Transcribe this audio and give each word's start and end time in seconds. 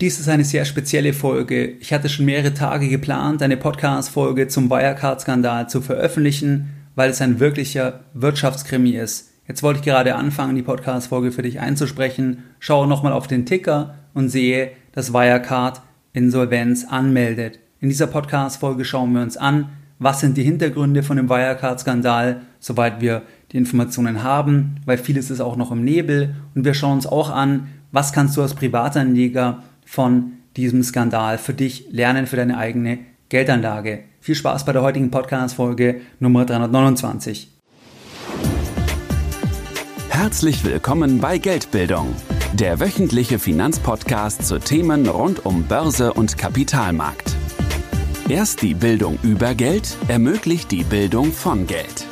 Dies 0.00 0.18
ist 0.18 0.30
eine 0.30 0.44
sehr 0.44 0.64
spezielle 0.64 1.12
Folge. 1.12 1.72
Ich 1.78 1.92
hatte 1.92 2.08
schon 2.08 2.24
mehrere 2.24 2.54
Tage 2.54 2.88
geplant, 2.88 3.42
eine 3.42 3.58
Podcast-Folge 3.58 4.48
zum 4.48 4.70
Wirecard-Skandal 4.70 5.68
zu 5.68 5.82
veröffentlichen, 5.82 6.70
weil 6.94 7.10
es 7.10 7.20
ein 7.20 7.38
wirklicher 7.38 8.00
Wirtschaftskrimi 8.14 8.92
ist. 8.92 9.30
Jetzt 9.46 9.62
wollte 9.62 9.80
ich 9.80 9.84
gerade 9.84 10.14
anfangen, 10.14 10.56
die 10.56 10.62
Podcast-Folge 10.62 11.32
für 11.32 11.42
dich 11.42 11.60
einzusprechen, 11.60 12.44
schaue 12.60 12.86
nochmal 12.86 13.12
auf 13.12 13.26
den 13.26 13.44
Ticker 13.44 13.96
und 14.14 14.30
sehe, 14.30 14.70
dass 14.92 15.12
Wirecard 15.12 15.82
Insolvenz 16.14 16.86
anmeldet. 16.88 17.58
In 17.80 17.90
dieser 17.90 18.06
Podcast-Folge 18.06 18.86
schauen 18.86 19.12
wir 19.12 19.20
uns 19.20 19.36
an, 19.36 19.68
was 19.98 20.20
sind 20.20 20.38
die 20.38 20.44
Hintergründe 20.44 21.02
von 21.02 21.18
dem 21.18 21.28
Wirecard-Skandal, 21.28 22.40
soweit 22.58 23.02
wir 23.02 23.20
die 23.52 23.58
Informationen 23.58 24.22
haben, 24.22 24.76
weil 24.86 24.96
vieles 24.96 25.30
ist 25.30 25.42
auch 25.42 25.56
noch 25.56 25.70
im 25.70 25.84
Nebel. 25.84 26.36
Und 26.54 26.64
wir 26.64 26.72
schauen 26.72 26.94
uns 26.94 27.06
auch 27.06 27.28
an, 27.28 27.68
was 27.92 28.14
kannst 28.14 28.36
du 28.38 28.42
als 28.42 28.54
Privatanleger 28.54 29.62
von 29.90 30.34
diesem 30.56 30.84
Skandal 30.84 31.36
für 31.36 31.52
dich 31.52 31.86
lernen, 31.90 32.28
für 32.28 32.36
deine 32.36 32.56
eigene 32.56 32.98
Geldanlage. 33.28 34.04
Viel 34.20 34.36
Spaß 34.36 34.64
bei 34.64 34.72
der 34.72 34.82
heutigen 34.82 35.10
Podcast-Folge 35.10 36.00
Nummer 36.20 36.44
329. 36.44 37.48
Herzlich 40.08 40.64
willkommen 40.64 41.18
bei 41.18 41.38
Geldbildung, 41.38 42.14
der 42.52 42.78
wöchentliche 42.78 43.40
Finanzpodcast 43.40 44.46
zu 44.46 44.60
Themen 44.60 45.08
rund 45.08 45.44
um 45.44 45.64
Börse 45.64 46.12
und 46.12 46.38
Kapitalmarkt. 46.38 47.34
Erst 48.28 48.62
die 48.62 48.74
Bildung 48.74 49.18
über 49.24 49.56
Geld 49.56 49.96
ermöglicht 50.06 50.70
die 50.70 50.84
Bildung 50.84 51.32
von 51.32 51.66
Geld. 51.66 52.06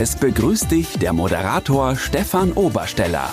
Es 0.00 0.16
begrüßt 0.16 0.72
dich 0.72 0.98
der 0.98 1.12
Moderator 1.12 1.94
Stefan 1.94 2.52
Obersteller. 2.52 3.28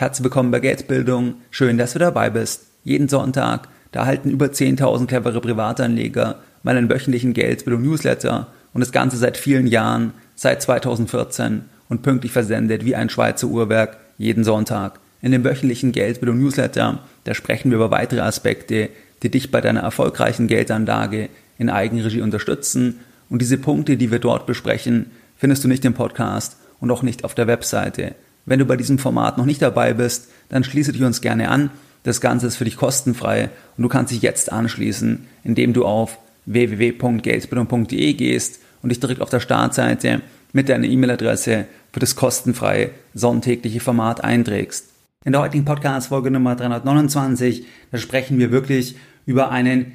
Herzlich 0.00 0.24
willkommen 0.24 0.50
bei 0.50 0.60
Geldbildung. 0.60 1.34
Schön, 1.50 1.76
dass 1.76 1.92
du 1.92 1.98
dabei 1.98 2.30
bist. 2.30 2.68
Jeden 2.84 3.10
Sonntag, 3.10 3.68
da 3.92 4.00
erhalten 4.00 4.30
über 4.30 4.46
10.000 4.46 5.06
clevere 5.06 5.42
Privatanleger 5.42 6.36
meinen 6.62 6.88
wöchentlichen 6.88 7.34
Geldbildung-Newsletter 7.34 8.46
und 8.72 8.80
das 8.80 8.92
Ganze 8.92 9.18
seit 9.18 9.36
vielen 9.36 9.66
Jahren, 9.66 10.14
seit 10.34 10.62
2014 10.62 11.66
und 11.90 12.00
pünktlich 12.00 12.32
versendet 12.32 12.86
wie 12.86 12.96
ein 12.96 13.10
Schweizer 13.10 13.48
Uhrwerk 13.48 13.98
jeden 14.16 14.42
Sonntag. 14.42 15.00
In 15.20 15.32
dem 15.32 15.44
wöchentlichen 15.44 15.92
Geldbildung-Newsletter, 15.92 17.00
da 17.24 17.34
sprechen 17.34 17.70
wir 17.70 17.76
über 17.76 17.90
weitere 17.90 18.20
Aspekte, 18.20 18.88
die 19.22 19.30
dich 19.30 19.50
bei 19.50 19.60
deiner 19.60 19.80
erfolgreichen 19.80 20.46
Geldanlage 20.46 21.28
in 21.58 21.68
Eigenregie 21.68 22.22
unterstützen. 22.22 23.00
Und 23.28 23.42
diese 23.42 23.58
Punkte, 23.58 23.98
die 23.98 24.10
wir 24.10 24.18
dort 24.18 24.46
besprechen, 24.46 25.10
findest 25.36 25.62
du 25.62 25.68
nicht 25.68 25.84
im 25.84 25.92
Podcast 25.92 26.56
und 26.80 26.90
auch 26.90 27.02
nicht 27.02 27.22
auf 27.22 27.34
der 27.34 27.48
Webseite. 27.48 28.14
Wenn 28.50 28.58
du 28.58 28.64
bei 28.64 28.76
diesem 28.76 28.98
Format 28.98 29.38
noch 29.38 29.46
nicht 29.46 29.62
dabei 29.62 29.94
bist, 29.94 30.28
dann 30.48 30.64
schließe 30.64 30.90
dich 30.90 31.04
uns 31.04 31.20
gerne 31.20 31.50
an. 31.50 31.70
Das 32.02 32.20
Ganze 32.20 32.48
ist 32.48 32.56
für 32.56 32.64
dich 32.64 32.76
kostenfrei 32.76 33.48
und 33.76 33.84
du 33.84 33.88
kannst 33.88 34.12
dich 34.12 34.22
jetzt 34.22 34.50
anschließen, 34.50 35.24
indem 35.44 35.72
du 35.72 35.86
auf 35.86 36.18
www.geldbildung.de 36.46 38.12
gehst 38.14 38.58
und 38.82 38.88
dich 38.88 38.98
direkt 38.98 39.20
auf 39.20 39.30
der 39.30 39.38
Startseite 39.38 40.20
mit 40.52 40.68
deiner 40.68 40.88
E-Mail-Adresse 40.88 41.66
für 41.92 42.00
das 42.00 42.16
kostenfreie 42.16 42.90
sonntägliche 43.14 43.78
Format 43.78 44.24
einträgst. 44.24 44.88
In 45.24 45.30
der 45.30 45.42
heutigen 45.42 45.64
Podcast-Folge 45.64 46.32
Nummer 46.32 46.56
329, 46.56 47.66
da 47.92 47.98
sprechen 47.98 48.40
wir 48.40 48.50
wirklich 48.50 48.96
über 49.26 49.52
einen 49.52 49.92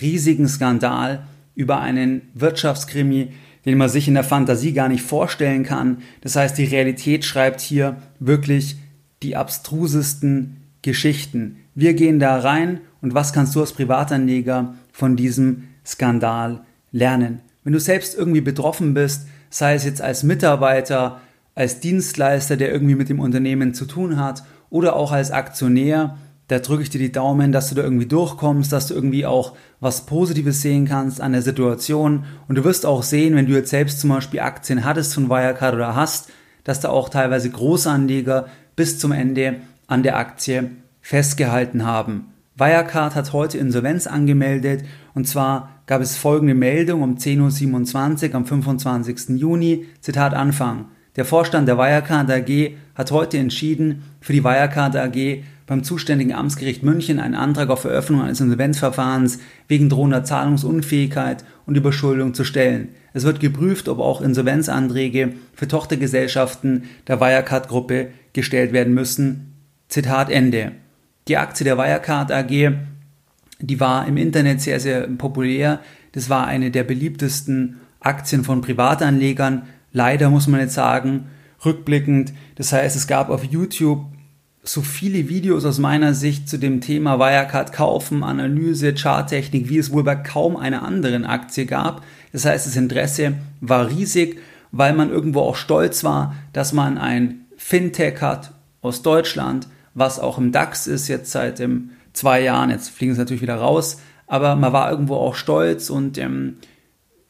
riesigen 0.00 0.48
Skandal, 0.48 1.24
über 1.54 1.82
einen 1.82 2.22
Wirtschaftskrimi, 2.32 3.34
den 3.68 3.76
man 3.76 3.90
sich 3.90 4.08
in 4.08 4.14
der 4.14 4.24
Fantasie 4.24 4.72
gar 4.72 4.88
nicht 4.88 5.02
vorstellen 5.02 5.62
kann. 5.62 5.98
Das 6.22 6.36
heißt, 6.36 6.56
die 6.56 6.64
Realität 6.64 7.26
schreibt 7.26 7.60
hier 7.60 7.96
wirklich 8.18 8.76
die 9.22 9.36
abstrusesten 9.36 10.56
Geschichten. 10.80 11.58
Wir 11.74 11.92
gehen 11.92 12.18
da 12.18 12.38
rein 12.38 12.80
und 13.02 13.12
was 13.12 13.34
kannst 13.34 13.54
du 13.54 13.60
als 13.60 13.72
Privatanleger 13.72 14.74
von 14.90 15.16
diesem 15.16 15.64
Skandal 15.84 16.62
lernen? 16.92 17.40
Wenn 17.62 17.74
du 17.74 17.78
selbst 17.80 18.16
irgendwie 18.16 18.40
betroffen 18.40 18.94
bist, 18.94 19.28
sei 19.50 19.74
es 19.74 19.84
jetzt 19.84 20.00
als 20.00 20.22
Mitarbeiter, 20.22 21.20
als 21.54 21.80
Dienstleister, 21.80 22.56
der 22.56 22.72
irgendwie 22.72 22.94
mit 22.94 23.10
dem 23.10 23.20
Unternehmen 23.20 23.74
zu 23.74 23.84
tun 23.84 24.16
hat 24.16 24.44
oder 24.70 24.96
auch 24.96 25.12
als 25.12 25.30
Aktionär, 25.30 26.16
da 26.48 26.58
drücke 26.58 26.82
ich 26.82 26.90
dir 26.90 26.98
die 26.98 27.12
Daumen, 27.12 27.52
dass 27.52 27.68
du 27.68 27.74
da 27.74 27.82
irgendwie 27.82 28.06
durchkommst, 28.06 28.72
dass 28.72 28.86
du 28.86 28.94
irgendwie 28.94 29.26
auch 29.26 29.54
was 29.80 30.06
Positives 30.06 30.62
sehen 30.62 30.86
kannst 30.86 31.20
an 31.20 31.32
der 31.32 31.42
Situation. 31.42 32.24
Und 32.48 32.56
du 32.56 32.64
wirst 32.64 32.86
auch 32.86 33.02
sehen, 33.02 33.36
wenn 33.36 33.46
du 33.46 33.52
jetzt 33.52 33.70
selbst 33.70 34.00
zum 34.00 34.10
Beispiel 34.10 34.40
Aktien 34.40 34.84
hattest 34.84 35.14
von 35.14 35.28
Wirecard 35.28 35.74
oder 35.74 35.94
hast, 35.94 36.30
dass 36.64 36.80
da 36.80 36.88
auch 36.88 37.10
teilweise 37.10 37.50
Großanleger 37.50 38.46
bis 38.76 38.98
zum 38.98 39.12
Ende 39.12 39.56
an 39.86 40.02
der 40.02 40.16
Aktie 40.16 40.70
festgehalten 41.02 41.84
haben. 41.84 42.32
Wirecard 42.56 43.14
hat 43.14 43.32
heute 43.32 43.58
Insolvenz 43.58 44.06
angemeldet 44.06 44.84
und 45.14 45.28
zwar 45.28 45.70
gab 45.86 46.00
es 46.00 46.16
folgende 46.16 46.54
Meldung 46.54 47.02
um 47.02 47.16
10.27 47.16 48.30
Uhr 48.30 48.34
am 48.34 48.46
25. 48.46 49.38
Juni, 49.38 49.86
Zitat 50.00 50.34
Anfang. 50.34 50.86
Der 51.16 51.24
Vorstand 51.24 51.68
der 51.68 51.78
Wirecard 51.78 52.30
AG 52.30 52.76
hat 52.94 53.10
heute 53.10 53.38
entschieden, 53.38 54.02
für 54.20 54.32
die 54.32 54.44
Wirecard 54.44 54.96
AG 54.96 55.42
beim 55.68 55.84
zuständigen 55.84 56.32
Amtsgericht 56.32 56.82
München 56.82 57.20
einen 57.20 57.34
Antrag 57.34 57.68
auf 57.68 57.84
Eröffnung 57.84 58.22
eines 58.22 58.40
Insolvenzverfahrens 58.40 59.38
wegen 59.68 59.90
drohender 59.90 60.24
Zahlungsunfähigkeit 60.24 61.44
und 61.66 61.76
Überschuldung 61.76 62.32
zu 62.32 62.42
stellen. 62.42 62.88
Es 63.12 63.24
wird 63.24 63.38
geprüft, 63.38 63.88
ob 63.90 63.98
auch 63.98 64.22
Insolvenzanträge 64.22 65.34
für 65.52 65.68
Tochtergesellschaften 65.68 66.84
der 67.06 67.20
Wirecard-Gruppe 67.20 68.08
gestellt 68.32 68.72
werden 68.72 68.94
müssen. 68.94 69.52
Zitat 69.88 70.30
Ende. 70.30 70.72
Die 71.28 71.36
Aktie 71.36 71.64
der 71.64 71.76
Wirecard 71.76 72.32
AG, 72.32 72.72
die 73.60 73.80
war 73.80 74.08
im 74.08 74.16
Internet 74.16 74.62
sehr, 74.62 74.80
sehr 74.80 75.06
populär. 75.06 75.80
Das 76.12 76.30
war 76.30 76.46
eine 76.46 76.70
der 76.70 76.84
beliebtesten 76.84 77.76
Aktien 78.00 78.42
von 78.42 78.62
Privatanlegern. 78.62 79.64
Leider 79.92 80.30
muss 80.30 80.46
man 80.46 80.60
jetzt 80.60 80.74
sagen, 80.74 81.26
rückblickend. 81.62 82.32
Das 82.54 82.72
heißt, 82.72 82.96
es 82.96 83.06
gab 83.06 83.28
auf 83.28 83.44
YouTube 83.44 84.06
so 84.62 84.82
viele 84.82 85.28
Videos 85.28 85.64
aus 85.64 85.78
meiner 85.78 86.14
Sicht 86.14 86.48
zu 86.48 86.58
dem 86.58 86.80
Thema 86.80 87.18
Wirecard 87.18 87.72
kaufen, 87.72 88.22
Analyse, 88.22 88.94
Charttechnik, 88.94 89.68
wie 89.68 89.78
es 89.78 89.92
wohl 89.92 90.04
bei 90.04 90.16
kaum 90.16 90.56
einer 90.56 90.82
anderen 90.82 91.24
Aktie 91.24 91.66
gab. 91.66 92.04
Das 92.32 92.44
heißt, 92.44 92.66
das 92.66 92.76
Interesse 92.76 93.34
war 93.60 93.88
riesig, 93.88 94.40
weil 94.70 94.92
man 94.92 95.10
irgendwo 95.10 95.40
auch 95.40 95.56
stolz 95.56 96.04
war, 96.04 96.34
dass 96.52 96.72
man 96.72 96.98
ein 96.98 97.46
Fintech 97.56 98.20
hat 98.20 98.52
aus 98.82 99.02
Deutschland, 99.02 99.68
was 99.94 100.20
auch 100.20 100.38
im 100.38 100.52
DAX 100.52 100.86
ist, 100.86 101.08
jetzt 101.08 101.30
seit 101.30 101.60
ähm, 101.60 101.90
zwei 102.12 102.42
Jahren. 102.42 102.70
Jetzt 102.70 102.90
fliegen 102.90 103.14
sie 103.14 103.20
natürlich 103.20 103.42
wieder 103.42 103.56
raus, 103.56 103.98
aber 104.26 104.56
man 104.56 104.72
war 104.72 104.90
irgendwo 104.90 105.14
auch 105.16 105.34
stolz 105.34 105.88
und 105.88 106.18
ähm, 106.18 106.56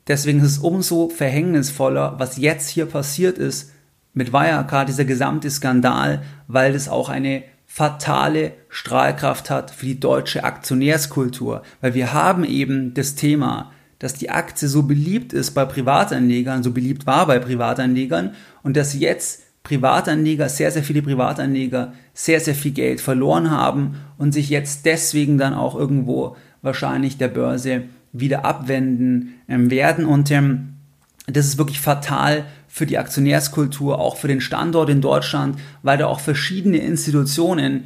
deswegen 0.09 0.41
ist 0.41 0.53
es 0.53 0.59
umso 0.59 1.09
verhängnisvoller, 1.09 2.15
was 2.19 2.37
jetzt 2.37 2.69
hier 2.69 2.87
passiert 2.87 3.38
ist, 3.38 3.72
mit 4.19 4.33
Wirecard, 4.33 4.89
dieser 4.89 5.05
gesamte 5.05 5.49
Skandal, 5.49 6.23
weil 6.49 6.73
das 6.73 6.89
auch 6.89 7.09
eine 7.09 7.45
fatale 7.67 8.53
Strahlkraft 8.69 9.49
hat 9.49 9.71
für 9.71 9.87
die 9.87 10.01
deutsche 10.01 10.43
Aktionärskultur, 10.43 11.62
weil 11.81 11.95
wir 11.95 12.12
haben 12.12 12.43
eben 12.43 12.95
das 12.95 13.15
Thema, 13.15 13.71
dass 14.01 14.15
die 14.15 14.31
Aktie 14.31 14.67
so 14.67 14.83
beliebt 14.83 15.33
ist 15.33 15.53
bei 15.53 15.65
Privatanlegern, 15.65 16.65
so 16.65 16.73
beliebt 16.73 17.06
war 17.06 17.27
bei 17.29 17.39
Privatanlegern 17.39 18.34
und 18.65 18.77
dass 18.77 18.99
jetzt 18.99 19.43
Privatanleger, 19.62 20.49
sehr, 20.49 20.73
sehr 20.73 20.83
viele 20.83 21.03
Privatanleger 21.03 21.93
sehr, 22.12 22.41
sehr 22.41 22.56
viel 22.56 22.73
Geld 22.73 23.00
verloren 23.00 23.53
haben 23.53 23.97
und 24.17 24.33
sich 24.33 24.49
jetzt 24.49 24.85
deswegen 24.85 25.39
dann 25.39 25.55
auch 25.55 25.77
irgendwo 25.77 26.37
wahrscheinlich 26.62 27.19
der 27.19 27.29
Börse 27.29 27.83
wieder 28.12 28.45
abwenden 28.45 29.35
ähm, 29.49 29.71
werden. 29.71 30.06
Und 30.06 30.31
ähm, 30.33 30.75
das 31.27 31.47
ist 31.47 31.59
wirklich 31.59 31.81
fatal 31.81 32.47
für 32.69 32.87
die 32.87 32.99
Aktionärskultur, 32.99 33.99
auch 33.99 34.17
für 34.17 34.29
den 34.29 34.41
Standort 34.41 34.91
in 34.91 35.01
Deutschland, 35.01 35.59
weil 35.83 35.99
da 35.99 36.06
auch 36.06 36.21
verschiedene 36.21 36.79
Institutionen, 36.79 37.84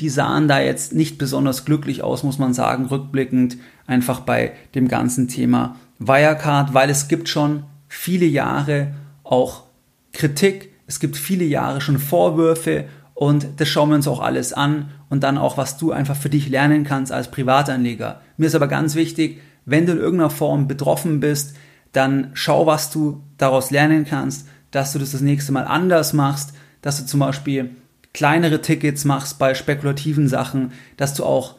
die 0.00 0.08
sahen 0.08 0.48
da 0.48 0.60
jetzt 0.60 0.94
nicht 0.94 1.18
besonders 1.18 1.64
glücklich 1.64 2.02
aus, 2.02 2.22
muss 2.22 2.38
man 2.38 2.54
sagen, 2.54 2.86
rückblickend 2.86 3.58
einfach 3.86 4.20
bei 4.20 4.52
dem 4.74 4.88
ganzen 4.88 5.28
Thema 5.28 5.76
Wirecard, 5.98 6.72
weil 6.72 6.90
es 6.90 7.08
gibt 7.08 7.28
schon 7.28 7.64
viele 7.88 8.26
Jahre 8.26 8.94
auch 9.24 9.64
Kritik, 10.12 10.70
es 10.86 11.00
gibt 11.00 11.16
viele 11.16 11.44
Jahre 11.44 11.80
schon 11.80 11.98
Vorwürfe 11.98 12.84
und 13.14 13.46
das 13.56 13.68
schauen 13.68 13.88
wir 13.88 13.96
uns 13.96 14.08
auch 14.08 14.20
alles 14.20 14.52
an 14.52 14.90
und 15.08 15.22
dann 15.22 15.38
auch, 15.38 15.56
was 15.56 15.78
du 15.78 15.92
einfach 15.92 16.16
für 16.16 16.28
dich 16.28 16.48
lernen 16.48 16.84
kannst 16.84 17.12
als 17.12 17.30
Privatanleger. 17.30 18.20
Mir 18.36 18.46
ist 18.46 18.54
aber 18.54 18.68
ganz 18.68 18.94
wichtig, 18.94 19.40
wenn 19.64 19.86
du 19.86 19.92
in 19.92 19.98
irgendeiner 19.98 20.30
Form 20.30 20.68
betroffen 20.68 21.20
bist, 21.20 21.56
dann 21.92 22.30
schau, 22.34 22.66
was 22.66 22.90
du 22.90 23.22
daraus 23.38 23.70
lernen 23.70 24.04
kannst, 24.04 24.46
dass 24.70 24.92
du 24.92 24.98
das 24.98 25.12
das 25.12 25.20
nächste 25.20 25.52
Mal 25.52 25.64
anders 25.64 26.12
machst, 26.12 26.52
dass 26.82 26.98
du 26.98 27.06
zum 27.06 27.20
Beispiel 27.20 27.70
kleinere 28.12 28.62
Tickets 28.62 29.04
machst 29.04 29.38
bei 29.38 29.54
spekulativen 29.54 30.28
Sachen, 30.28 30.72
dass 30.96 31.14
du 31.14 31.24
auch 31.24 31.56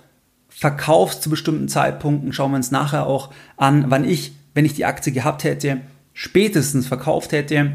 verkaufst 0.49 1.21
zu 1.21 1.29
bestimmten 1.29 1.67
Zeitpunkten. 1.67 2.33
Schauen 2.33 2.51
wir 2.51 2.57
uns 2.57 2.71
nachher 2.71 3.05
auch 3.05 3.31
an, 3.57 3.85
wann 3.89 4.03
ich, 4.03 4.33
wenn 4.53 4.65
ich 4.65 4.73
die 4.73 4.85
Aktie 4.85 5.13
gehabt 5.13 5.43
hätte, 5.43 5.81
spätestens 6.13 6.87
verkauft 6.87 7.31
hätte 7.31 7.73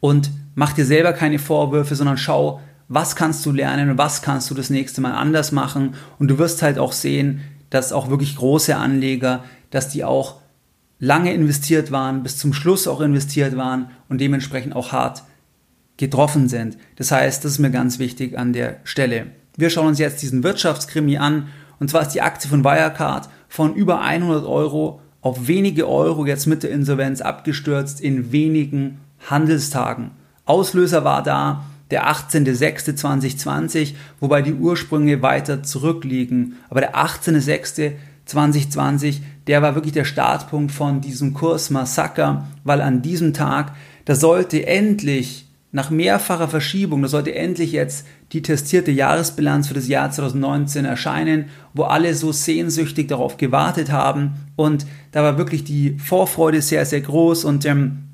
und 0.00 0.30
mach 0.54 0.74
dir 0.74 0.84
selber 0.84 1.14
keine 1.14 1.38
Vorwürfe, 1.38 1.94
sondern 1.94 2.18
schau, 2.18 2.60
was 2.88 3.16
kannst 3.16 3.46
du 3.46 3.52
lernen 3.52 3.90
und 3.90 3.98
was 3.98 4.20
kannst 4.22 4.50
du 4.50 4.54
das 4.54 4.70
nächste 4.70 5.00
Mal 5.00 5.12
anders 5.12 5.52
machen. 5.52 5.94
Und 6.18 6.28
du 6.28 6.38
wirst 6.38 6.62
halt 6.62 6.78
auch 6.78 6.92
sehen, 6.92 7.40
dass 7.70 7.92
auch 7.92 8.10
wirklich 8.10 8.36
große 8.36 8.76
Anleger, 8.76 9.44
dass 9.70 9.88
die 9.88 10.04
auch 10.04 10.36
lange 10.98 11.32
investiert 11.32 11.90
waren, 11.92 12.22
bis 12.22 12.38
zum 12.38 12.52
Schluss 12.52 12.88
auch 12.88 13.00
investiert 13.00 13.56
waren 13.56 13.90
und 14.08 14.20
dementsprechend 14.20 14.74
auch 14.74 14.92
hart 14.92 15.22
getroffen 15.96 16.48
sind. 16.48 16.76
Das 16.96 17.10
heißt, 17.10 17.44
das 17.44 17.52
ist 17.52 17.58
mir 17.58 17.70
ganz 17.70 17.98
wichtig 17.98 18.38
an 18.38 18.52
der 18.52 18.80
Stelle. 18.84 19.26
Wir 19.56 19.70
schauen 19.70 19.88
uns 19.88 19.98
jetzt 19.98 20.22
diesen 20.22 20.44
Wirtschaftskrimi 20.44 21.18
an 21.18 21.48
und 21.80 21.90
zwar 21.90 22.02
ist 22.02 22.12
die 22.12 22.22
Aktie 22.22 22.48
von 22.48 22.64
Wirecard 22.64 23.28
von 23.48 23.74
über 23.74 24.00
100 24.00 24.44
Euro 24.44 25.00
auf 25.20 25.48
wenige 25.48 25.88
Euro 25.88 26.26
jetzt 26.26 26.46
mit 26.46 26.62
der 26.62 26.70
Insolvenz 26.70 27.20
abgestürzt 27.20 28.00
in 28.00 28.30
wenigen 28.30 28.98
Handelstagen. 29.28 30.12
Auslöser 30.44 31.04
war 31.04 31.22
da 31.22 31.64
der 31.90 32.08
18.06.2020, 32.10 33.94
wobei 34.20 34.42
die 34.42 34.54
Ursprünge 34.54 35.22
weiter 35.22 35.62
zurückliegen. 35.62 36.56
Aber 36.68 36.80
der 36.80 36.94
18.06.2020, 38.28 39.20
der 39.46 39.62
war 39.62 39.74
wirklich 39.74 39.94
der 39.94 40.04
Startpunkt 40.04 40.72
von 40.72 41.00
diesem 41.00 41.34
Kursmassaker, 41.34 42.46
weil 42.64 42.80
an 42.80 43.02
diesem 43.02 43.32
Tag, 43.32 43.74
da 44.04 44.14
sollte 44.14 44.66
endlich 44.66 45.46
nach 45.70 45.90
mehrfacher 45.90 46.48
Verschiebung, 46.48 47.02
da 47.02 47.08
sollte 47.08 47.34
endlich 47.34 47.72
jetzt 47.72 48.06
die 48.32 48.40
testierte 48.42 48.90
Jahresbilanz 48.90 49.68
für 49.68 49.74
das 49.74 49.88
Jahr 49.88 50.10
2019 50.10 50.84
erscheinen, 50.84 51.46
wo 51.74 51.84
alle 51.84 52.14
so 52.14 52.32
sehnsüchtig 52.32 53.08
darauf 53.08 53.36
gewartet 53.36 53.92
haben. 53.92 54.32
Und 54.56 54.86
da 55.12 55.22
war 55.22 55.36
wirklich 55.36 55.64
die 55.64 55.98
Vorfreude 55.98 56.62
sehr, 56.62 56.86
sehr 56.86 57.02
groß 57.02 57.44
und 57.44 57.64
ähm, 57.66 58.08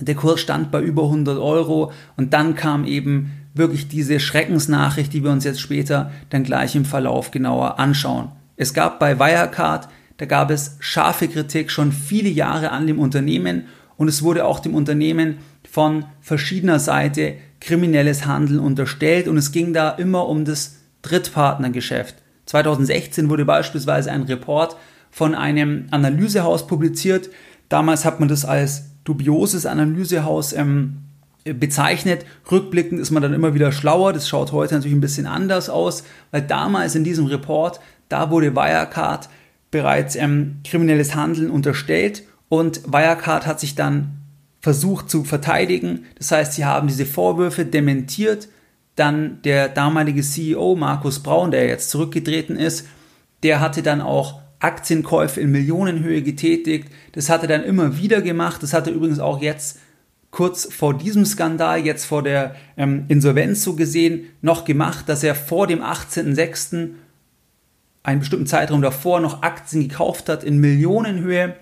der 0.00 0.14
Kurs 0.14 0.40
stand 0.40 0.70
bei 0.70 0.80
über 0.80 1.04
100 1.04 1.38
Euro. 1.38 1.92
Und 2.16 2.32
dann 2.32 2.54
kam 2.54 2.84
eben 2.84 3.32
wirklich 3.54 3.88
diese 3.88 4.18
Schreckensnachricht, 4.20 5.12
die 5.12 5.22
wir 5.22 5.30
uns 5.30 5.44
jetzt 5.44 5.60
später 5.60 6.10
dann 6.30 6.44
gleich 6.44 6.74
im 6.76 6.84
Verlauf 6.84 7.30
genauer 7.30 7.78
anschauen. 7.78 8.30
Es 8.60 8.74
gab 8.74 8.98
bei 8.98 9.18
Wirecard, 9.18 9.88
da 10.18 10.26
gab 10.26 10.50
es 10.50 10.76
scharfe 10.80 11.28
Kritik 11.28 11.70
schon 11.70 11.92
viele 11.92 12.28
Jahre 12.28 12.72
an 12.72 12.86
dem 12.86 12.98
Unternehmen 12.98 13.64
und 13.96 14.06
es 14.06 14.22
wurde 14.22 14.44
auch 14.44 14.60
dem 14.60 14.74
Unternehmen 14.74 15.38
von 15.66 16.04
verschiedener 16.20 16.78
Seite 16.78 17.36
kriminelles 17.58 18.26
Handeln 18.26 18.60
unterstellt 18.60 19.28
und 19.28 19.38
es 19.38 19.52
ging 19.52 19.72
da 19.72 19.88
immer 19.88 20.28
um 20.28 20.44
das 20.44 20.76
Drittpartnergeschäft. 21.00 22.16
2016 22.44 23.30
wurde 23.30 23.46
beispielsweise 23.46 24.12
ein 24.12 24.24
Report 24.24 24.76
von 25.10 25.34
einem 25.34 25.86
Analysehaus 25.90 26.66
publiziert. 26.66 27.30
Damals 27.70 28.04
hat 28.04 28.20
man 28.20 28.28
das 28.28 28.44
als 28.44 28.90
dubioses 29.04 29.64
Analysehaus 29.64 30.52
ähm, 30.52 30.98
bezeichnet. 31.44 32.26
Rückblickend 32.50 33.00
ist 33.00 33.10
man 33.10 33.22
dann 33.22 33.32
immer 33.32 33.54
wieder 33.54 33.72
schlauer. 33.72 34.12
Das 34.12 34.28
schaut 34.28 34.52
heute 34.52 34.74
natürlich 34.74 34.96
ein 34.96 35.00
bisschen 35.00 35.26
anders 35.26 35.70
aus, 35.70 36.04
weil 36.30 36.42
damals 36.42 36.94
in 36.94 37.04
diesem 37.04 37.24
Report, 37.24 37.80
da 38.10 38.30
wurde 38.30 38.54
Wirecard 38.54 39.30
bereits 39.70 40.16
ähm, 40.16 40.58
kriminelles 40.64 41.14
Handeln 41.14 41.50
unterstellt 41.50 42.24
und 42.50 42.92
Wirecard 42.92 43.46
hat 43.46 43.60
sich 43.60 43.74
dann 43.74 44.20
versucht 44.60 45.08
zu 45.08 45.24
verteidigen. 45.24 46.04
Das 46.18 46.32
heißt, 46.32 46.52
sie 46.52 46.64
haben 46.64 46.88
diese 46.88 47.06
Vorwürfe 47.06 47.64
dementiert. 47.64 48.48
Dann 48.96 49.40
der 49.42 49.68
damalige 49.68 50.20
CEO 50.20 50.74
Markus 50.74 51.20
Braun, 51.20 51.52
der 51.52 51.66
jetzt 51.66 51.90
zurückgetreten 51.90 52.56
ist, 52.56 52.86
der 53.42 53.60
hatte 53.60 53.82
dann 53.82 54.02
auch 54.02 54.40
Aktienkäufe 54.58 55.40
in 55.40 55.52
Millionenhöhe 55.52 56.22
getätigt. 56.22 56.90
Das 57.12 57.30
hat 57.30 57.42
er 57.42 57.48
dann 57.48 57.62
immer 57.62 57.96
wieder 57.96 58.20
gemacht. 58.20 58.62
Das 58.62 58.74
hat 58.74 58.88
er 58.88 58.92
übrigens 58.92 59.20
auch 59.20 59.40
jetzt 59.40 59.78
kurz 60.30 60.72
vor 60.72 60.98
diesem 60.98 61.24
Skandal, 61.24 61.86
jetzt 61.86 62.04
vor 62.04 62.22
der 62.22 62.54
ähm, 62.76 63.04
Insolvenz 63.08 63.62
so 63.62 63.74
gesehen, 63.74 64.26
noch 64.42 64.64
gemacht, 64.64 65.08
dass 65.08 65.22
er 65.22 65.34
vor 65.34 65.66
dem 65.66 65.80
18.06. 65.82 66.90
einen 68.02 68.20
bestimmten 68.20 68.46
Zeitraum 68.46 68.82
davor 68.82 69.20
noch 69.20 69.42
Aktien 69.42 69.88
gekauft 69.88 70.28
hat 70.28 70.44
in 70.44 70.58
Millionenhöhe. 70.58 71.56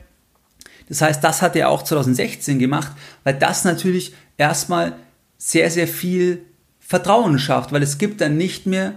Das 0.89 1.03
heißt, 1.03 1.23
das 1.23 1.43
hat 1.43 1.57
er 1.57 1.69
auch 1.69 1.83
2016 1.83 2.59
gemacht, 2.59 2.93
weil 3.25 3.35
das 3.35 3.65
natürlich 3.65 4.15
erstmal 4.37 4.95
sehr, 5.37 5.71
sehr 5.71 5.89
viel 5.89 6.43
Vertrauen 6.79 7.39
schafft, 7.39 7.73
weil 7.73 7.83
es 7.83 7.99
gibt 7.99 8.21
dann 8.21 8.37
nicht 8.37 8.67
mehr 8.67 8.95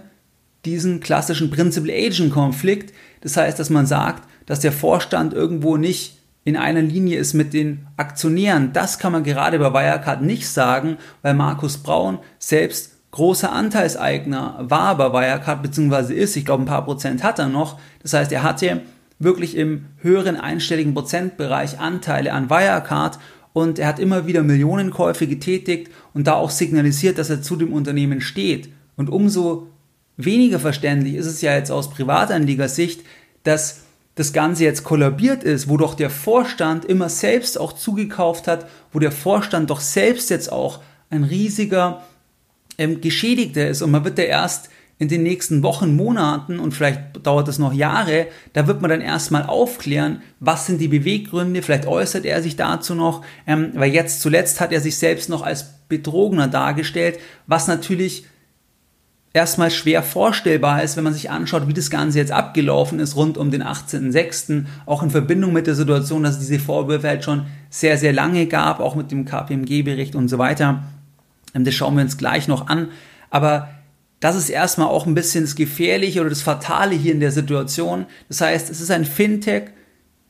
diesen 0.65 0.99
klassischen 0.99 1.49
Principal-Agent-Konflikt. 1.49 2.93
Das 3.21 3.35
heißt, 3.35 3.59
dass 3.59 3.69
man 3.69 3.85
sagt, 3.85 4.27
dass 4.45 4.59
der 4.59 4.71
Vorstand 4.71 5.33
irgendwo 5.33 5.77
nicht 5.77 6.17
in 6.44 6.57
einer 6.57 6.81
Linie 6.81 7.19
ist 7.19 7.33
mit 7.33 7.53
den 7.53 7.87
Aktionären. 7.97 8.73
Das 8.73 8.97
kann 8.97 9.11
man 9.11 9.23
gerade 9.23 9.59
bei 9.59 9.73
Wirecard 9.73 10.21
nicht 10.21 10.47
sagen, 10.47 10.97
weil 11.21 11.33
Markus 11.33 11.77
Braun 11.77 12.19
selbst 12.39 12.97
großer 13.11 13.51
Anteilseigner 13.51 14.57
war 14.61 14.97
bei 14.97 15.11
Wirecard, 15.11 15.61
beziehungsweise 15.61 16.13
ist. 16.13 16.35
Ich 16.35 16.45
glaube, 16.45 16.63
ein 16.63 16.67
paar 16.67 16.85
Prozent 16.85 17.23
hat 17.23 17.39
er 17.39 17.49
noch. 17.49 17.79
Das 18.01 18.13
heißt, 18.13 18.31
er 18.31 18.43
hatte 18.43 18.81
wirklich 19.19 19.55
im 19.55 19.85
höheren 19.97 20.37
einstelligen 20.37 20.93
Prozentbereich 20.93 21.79
Anteile 21.79 22.33
an 22.33 22.49
Wirecard 22.49 23.19
und 23.53 23.79
er 23.79 23.87
hat 23.87 23.99
immer 23.99 24.27
wieder 24.27 24.43
Millionenkäufe 24.43 25.27
getätigt 25.27 25.91
und 26.13 26.25
da 26.25 26.33
auch 26.33 26.49
signalisiert, 26.49 27.17
dass 27.17 27.29
er 27.29 27.41
zu 27.41 27.55
dem 27.55 27.73
Unternehmen 27.73 28.21
steht. 28.21 28.69
Und 28.95 29.09
umso 29.09 29.67
weniger 30.17 30.59
verständlich 30.59 31.15
ist 31.15 31.25
es 31.25 31.41
ja 31.41 31.55
jetzt 31.55 31.71
aus 31.71 31.89
Privatanlegersicht, 31.89 33.01
dass 33.43 33.81
das 34.15 34.33
Ganze 34.33 34.63
jetzt 34.63 34.83
kollabiert 34.83 35.43
ist, 35.43 35.69
wo 35.69 35.77
doch 35.77 35.93
der 35.93 36.09
Vorstand 36.09 36.85
immer 36.85 37.09
selbst 37.09 37.59
auch 37.59 37.73
zugekauft 37.73 38.47
hat, 38.47 38.67
wo 38.91 38.99
der 38.99 39.11
Vorstand 39.11 39.69
doch 39.69 39.79
selbst 39.79 40.29
jetzt 40.29 40.51
auch 40.51 40.79
ein 41.09 41.23
riesiger 41.23 42.03
ähm, 42.81 43.00
Geschädigter 43.00 43.68
ist 43.68 43.81
und 43.81 43.92
man 43.92 44.04
wird 44.04 44.18
ja 44.18 44.25
erst 44.25 44.69
in 44.98 45.07
den 45.07 45.24
nächsten 45.24 45.63
Wochen, 45.63 45.95
Monaten 45.95 46.60
und 46.60 46.74
vielleicht 46.74 47.25
dauert 47.25 47.48
es 47.48 47.57
noch 47.57 47.74
Jahre, 47.74 48.28
da 48.54 48.68
wird 48.68 48.81
man 48.81 48.89
dann 48.89 49.01
erstmal 49.01 49.44
aufklären, 49.44 50.22
was 50.39 50.68
sind 50.68 50.80
die 50.80 50.88
Beweggründe, 50.88 51.62
vielleicht 51.62 51.88
äußert 51.88 52.25
er 52.25 52.42
sich 52.42 52.56
dazu 52.56 52.94
noch, 52.94 53.24
ähm, 53.48 53.72
weil 53.74 53.92
jetzt 53.92 54.22
zuletzt 54.22 54.60
hat 54.62 54.72
er 54.72 54.80
sich 54.80 54.98
selbst 54.98 55.30
noch 55.30 55.42
als 55.44 55.88
Betrogener 55.89 56.48
dargestellt, 56.48 57.19
was 57.48 57.68
natürlich 57.68 58.25
erstmal 59.33 59.72
schwer 59.72 60.04
vorstellbar 60.04 60.83
ist, 60.83 60.98
wenn 60.98 61.04
man 61.04 61.13
sich 61.13 61.30
anschaut, 61.30 61.68
wie 61.68 61.74
das 61.74 61.89
Ganze 61.89 62.18
jetzt 62.19 62.31
abgelaufen 62.31 63.00
ist 63.00 63.16
rund 63.16 63.38
um 63.38 63.50
den 63.50 63.63
18.06., 63.63 64.66
auch 64.86 65.04
in 65.04 65.10
Verbindung 65.10 65.54
mit 65.54 65.68
der 65.68 65.75
Situation, 65.75 66.24
dass 66.24 66.36
es 66.36 66.48
diese 66.48 66.60
Vorwürfe 66.60 67.07
halt 67.07 67.24
schon 67.24 67.45
sehr, 67.69 67.98
sehr 67.98 68.13
lange 68.13 68.48
gab, 68.48 68.80
auch 68.80 68.95
mit 68.95 69.12
dem 69.12 69.25
KPMG-Bericht 69.25 70.16
und 70.16 70.28
so 70.28 70.38
weiter. 70.38 70.83
Ähm, 71.53 71.63
das 71.63 71.74
schauen 71.74 71.95
wir 71.95 72.03
uns 72.03 72.18
gleich 72.18 72.48
noch 72.48 72.68
an. 72.68 72.89
Aber 73.30 73.69
das 74.19 74.36
ist 74.36 74.50
erstmal 74.50 74.88
auch 74.88 75.06
ein 75.06 75.15
bisschen 75.15 75.44
das 75.44 75.56
Gefährliche 75.56 76.21
oder 76.21 76.30
das 76.30 76.42
Fatale 76.42 76.95
hier 76.95 77.12
in 77.12 77.19
der 77.19 77.31
Situation. 77.31 78.06
Das 78.27 78.42
heißt, 78.42 78.69
es 78.69 78.80
ist 78.80 78.92
ein 78.92 79.06
Fintech, 79.06 79.71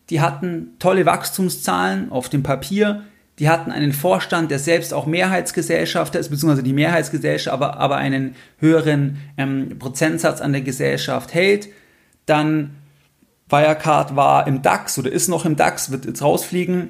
die 0.09 0.21
hatten 0.21 0.75
tolle 0.79 1.05
Wachstumszahlen 1.05 2.11
auf 2.11 2.29
dem 2.29 2.43
Papier, 2.43 3.03
die 3.39 3.49
hatten 3.49 3.71
einen 3.71 3.91
Vorstand, 3.91 4.51
der 4.51 4.59
selbst 4.59 4.93
auch 4.93 5.07
Mehrheitsgesellschafter 5.07 6.19
ist, 6.19 6.29
beziehungsweise 6.29 6.63
die 6.63 6.73
Mehrheitsgesellschaft, 6.73 7.53
aber, 7.53 7.77
aber 7.77 7.97
einen 7.97 8.35
höheren 8.59 9.17
ähm, 9.37 9.79
Prozentsatz 9.79 10.41
an 10.41 10.51
der 10.51 10.61
Gesellschaft 10.61 11.33
hält. 11.33 11.69
Dann 12.25 12.75
Wirecard 13.49 14.15
war 14.15 14.47
im 14.47 14.61
DAX 14.61 14.99
oder 14.99 15.11
ist 15.11 15.27
noch 15.27 15.45
im 15.45 15.55
DAX, 15.55 15.91
wird 15.91 16.05
jetzt 16.05 16.21
rausfliegen. 16.21 16.89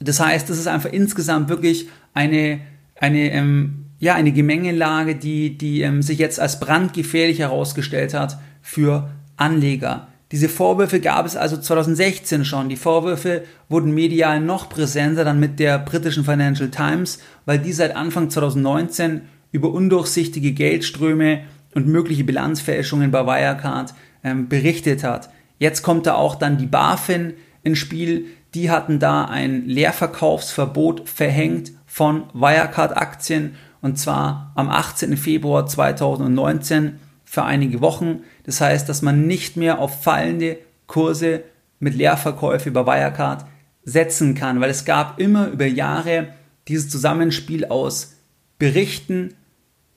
Das 0.00 0.18
heißt, 0.18 0.50
das 0.50 0.58
ist 0.58 0.66
einfach 0.66 0.92
insgesamt 0.92 1.48
wirklich 1.48 1.88
eine, 2.14 2.60
eine 3.00 3.32
ähm, 3.32 3.80
ja, 4.00 4.14
eine 4.14 4.32
Gemengelage, 4.32 5.14
die, 5.14 5.56
die 5.56 5.82
ähm, 5.82 6.00
sich 6.00 6.18
jetzt 6.18 6.40
als 6.40 6.58
brandgefährlich 6.58 7.38
herausgestellt 7.38 8.14
hat 8.14 8.38
für 8.62 9.10
Anleger. 9.36 10.08
Diese 10.32 10.48
Vorwürfe 10.48 11.00
gab 11.00 11.26
es 11.26 11.36
also 11.36 11.58
2016 11.58 12.44
schon. 12.46 12.68
Die 12.70 12.76
Vorwürfe 12.76 13.42
wurden 13.68 13.92
medial 13.92 14.40
noch 14.40 14.70
präsenter 14.70 15.24
dann 15.24 15.38
mit 15.38 15.58
der 15.58 15.78
britischen 15.78 16.24
Financial 16.24 16.70
Times, 16.70 17.18
weil 17.44 17.58
die 17.58 17.72
seit 17.72 17.94
Anfang 17.94 18.30
2019 18.30 19.22
über 19.52 19.70
undurchsichtige 19.70 20.52
Geldströme 20.52 21.42
und 21.74 21.86
mögliche 21.86 22.24
Bilanzfälschungen 22.24 23.10
bei 23.10 23.26
Wirecard 23.26 23.92
ähm, 24.24 24.48
berichtet 24.48 25.04
hat. 25.04 25.30
Jetzt 25.58 25.82
kommt 25.82 26.06
da 26.06 26.14
auch 26.14 26.36
dann 26.36 26.56
die 26.56 26.66
BaFin 26.66 27.34
ins 27.62 27.78
Spiel. 27.78 28.26
Die 28.54 28.70
hatten 28.70 28.98
da 28.98 29.26
ein 29.26 29.66
Leerverkaufsverbot 29.66 31.08
verhängt 31.08 31.72
von 31.90 32.30
Wirecard-Aktien 32.34 33.56
und 33.82 33.98
zwar 33.98 34.52
am 34.54 34.70
18. 34.70 35.16
Februar 35.16 35.66
2019 35.66 37.00
für 37.24 37.42
einige 37.42 37.80
Wochen. 37.80 38.20
Das 38.44 38.60
heißt, 38.60 38.88
dass 38.88 39.02
man 39.02 39.26
nicht 39.26 39.56
mehr 39.56 39.80
auf 39.80 40.04
fallende 40.04 40.58
Kurse 40.86 41.42
mit 41.80 41.96
Leerverkäufe 41.96 42.68
über 42.68 42.86
Wirecard 42.86 43.44
setzen 43.82 44.36
kann, 44.36 44.60
weil 44.60 44.70
es 44.70 44.84
gab 44.84 45.18
immer 45.18 45.48
über 45.48 45.66
Jahre 45.66 46.28
dieses 46.68 46.88
Zusammenspiel 46.90 47.64
aus 47.64 48.14
Berichten, 48.60 49.34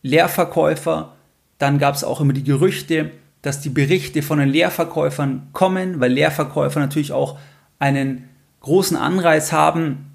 Leerverkäufer, 0.01 1.13
dann 1.59 1.77
gab 1.77 1.93
es 1.93 2.03
auch 2.03 2.21
immer 2.21 2.33
die 2.33 2.43
Gerüchte, 2.43 3.11
dass 3.43 3.61
die 3.61 3.69
Berichte 3.69 4.23
von 4.23 4.39
den 4.39 4.49
Leerverkäufern 4.49 5.49
kommen, 5.53 5.99
weil 5.99 6.11
Leerverkäufer 6.11 6.79
natürlich 6.79 7.11
auch 7.11 7.37
einen 7.77 8.29
großen 8.61 8.97
Anreiz 8.97 9.51
haben, 9.51 10.12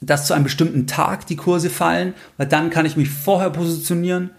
dass 0.00 0.26
zu 0.26 0.34
einem 0.34 0.44
bestimmten 0.44 0.86
Tag 0.86 1.26
die 1.26 1.36
Kurse 1.36 1.70
fallen, 1.70 2.14
weil 2.36 2.46
dann 2.46 2.70
kann 2.70 2.86
ich 2.86 2.96
mich 2.96 3.10
vorher 3.10 3.50
positionieren, 3.50 4.30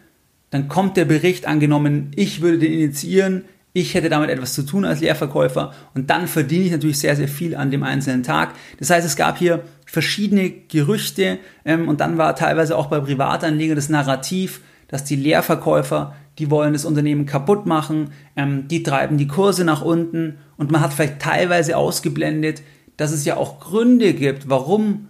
dann 0.49 0.67
kommt 0.67 0.97
der 0.97 1.05
Bericht 1.05 1.47
angenommen, 1.47 2.11
ich 2.15 2.41
würde 2.41 2.59
den 2.59 2.73
initiieren, 2.73 3.45
ich 3.73 3.93
hätte 3.93 4.09
damit 4.09 4.29
etwas 4.29 4.53
zu 4.53 4.63
tun 4.63 4.83
als 4.83 4.99
Leerverkäufer 4.99 5.73
und 5.93 6.09
dann 6.09 6.27
verdiene 6.27 6.65
ich 6.65 6.71
natürlich 6.71 6.99
sehr, 6.99 7.15
sehr 7.15 7.29
viel 7.29 7.55
an 7.55 7.71
dem 7.71 7.83
einzelnen 7.83 8.23
Tag. 8.23 8.53
Das 8.79 8.89
heißt, 8.89 9.05
es 9.05 9.15
gab 9.15 9.37
hier 9.37 9.63
verschiedene 9.85 10.49
Gerüchte 10.49 11.39
ähm, 11.63 11.87
und 11.87 12.01
dann 12.01 12.17
war 12.17 12.35
teilweise 12.35 12.77
auch 12.77 12.87
bei 12.87 12.99
Privatanlegern 12.99 13.77
das 13.77 13.87
Narrativ, 13.87 14.61
dass 14.89 15.05
die 15.05 15.15
Leerverkäufer, 15.15 16.15
die 16.37 16.51
wollen 16.51 16.73
das 16.73 16.83
Unternehmen 16.83 17.25
kaputt 17.25 17.65
machen, 17.65 18.09
ähm, 18.35 18.67
die 18.67 18.83
treiben 18.83 19.17
die 19.17 19.27
Kurse 19.27 19.63
nach 19.63 19.81
unten 19.81 20.37
und 20.57 20.69
man 20.69 20.81
hat 20.81 20.93
vielleicht 20.93 21.19
teilweise 21.19 21.77
ausgeblendet, 21.77 22.61
dass 22.97 23.13
es 23.13 23.23
ja 23.23 23.37
auch 23.37 23.61
Gründe 23.61 24.13
gibt, 24.13 24.49
warum 24.49 25.07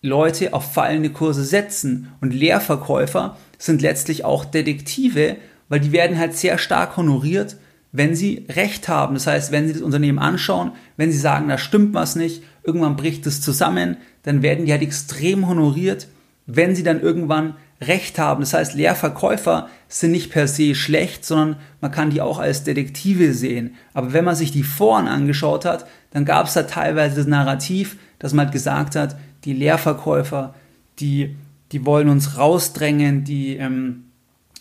Leute 0.00 0.54
auf 0.54 0.72
fallende 0.72 1.10
Kurse 1.10 1.44
setzen 1.44 2.12
und 2.20 2.32
Leerverkäufer 2.32 3.36
sind 3.58 3.82
letztlich 3.82 4.24
auch 4.24 4.44
Detektive, 4.44 5.36
weil 5.68 5.80
die 5.80 5.92
werden 5.92 6.18
halt 6.18 6.36
sehr 6.36 6.58
stark 6.58 6.96
honoriert 6.96 7.56
wenn 7.92 8.14
sie 8.14 8.46
Recht 8.48 8.88
haben. 8.88 9.14
Das 9.14 9.26
heißt, 9.26 9.52
wenn 9.52 9.66
sie 9.66 9.74
das 9.74 9.82
Unternehmen 9.82 10.18
anschauen, 10.18 10.72
wenn 10.96 11.12
sie 11.12 11.18
sagen, 11.18 11.48
da 11.48 11.58
stimmt 11.58 11.94
was 11.94 12.16
nicht, 12.16 12.42
irgendwann 12.62 12.96
bricht 12.96 13.26
es 13.26 13.40
zusammen, 13.40 13.96
dann 14.24 14.42
werden 14.42 14.66
die 14.66 14.72
halt 14.72 14.82
extrem 14.82 15.48
honoriert, 15.48 16.08
wenn 16.46 16.74
sie 16.74 16.82
dann 16.82 17.00
irgendwann 17.00 17.54
Recht 17.80 18.18
haben. 18.18 18.40
Das 18.40 18.54
heißt, 18.54 18.74
Leerverkäufer 18.74 19.68
sind 19.86 20.10
nicht 20.10 20.30
per 20.30 20.48
se 20.48 20.74
schlecht, 20.74 21.24
sondern 21.24 21.56
man 21.80 21.92
kann 21.92 22.10
die 22.10 22.20
auch 22.20 22.38
als 22.38 22.64
Detektive 22.64 23.32
sehen. 23.32 23.74
Aber 23.94 24.12
wenn 24.12 24.24
man 24.24 24.34
sich 24.34 24.50
die 24.50 24.64
Foren 24.64 25.06
angeschaut 25.06 25.64
hat, 25.64 25.86
dann 26.10 26.24
gab 26.24 26.46
es 26.46 26.54
da 26.54 26.64
teilweise 26.64 27.16
das 27.16 27.26
Narrativ, 27.26 27.96
dass 28.18 28.32
man 28.32 28.46
halt 28.46 28.52
gesagt 28.52 28.96
hat, 28.96 29.16
die 29.44 29.52
Leerverkäufer, 29.52 30.54
die, 30.98 31.36
die 31.72 31.84
wollen 31.84 32.08
uns 32.08 32.36
rausdrängen, 32.36 33.24
die, 33.24 33.56
ähm, 33.56 34.04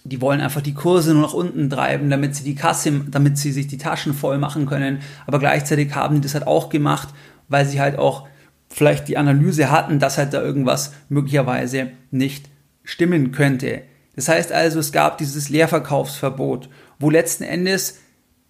die 0.03 0.21
wollen 0.21 0.41
einfach 0.41 0.61
die 0.61 0.73
Kurse 0.73 1.13
nur 1.13 1.23
nach 1.23 1.33
unten 1.33 1.69
treiben, 1.69 2.09
damit 2.09 2.35
sie 2.35 2.43
die 2.43 2.55
Kasse, 2.55 3.01
damit 3.09 3.37
sie 3.37 3.51
sich 3.51 3.67
die 3.67 3.77
Taschen 3.77 4.13
voll 4.13 4.37
machen 4.37 4.65
können. 4.65 4.99
Aber 5.25 5.39
gleichzeitig 5.39 5.93
haben 5.95 6.15
die 6.15 6.21
das 6.21 6.33
halt 6.33 6.47
auch 6.47 6.69
gemacht, 6.69 7.09
weil 7.49 7.65
sie 7.65 7.81
halt 7.81 7.97
auch 7.97 8.27
vielleicht 8.69 9.07
die 9.07 9.17
Analyse 9.17 9.71
hatten, 9.71 9.99
dass 9.99 10.17
halt 10.17 10.33
da 10.33 10.41
irgendwas 10.41 10.93
möglicherweise 11.09 11.91
nicht 12.11 12.49
stimmen 12.83 13.31
könnte. 13.31 13.81
Das 14.15 14.29
heißt 14.29 14.51
also, 14.51 14.79
es 14.79 14.91
gab 14.91 15.17
dieses 15.17 15.49
Leerverkaufsverbot, 15.49 16.69
wo 16.99 17.09
letzten 17.09 17.43
Endes 17.43 17.99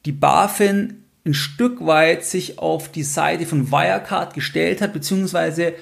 die 0.05 0.11
BaFin 0.11 1.03
ein 1.25 1.33
Stück 1.33 1.85
weit 1.85 2.23
sich 2.23 2.57
auf 2.57 2.89
die 2.89 3.03
Seite 3.03 3.45
von 3.45 3.71
Wirecard 3.71 4.33
gestellt 4.33 4.81
hat, 4.81 4.93
beziehungsweise 4.93 5.73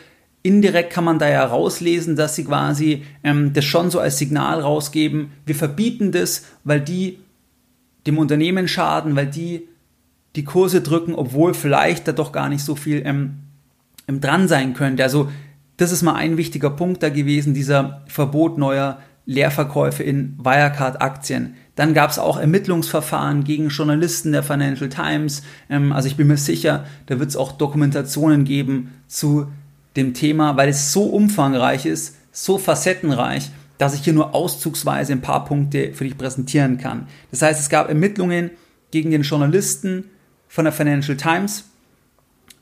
indirekt 0.45 0.93
kann 0.93 1.03
man 1.03 1.17
da 1.17 1.27
ja 1.27 1.43
rauslesen, 1.43 2.15
dass 2.15 2.35
sie 2.35 2.45
quasi 2.45 3.03
ähm, 3.23 3.53
das 3.53 3.65
schon 3.65 3.89
so 3.89 3.99
als 3.99 4.19
Signal 4.19 4.61
rausgeben, 4.61 5.31
wir 5.45 5.55
verbieten 5.55 6.11
das, 6.11 6.45
weil 6.63 6.81
die 6.81 7.17
dem 8.05 8.19
Unternehmen 8.19 8.67
schaden, 8.67 9.15
weil 9.15 9.25
die 9.25 9.67
die 10.35 10.43
Kurse 10.43 10.81
drücken, 10.81 11.15
obwohl 11.15 11.55
vielleicht 11.55 12.07
da 12.07 12.11
doch 12.11 12.31
gar 12.31 12.49
nicht 12.49 12.63
so 12.63 12.75
viel 12.75 13.01
ähm, 13.05 13.39
dran 14.07 14.47
sein 14.47 14.75
könnte. 14.75 15.01
Also 15.01 15.31
das 15.77 15.91
ist 15.91 16.03
mal 16.03 16.13
ein 16.13 16.37
wichtiger 16.37 16.69
Punkt 16.69 17.01
da 17.01 17.09
gewesen, 17.09 17.55
dieser 17.55 18.03
Verbot 18.05 18.59
neuer 18.59 18.99
Leerverkäufe 19.25 20.03
in 20.03 20.37
Wirecard-Aktien. 20.37 21.55
Dann 21.75 21.95
gab 21.95 22.11
es 22.11 22.19
auch 22.19 22.37
Ermittlungsverfahren 22.37 23.43
gegen 23.43 23.69
Journalisten 23.69 24.31
der 24.31 24.43
Financial 24.43 24.89
Times. 24.89 25.41
Ähm, 25.71 25.91
also 25.91 26.07
ich 26.07 26.17
bin 26.17 26.27
mir 26.27 26.37
sicher, 26.37 26.85
da 27.07 27.19
wird 27.19 27.29
es 27.29 27.35
auch 27.35 27.53
Dokumentationen 27.53 28.45
geben 28.45 28.91
zu 29.07 29.47
dem 29.95 30.13
Thema, 30.13 30.57
weil 30.57 30.69
es 30.69 30.91
so 30.91 31.03
umfangreich 31.03 31.85
ist, 31.85 32.15
so 32.31 32.57
facettenreich, 32.57 33.51
dass 33.77 33.93
ich 33.93 34.01
hier 34.01 34.13
nur 34.13 34.33
auszugsweise 34.33 35.13
ein 35.13 35.21
paar 35.21 35.45
Punkte 35.45 35.93
für 35.93 36.03
dich 36.03 36.17
präsentieren 36.17 36.77
kann. 36.77 37.07
Das 37.31 37.41
heißt, 37.41 37.59
es 37.59 37.69
gab 37.69 37.89
Ermittlungen 37.89 38.51
gegen 38.91 39.11
den 39.11 39.23
Journalisten 39.23 40.05
von 40.47 40.65
der 40.65 40.73
Financial 40.73 41.17
Times, 41.17 41.65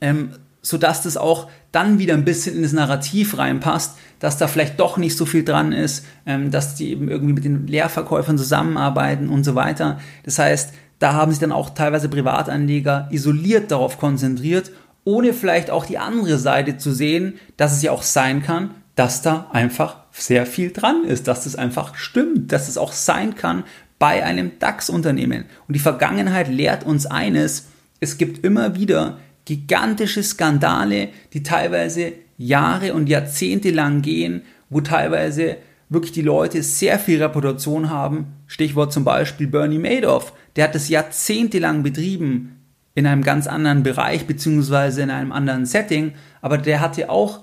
ähm, 0.00 0.30
sodass 0.62 1.02
das 1.02 1.16
auch 1.16 1.48
dann 1.70 1.98
wieder 1.98 2.14
ein 2.14 2.24
bisschen 2.24 2.56
in 2.56 2.62
das 2.62 2.72
Narrativ 2.72 3.36
reinpasst, 3.38 3.96
dass 4.18 4.38
da 4.38 4.48
vielleicht 4.48 4.80
doch 4.80 4.96
nicht 4.96 5.16
so 5.16 5.26
viel 5.26 5.44
dran 5.44 5.72
ist, 5.72 6.06
ähm, 6.26 6.50
dass 6.50 6.74
die 6.74 6.90
eben 6.90 7.08
irgendwie 7.08 7.34
mit 7.34 7.44
den 7.44 7.66
Leerverkäufern 7.66 8.38
zusammenarbeiten 8.38 9.28
und 9.28 9.44
so 9.44 9.54
weiter. 9.54 10.00
Das 10.22 10.38
heißt, 10.38 10.72
da 10.98 11.12
haben 11.12 11.32
sich 11.32 11.40
dann 11.40 11.52
auch 11.52 11.70
teilweise 11.70 12.08
Privatanleger 12.08 13.08
isoliert 13.10 13.70
darauf 13.70 13.98
konzentriert 13.98 14.70
ohne 15.04 15.32
vielleicht 15.32 15.70
auch 15.70 15.86
die 15.86 15.98
andere 15.98 16.38
Seite 16.38 16.76
zu 16.76 16.92
sehen, 16.92 17.34
dass 17.56 17.72
es 17.72 17.82
ja 17.82 17.92
auch 17.92 18.02
sein 18.02 18.42
kann, 18.42 18.70
dass 18.94 19.22
da 19.22 19.48
einfach 19.52 19.96
sehr 20.12 20.46
viel 20.46 20.70
dran 20.70 21.04
ist, 21.04 21.28
dass 21.28 21.44
das 21.44 21.56
einfach 21.56 21.96
stimmt, 21.96 22.52
dass 22.52 22.68
es 22.68 22.78
auch 22.78 22.92
sein 22.92 23.34
kann 23.34 23.64
bei 23.98 24.24
einem 24.24 24.58
DAX-Unternehmen. 24.58 25.44
Und 25.66 25.74
die 25.74 25.80
Vergangenheit 25.80 26.48
lehrt 26.48 26.84
uns 26.84 27.06
eines, 27.06 27.68
es 28.00 28.18
gibt 28.18 28.44
immer 28.44 28.76
wieder 28.76 29.18
gigantische 29.44 30.22
Skandale, 30.22 31.08
die 31.32 31.42
teilweise 31.42 32.12
Jahre 32.38 32.94
und 32.94 33.08
Jahrzehnte 33.08 33.70
lang 33.70 34.02
gehen, 34.02 34.42
wo 34.70 34.80
teilweise 34.80 35.56
wirklich 35.88 36.12
die 36.12 36.22
Leute 36.22 36.62
sehr 36.62 36.98
viel 36.98 37.22
Reputation 37.22 37.90
haben. 37.90 38.26
Stichwort 38.46 38.92
zum 38.92 39.04
Beispiel 39.04 39.46
Bernie 39.46 39.78
Madoff, 39.78 40.32
der 40.56 40.64
hat 40.64 40.74
das 40.74 40.88
jahrzehntelang 40.88 41.82
betrieben, 41.82 42.63
in 42.94 43.06
einem 43.06 43.22
ganz 43.22 43.46
anderen 43.46 43.82
Bereich 43.82 44.26
beziehungsweise 44.26 45.02
in 45.02 45.10
einem 45.10 45.32
anderen 45.32 45.66
Setting, 45.66 46.12
aber 46.40 46.58
der 46.58 46.80
hatte 46.80 47.10
auch, 47.10 47.40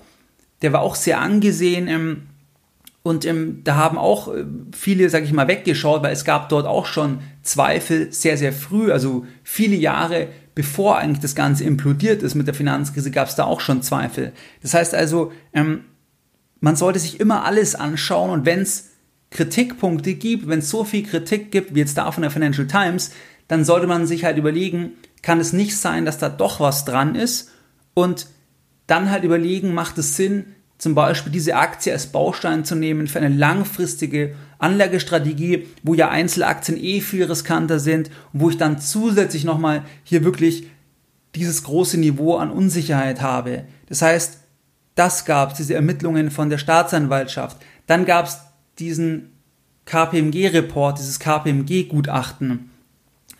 der 0.61 0.73
war 0.73 0.81
auch 0.81 0.95
sehr 0.95 1.19
angesehen 1.19 1.87
ähm, 1.87 2.23
und 3.03 3.25
ähm, 3.25 3.61
da 3.63 3.75
haben 3.75 3.97
auch 3.97 4.33
äh, 4.33 4.45
viele, 4.73 5.09
sag 5.09 5.23
ich 5.23 5.33
mal, 5.33 5.47
weggeschaut, 5.47 6.03
weil 6.03 6.13
es 6.13 6.23
gab 6.23 6.49
dort 6.49 6.67
auch 6.67 6.85
schon 6.85 7.19
Zweifel 7.41 8.13
sehr, 8.13 8.37
sehr 8.37 8.53
früh, 8.53 8.91
also 8.91 9.25
viele 9.43 9.75
Jahre 9.75 10.27
bevor 10.55 10.97
eigentlich 10.97 11.21
das 11.21 11.35
Ganze 11.35 11.63
implodiert 11.63 12.23
ist 12.23 12.35
mit 12.35 12.47
der 12.47 12.53
Finanzkrise, 12.53 13.11
gab 13.11 13.29
es 13.29 13.35
da 13.35 13.45
auch 13.45 13.61
schon 13.61 13.81
Zweifel. 13.81 14.33
Das 14.61 14.73
heißt 14.73 14.93
also, 14.93 15.31
ähm, 15.53 15.85
man 16.59 16.75
sollte 16.75 16.99
sich 16.99 17.19
immer 17.19 17.45
alles 17.45 17.75
anschauen 17.75 18.29
und 18.29 18.45
wenn 18.45 18.59
es 18.59 18.89
Kritikpunkte 19.31 20.13
gibt, 20.13 20.47
wenn 20.47 20.59
es 20.59 20.69
so 20.69 20.83
viel 20.83 21.03
Kritik 21.03 21.51
gibt, 21.51 21.73
wie 21.73 21.79
jetzt 21.79 21.97
da 21.97 22.11
von 22.11 22.21
der 22.21 22.31
Financial 22.31 22.67
Times, 22.67 23.11
dann 23.47 23.63
sollte 23.65 23.87
man 23.87 24.05
sich 24.05 24.23
halt 24.25 24.37
überlegen, 24.37 24.91
kann 25.21 25.39
es 25.39 25.53
nicht 25.53 25.77
sein, 25.77 26.05
dass 26.05 26.17
da 26.17 26.29
doch 26.29 26.59
was 26.59 26.85
dran 26.85 27.15
ist 27.15 27.51
und 27.93 28.27
dann 28.87 29.09
halt 29.09 29.23
überlegen, 29.23 29.73
macht 29.73 29.97
es 29.97 30.15
Sinn, 30.15 30.55
zum 30.77 30.95
Beispiel 30.95 31.31
diese 31.31 31.55
Aktie 31.57 31.93
als 31.93 32.07
Baustein 32.07 32.65
zu 32.65 32.73
nehmen 32.73 33.07
für 33.07 33.19
eine 33.19 33.33
langfristige 33.33 34.33
Anlagestrategie, 34.57 35.67
wo 35.83 35.93
ja 35.93 36.09
Einzelaktien 36.09 36.75
eh 36.83 37.01
viel 37.01 37.23
riskanter 37.25 37.79
sind 37.79 38.09
und 38.33 38.39
wo 38.41 38.49
ich 38.49 38.57
dann 38.57 38.81
zusätzlich 38.81 39.43
nochmal 39.43 39.83
hier 40.03 40.23
wirklich 40.23 40.67
dieses 41.35 41.61
große 41.63 41.99
Niveau 41.99 42.35
an 42.37 42.49
Unsicherheit 42.49 43.21
habe. 43.21 43.65
Das 43.89 44.01
heißt, 44.01 44.39
das 44.95 45.25
gab 45.25 45.51
es, 45.51 45.57
diese 45.57 45.75
Ermittlungen 45.75 46.31
von 46.31 46.49
der 46.49 46.57
Staatsanwaltschaft. 46.57 47.57
Dann 47.85 48.05
gab 48.05 48.25
es 48.25 48.39
diesen 48.79 49.29
KPMG-Report, 49.85 50.97
dieses 50.97 51.19
KPMG-Gutachten. 51.19 52.70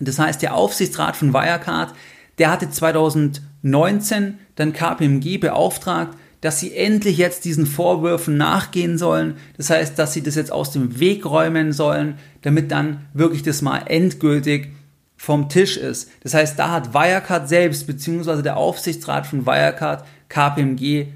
Das 0.05 0.20
heißt, 0.20 0.41
der 0.41 0.55
Aufsichtsrat 0.55 1.15
von 1.15 1.34
Wirecard, 1.34 1.93
der 2.38 2.51
hatte 2.51 2.70
2019 2.70 4.39
dann 4.55 4.74
KPMG 4.74 5.38
beauftragt, 5.38 6.17
dass 6.41 6.60
sie 6.60 6.75
endlich 6.75 7.17
jetzt 7.17 7.46
diesen 7.46 7.67
Vorwürfen 7.67 8.36
nachgehen 8.36 8.98
sollen. 8.98 9.36
Das 9.58 9.70
heißt, 9.70 9.98
dass 9.98 10.13
sie 10.13 10.24
das 10.24 10.36
jetzt 10.36 10.51
aus 10.51 10.72
dem 10.72 11.00
Weg 11.00 11.25
räumen 11.25 11.72
sollen, 11.72 12.15
damit 12.41 12.72
dann 12.72 13.05
wirklich 13.13 13.43
das 13.43 13.62
mal 13.62 13.84
endgültig 13.86 14.70
vom 15.17 15.50
Tisch 15.50 15.77
ist. 15.77 16.10
Das 16.24 16.34
heißt, 16.34 16.58
da 16.58 16.72
hat 16.72 16.96
Wirecard 16.96 17.48
selbst, 17.48 17.86
beziehungsweise 17.86 18.41
der 18.41 18.58
Aufsichtsrat 18.58 19.27
von 19.27 19.46
Wirecard, 19.46 20.03
KPMG 20.29 21.10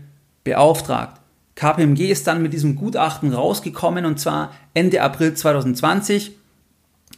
beauftragt. 0.44 1.20
KPMG 1.56 2.12
ist 2.12 2.28
dann 2.28 2.44
mit 2.44 2.54
diesem 2.54 2.76
Gutachten 2.76 3.34
rausgekommen 3.34 4.06
und 4.06 4.20
zwar 4.20 4.52
Ende 4.76 5.02
April 5.02 5.34
2020 5.34 6.38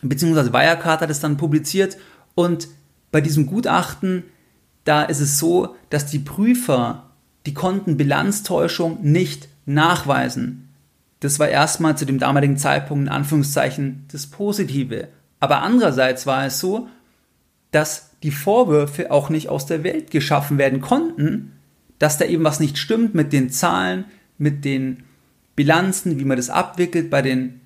beziehungsweise 0.01 0.53
Wirecard 0.53 1.01
hat 1.01 1.09
es 1.09 1.19
dann 1.19 1.37
publiziert 1.37 1.97
und 2.35 2.67
bei 3.11 3.21
diesem 3.21 3.45
Gutachten, 3.45 4.23
da 4.83 5.03
ist 5.03 5.19
es 5.19 5.39
so, 5.39 5.75
dass 5.89 6.05
die 6.05 6.19
Prüfer, 6.19 7.09
die 7.45 7.53
konnten 7.53 7.97
Bilanztäuschung 7.97 8.99
nicht 9.01 9.49
nachweisen. 9.65 10.69
Das 11.19 11.39
war 11.39 11.47
erstmal 11.47 11.97
zu 11.97 12.05
dem 12.05 12.19
damaligen 12.19 12.57
Zeitpunkt 12.57 13.07
in 13.07 13.11
Anführungszeichen 13.11 14.05
das 14.11 14.27
Positive. 14.27 15.07
Aber 15.39 15.61
andererseits 15.61 16.27
war 16.27 16.45
es 16.45 16.59
so, 16.59 16.87
dass 17.71 18.11
die 18.23 18.31
Vorwürfe 18.31 19.11
auch 19.11 19.29
nicht 19.29 19.49
aus 19.49 19.65
der 19.65 19.83
Welt 19.83 20.11
geschaffen 20.11 20.57
werden 20.57 20.81
konnten, 20.81 21.53
dass 21.99 22.17
da 22.17 22.25
eben 22.25 22.43
was 22.43 22.59
nicht 22.59 22.77
stimmt 22.77 23.15
mit 23.15 23.33
den 23.33 23.49
Zahlen, 23.49 24.05
mit 24.37 24.65
den 24.65 25.03
Bilanzen, 25.55 26.19
wie 26.19 26.25
man 26.25 26.37
das 26.37 26.49
abwickelt 26.49 27.09
bei 27.09 27.21
den, 27.21 27.61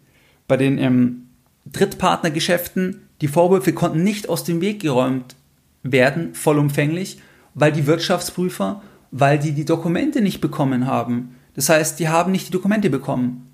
bei 0.47 0.57
den 0.57 0.77
ähm, 0.77 1.27
Drittpartnergeschäften, 1.65 3.07
die 3.21 3.27
Vorwürfe 3.27 3.73
konnten 3.73 4.03
nicht 4.03 4.29
aus 4.29 4.43
dem 4.43 4.61
Weg 4.61 4.81
geräumt 4.81 5.35
werden, 5.83 6.33
vollumfänglich, 6.33 7.19
weil 7.53 7.71
die 7.71 7.87
Wirtschaftsprüfer, 7.87 8.81
weil 9.11 9.39
die 9.39 9.51
die 9.51 9.65
Dokumente 9.65 10.21
nicht 10.21 10.41
bekommen 10.41 10.87
haben. 10.87 11.35
Das 11.53 11.69
heißt, 11.69 11.99
die 11.99 12.09
haben 12.09 12.31
nicht 12.31 12.47
die 12.47 12.51
Dokumente 12.51 12.89
bekommen. 12.89 13.51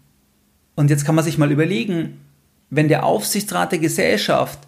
Und 0.76 0.90
jetzt 0.90 1.06
kann 1.06 1.16
man 1.16 1.26
sich 1.26 1.38
mal 1.38 1.52
überlegen, 1.52 2.20
wenn 2.70 2.88
der 2.88 3.06
Aufsichtsrat 3.06 3.72
der 3.72 3.80
Gesellschaft 3.80 4.60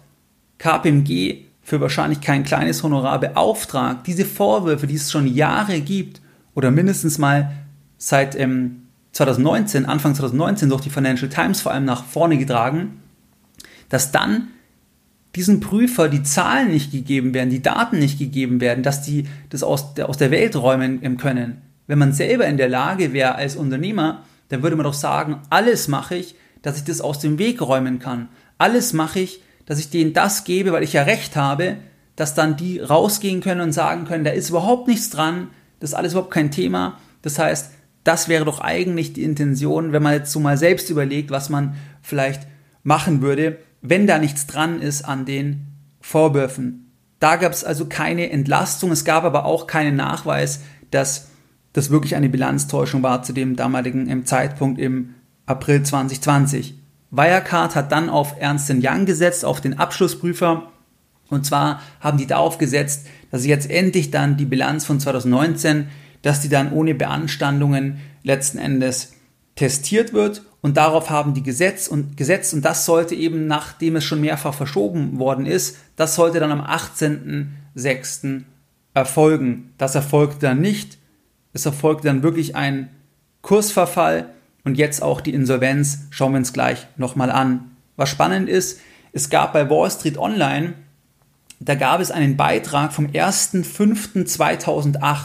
KPMG 0.58 1.44
für 1.62 1.80
wahrscheinlich 1.80 2.20
kein 2.20 2.42
kleines 2.42 2.82
Honorar 2.82 3.20
beauftragt, 3.20 4.06
diese 4.06 4.24
Vorwürfe, 4.24 4.86
die 4.86 4.96
es 4.96 5.10
schon 5.10 5.26
Jahre 5.26 5.80
gibt, 5.80 6.20
oder 6.54 6.70
mindestens 6.70 7.18
mal 7.18 7.52
seit 7.96 8.34
ähm, 8.34 8.88
2019, 9.12 9.86
Anfang 9.86 10.14
2019 10.14 10.68
durch 10.68 10.80
die 10.80 10.90
Financial 10.90 11.30
Times 11.30 11.60
vor 11.60 11.72
allem 11.72 11.84
nach 11.84 12.04
vorne 12.04 12.38
getragen, 12.38 13.00
dass 13.90 14.12
dann 14.12 14.48
diesen 15.36 15.60
Prüfer 15.60 16.08
die 16.08 16.22
Zahlen 16.22 16.70
nicht 16.70 16.90
gegeben 16.90 17.34
werden, 17.34 17.50
die 17.50 17.62
Daten 17.62 17.98
nicht 17.98 18.18
gegeben 18.18 18.60
werden, 18.60 18.82
dass 18.82 19.02
die 19.02 19.26
das 19.50 19.62
aus 19.62 19.94
der, 19.94 20.08
aus 20.08 20.16
der 20.16 20.30
Welt 20.30 20.56
räumen 20.56 21.16
können. 21.18 21.62
Wenn 21.86 21.98
man 21.98 22.12
selber 22.12 22.46
in 22.46 22.56
der 22.56 22.68
Lage 22.68 23.12
wäre 23.12 23.34
als 23.34 23.56
Unternehmer, 23.56 24.24
dann 24.48 24.62
würde 24.62 24.76
man 24.76 24.84
doch 24.84 24.94
sagen, 24.94 25.40
alles 25.50 25.88
mache 25.88 26.16
ich, 26.16 26.34
dass 26.62 26.76
ich 26.76 26.84
das 26.84 27.00
aus 27.00 27.20
dem 27.20 27.38
Weg 27.38 27.60
räumen 27.60 27.98
kann. 27.98 28.28
Alles 28.58 28.92
mache 28.92 29.20
ich, 29.20 29.42
dass 29.66 29.78
ich 29.78 29.90
denen 29.90 30.12
das 30.12 30.44
gebe, 30.44 30.72
weil 30.72 30.82
ich 30.82 30.92
ja 30.92 31.02
recht 31.02 31.36
habe, 31.36 31.76
dass 32.16 32.34
dann 32.34 32.56
die 32.56 32.80
rausgehen 32.80 33.40
können 33.40 33.60
und 33.60 33.72
sagen 33.72 34.04
können, 34.04 34.24
da 34.24 34.30
ist 34.30 34.50
überhaupt 34.50 34.88
nichts 34.88 35.10
dran, 35.10 35.48
das 35.78 35.90
ist 35.90 35.94
alles 35.94 36.12
überhaupt 36.12 36.32
kein 36.32 36.50
Thema. 36.50 36.98
Das 37.22 37.38
heißt, 37.38 37.70
das 38.04 38.28
wäre 38.28 38.44
doch 38.44 38.60
eigentlich 38.60 39.12
die 39.12 39.22
Intention, 39.22 39.92
wenn 39.92 40.02
man 40.02 40.14
jetzt 40.14 40.32
so 40.32 40.40
mal 40.40 40.58
selbst 40.58 40.90
überlegt, 40.90 41.30
was 41.30 41.48
man 41.50 41.76
vielleicht 42.02 42.46
machen 42.82 43.22
würde, 43.22 43.58
wenn 43.82 44.06
da 44.06 44.18
nichts 44.18 44.46
dran 44.46 44.80
ist 44.80 45.02
an 45.02 45.24
den 45.24 45.66
Vorwürfen. 46.00 46.92
Da 47.18 47.36
gab 47.36 47.52
es 47.52 47.64
also 47.64 47.86
keine 47.86 48.30
Entlastung, 48.30 48.90
es 48.90 49.04
gab 49.04 49.24
aber 49.24 49.44
auch 49.44 49.66
keinen 49.66 49.96
Nachweis, 49.96 50.62
dass 50.90 51.28
das 51.72 51.90
wirklich 51.90 52.16
eine 52.16 52.28
Bilanztäuschung 52.28 53.02
war 53.02 53.22
zu 53.22 53.32
dem 53.32 53.56
damaligen 53.56 54.24
Zeitpunkt 54.26 54.80
im 54.80 55.14
April 55.46 55.82
2020. 55.82 56.74
Wirecard 57.10 57.74
hat 57.74 57.92
dann 57.92 58.08
auf 58.08 58.34
Ernst 58.38 58.70
Young 58.70 59.04
gesetzt, 59.04 59.44
auf 59.44 59.60
den 59.60 59.78
Abschlussprüfer. 59.78 60.70
Und 61.28 61.46
zwar 61.46 61.80
haben 62.00 62.18
die 62.18 62.26
darauf 62.26 62.58
gesetzt, 62.58 63.06
dass 63.30 63.46
jetzt 63.46 63.70
endlich 63.70 64.10
dann 64.10 64.36
die 64.36 64.44
Bilanz 64.46 64.84
von 64.84 64.98
2019, 64.98 65.88
dass 66.22 66.40
die 66.40 66.48
dann 66.48 66.72
ohne 66.72 66.94
Beanstandungen 66.94 68.00
letzten 68.22 68.58
Endes 68.58 69.14
testiert 69.54 70.12
wird 70.12 70.42
und 70.62 70.76
darauf 70.76 71.10
haben 71.10 71.34
die 71.34 71.42
Gesetz 71.42 71.88
und 71.88 72.16
gesetzt 72.16 72.54
und 72.54 72.64
das 72.64 72.84
sollte 72.84 73.14
eben, 73.14 73.46
nachdem 73.46 73.96
es 73.96 74.04
schon 74.04 74.20
mehrfach 74.20 74.54
verschoben 74.54 75.18
worden 75.18 75.46
ist, 75.46 75.78
das 75.96 76.14
sollte 76.14 76.40
dann 76.40 76.52
am 76.52 76.60
18.06. 76.60 78.42
erfolgen. 78.94 79.72
Das 79.78 79.94
erfolgte 79.94 80.40
dann 80.40 80.60
nicht. 80.60 80.98
Es 81.52 81.66
erfolgte 81.66 82.08
dann 82.08 82.22
wirklich 82.22 82.56
ein 82.56 82.90
Kursverfall 83.42 84.30
und 84.64 84.76
jetzt 84.76 85.02
auch 85.02 85.20
die 85.20 85.34
Insolvenz. 85.34 86.06
Schauen 86.10 86.32
wir 86.32 86.38
uns 86.38 86.52
gleich 86.52 86.86
nochmal 86.96 87.30
an. 87.30 87.70
Was 87.96 88.10
spannend 88.10 88.48
ist, 88.48 88.80
es 89.12 89.30
gab 89.30 89.52
bei 89.52 89.68
Wall 89.68 89.90
Street 89.90 90.18
Online, 90.18 90.74
da 91.58 91.74
gab 91.74 92.00
es 92.00 92.10
einen 92.10 92.36
Beitrag 92.36 92.92
vom 92.92 93.08
1.05.2008 93.08 95.16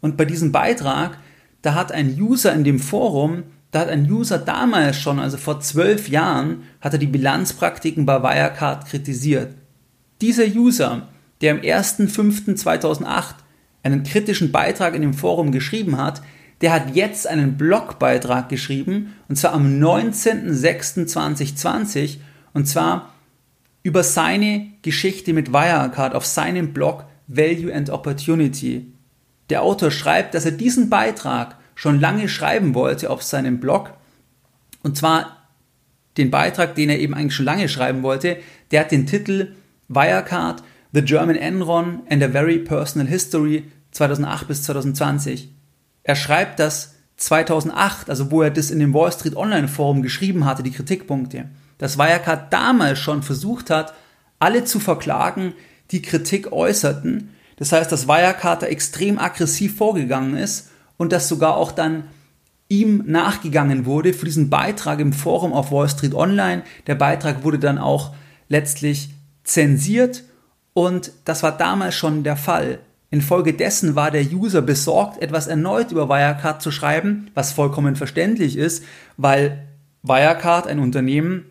und 0.00 0.16
bei 0.16 0.24
diesem 0.24 0.52
Beitrag, 0.52 1.18
da 1.60 1.74
hat 1.74 1.92
ein 1.92 2.18
User 2.18 2.54
in 2.54 2.64
dem 2.64 2.78
Forum 2.78 3.42
da 3.76 3.82
hat 3.82 3.90
ein 3.90 4.10
User 4.10 4.38
damals 4.38 4.98
schon, 4.98 5.18
also 5.18 5.36
vor 5.36 5.60
zwölf 5.60 6.08
Jahren, 6.08 6.62
hat 6.80 6.94
er 6.94 6.98
die 6.98 7.06
Bilanzpraktiken 7.06 8.06
bei 8.06 8.22
Wirecard 8.22 8.86
kritisiert. 8.86 9.52
Dieser 10.22 10.46
User, 10.46 11.08
der 11.42 11.52
am 11.52 11.58
1.5.2008 11.58 13.34
einen 13.82 14.02
kritischen 14.02 14.50
Beitrag 14.50 14.94
in 14.94 15.02
dem 15.02 15.12
Forum 15.12 15.52
geschrieben 15.52 15.98
hat, 15.98 16.22
der 16.62 16.72
hat 16.72 16.96
jetzt 16.96 17.26
einen 17.26 17.58
Blogbeitrag 17.58 18.48
geschrieben, 18.48 19.12
und 19.28 19.36
zwar 19.36 19.52
am 19.52 19.78
19.06.2020, 19.78 22.16
und 22.54 22.66
zwar 22.66 23.12
über 23.82 24.02
seine 24.02 24.68
Geschichte 24.80 25.34
mit 25.34 25.52
Wirecard 25.52 26.14
auf 26.14 26.24
seinem 26.24 26.72
Blog 26.72 27.04
Value 27.26 27.74
and 27.74 27.90
Opportunity. 27.90 28.90
Der 29.50 29.60
Autor 29.60 29.90
schreibt, 29.90 30.32
dass 30.32 30.46
er 30.46 30.52
diesen 30.52 30.88
Beitrag 30.88 31.56
schon 31.76 32.00
lange 32.00 32.28
schreiben 32.28 32.74
wollte 32.74 33.10
auf 33.10 33.22
seinem 33.22 33.60
Blog. 33.60 33.92
Und 34.82 34.96
zwar 34.96 35.36
den 36.16 36.32
Beitrag, 36.32 36.74
den 36.74 36.88
er 36.88 36.98
eben 36.98 37.14
eigentlich 37.14 37.36
schon 37.36 37.44
lange 37.44 37.68
schreiben 37.68 38.02
wollte. 38.02 38.38
Der 38.72 38.80
hat 38.80 38.90
den 38.90 39.06
Titel 39.06 39.54
Wirecard, 39.88 40.64
The 40.92 41.02
German 41.02 41.36
Enron 41.36 42.00
and 42.10 42.22
a 42.24 42.28
Very 42.28 42.58
Personal 42.58 43.06
History 43.06 43.70
2008 43.92 44.48
bis 44.48 44.62
2020. 44.64 45.50
Er 46.02 46.16
schreibt 46.16 46.58
das 46.58 46.94
2008, 47.18 48.08
also 48.08 48.30
wo 48.30 48.42
er 48.42 48.50
das 48.50 48.70
in 48.70 48.78
dem 48.78 48.94
Wall 48.94 49.12
Street 49.12 49.36
Online 49.36 49.68
Forum 49.68 50.02
geschrieben 50.02 50.44
hatte, 50.44 50.62
die 50.62 50.70
Kritikpunkte, 50.70 51.50
dass 51.78 51.98
Wirecard 51.98 52.52
damals 52.52 52.98
schon 52.98 53.22
versucht 53.22 53.70
hat, 53.70 53.94
alle 54.38 54.64
zu 54.64 54.80
verklagen, 54.80 55.54
die 55.90 56.02
Kritik 56.02 56.52
äußerten. 56.52 57.30
Das 57.56 57.72
heißt, 57.72 57.92
dass 57.92 58.08
Wirecard 58.08 58.62
da 58.62 58.66
extrem 58.66 59.18
aggressiv 59.18 59.76
vorgegangen 59.76 60.36
ist 60.36 60.70
und 60.96 61.12
dass 61.12 61.28
sogar 61.28 61.56
auch 61.56 61.72
dann 61.72 62.04
ihm 62.68 63.04
nachgegangen 63.06 63.86
wurde 63.86 64.12
für 64.12 64.24
diesen 64.24 64.50
Beitrag 64.50 65.00
im 65.00 65.12
Forum 65.12 65.52
auf 65.52 65.70
Wall 65.70 65.88
Street 65.88 66.14
Online. 66.14 66.62
Der 66.86 66.96
Beitrag 66.96 67.44
wurde 67.44 67.58
dann 67.58 67.78
auch 67.78 68.14
letztlich 68.48 69.10
zensiert 69.44 70.24
und 70.72 71.12
das 71.24 71.42
war 71.42 71.56
damals 71.56 71.94
schon 71.94 72.24
der 72.24 72.36
Fall. 72.36 72.80
Infolgedessen 73.10 73.94
war 73.94 74.10
der 74.10 74.24
User 74.32 74.62
besorgt, 74.62 75.22
etwas 75.22 75.46
erneut 75.46 75.92
über 75.92 76.08
Wirecard 76.08 76.60
zu 76.60 76.72
schreiben, 76.72 77.30
was 77.34 77.52
vollkommen 77.52 77.94
verständlich 77.94 78.56
ist, 78.56 78.84
weil 79.16 79.66
Wirecard 80.02 80.66
ein 80.66 80.80
Unternehmen, 80.80 81.46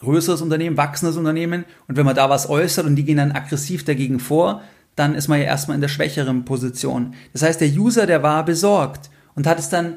größeres 0.00 0.40
Unternehmen, 0.40 0.78
wachsendes 0.78 1.18
Unternehmen 1.18 1.64
und 1.86 1.96
wenn 1.96 2.06
man 2.06 2.16
da 2.16 2.30
was 2.30 2.48
äußert 2.48 2.86
und 2.86 2.96
die 2.96 3.04
gehen 3.04 3.18
dann 3.18 3.32
aggressiv 3.32 3.84
dagegen 3.84 4.20
vor, 4.20 4.62
dann 4.96 5.14
ist 5.14 5.28
man 5.28 5.38
ja 5.38 5.46
erstmal 5.46 5.76
in 5.76 5.80
der 5.80 5.88
schwächeren 5.88 6.44
Position. 6.44 7.14
Das 7.32 7.42
heißt, 7.42 7.60
der 7.60 7.68
User, 7.68 8.06
der 8.06 8.22
war 8.22 8.44
besorgt 8.44 9.10
und 9.34 9.46
hat 9.46 9.58
es 9.58 9.68
dann 9.68 9.96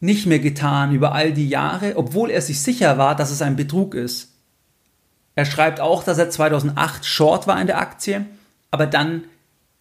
nicht 0.00 0.26
mehr 0.26 0.38
getan 0.38 0.92
über 0.92 1.12
all 1.12 1.32
die 1.32 1.48
Jahre, 1.48 1.96
obwohl 1.96 2.30
er 2.30 2.42
sich 2.42 2.60
sicher 2.60 2.98
war, 2.98 3.16
dass 3.16 3.30
es 3.30 3.42
ein 3.42 3.56
Betrug 3.56 3.94
ist. 3.94 4.32
Er 5.34 5.44
schreibt 5.44 5.80
auch, 5.80 6.04
dass 6.04 6.18
er 6.18 6.30
2008 6.30 7.04
short 7.04 7.46
war 7.46 7.60
in 7.60 7.66
der 7.66 7.78
Aktie, 7.78 8.26
aber 8.70 8.86
dann 8.86 9.24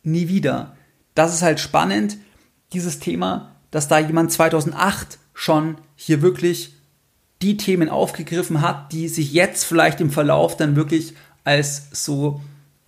nie 0.04 0.28
wieder. 0.28 0.76
Das 1.16 1.34
ist 1.34 1.42
halt 1.42 1.60
spannend, 1.60 2.18
dieses 2.74 3.00
Thema, 3.00 3.56
dass 3.72 3.88
da 3.88 4.00
jemand 4.00 4.32
2008 4.32 5.18
schon 5.34 5.78
hier 5.96 6.22
wirklich 6.22 6.76
die 7.42 7.58
Themen 7.58 7.90
aufgegriffen 7.90 8.62
hat, 8.62 8.92
die 8.92 9.08
sich 9.08 9.34
jetzt 9.34 9.66
vielleicht 9.66 10.02
im 10.02 10.12
Verlauf 10.12 10.58
dann 10.58 10.76
wirklich 10.76 11.14
als 11.44 11.88
so 11.92 12.42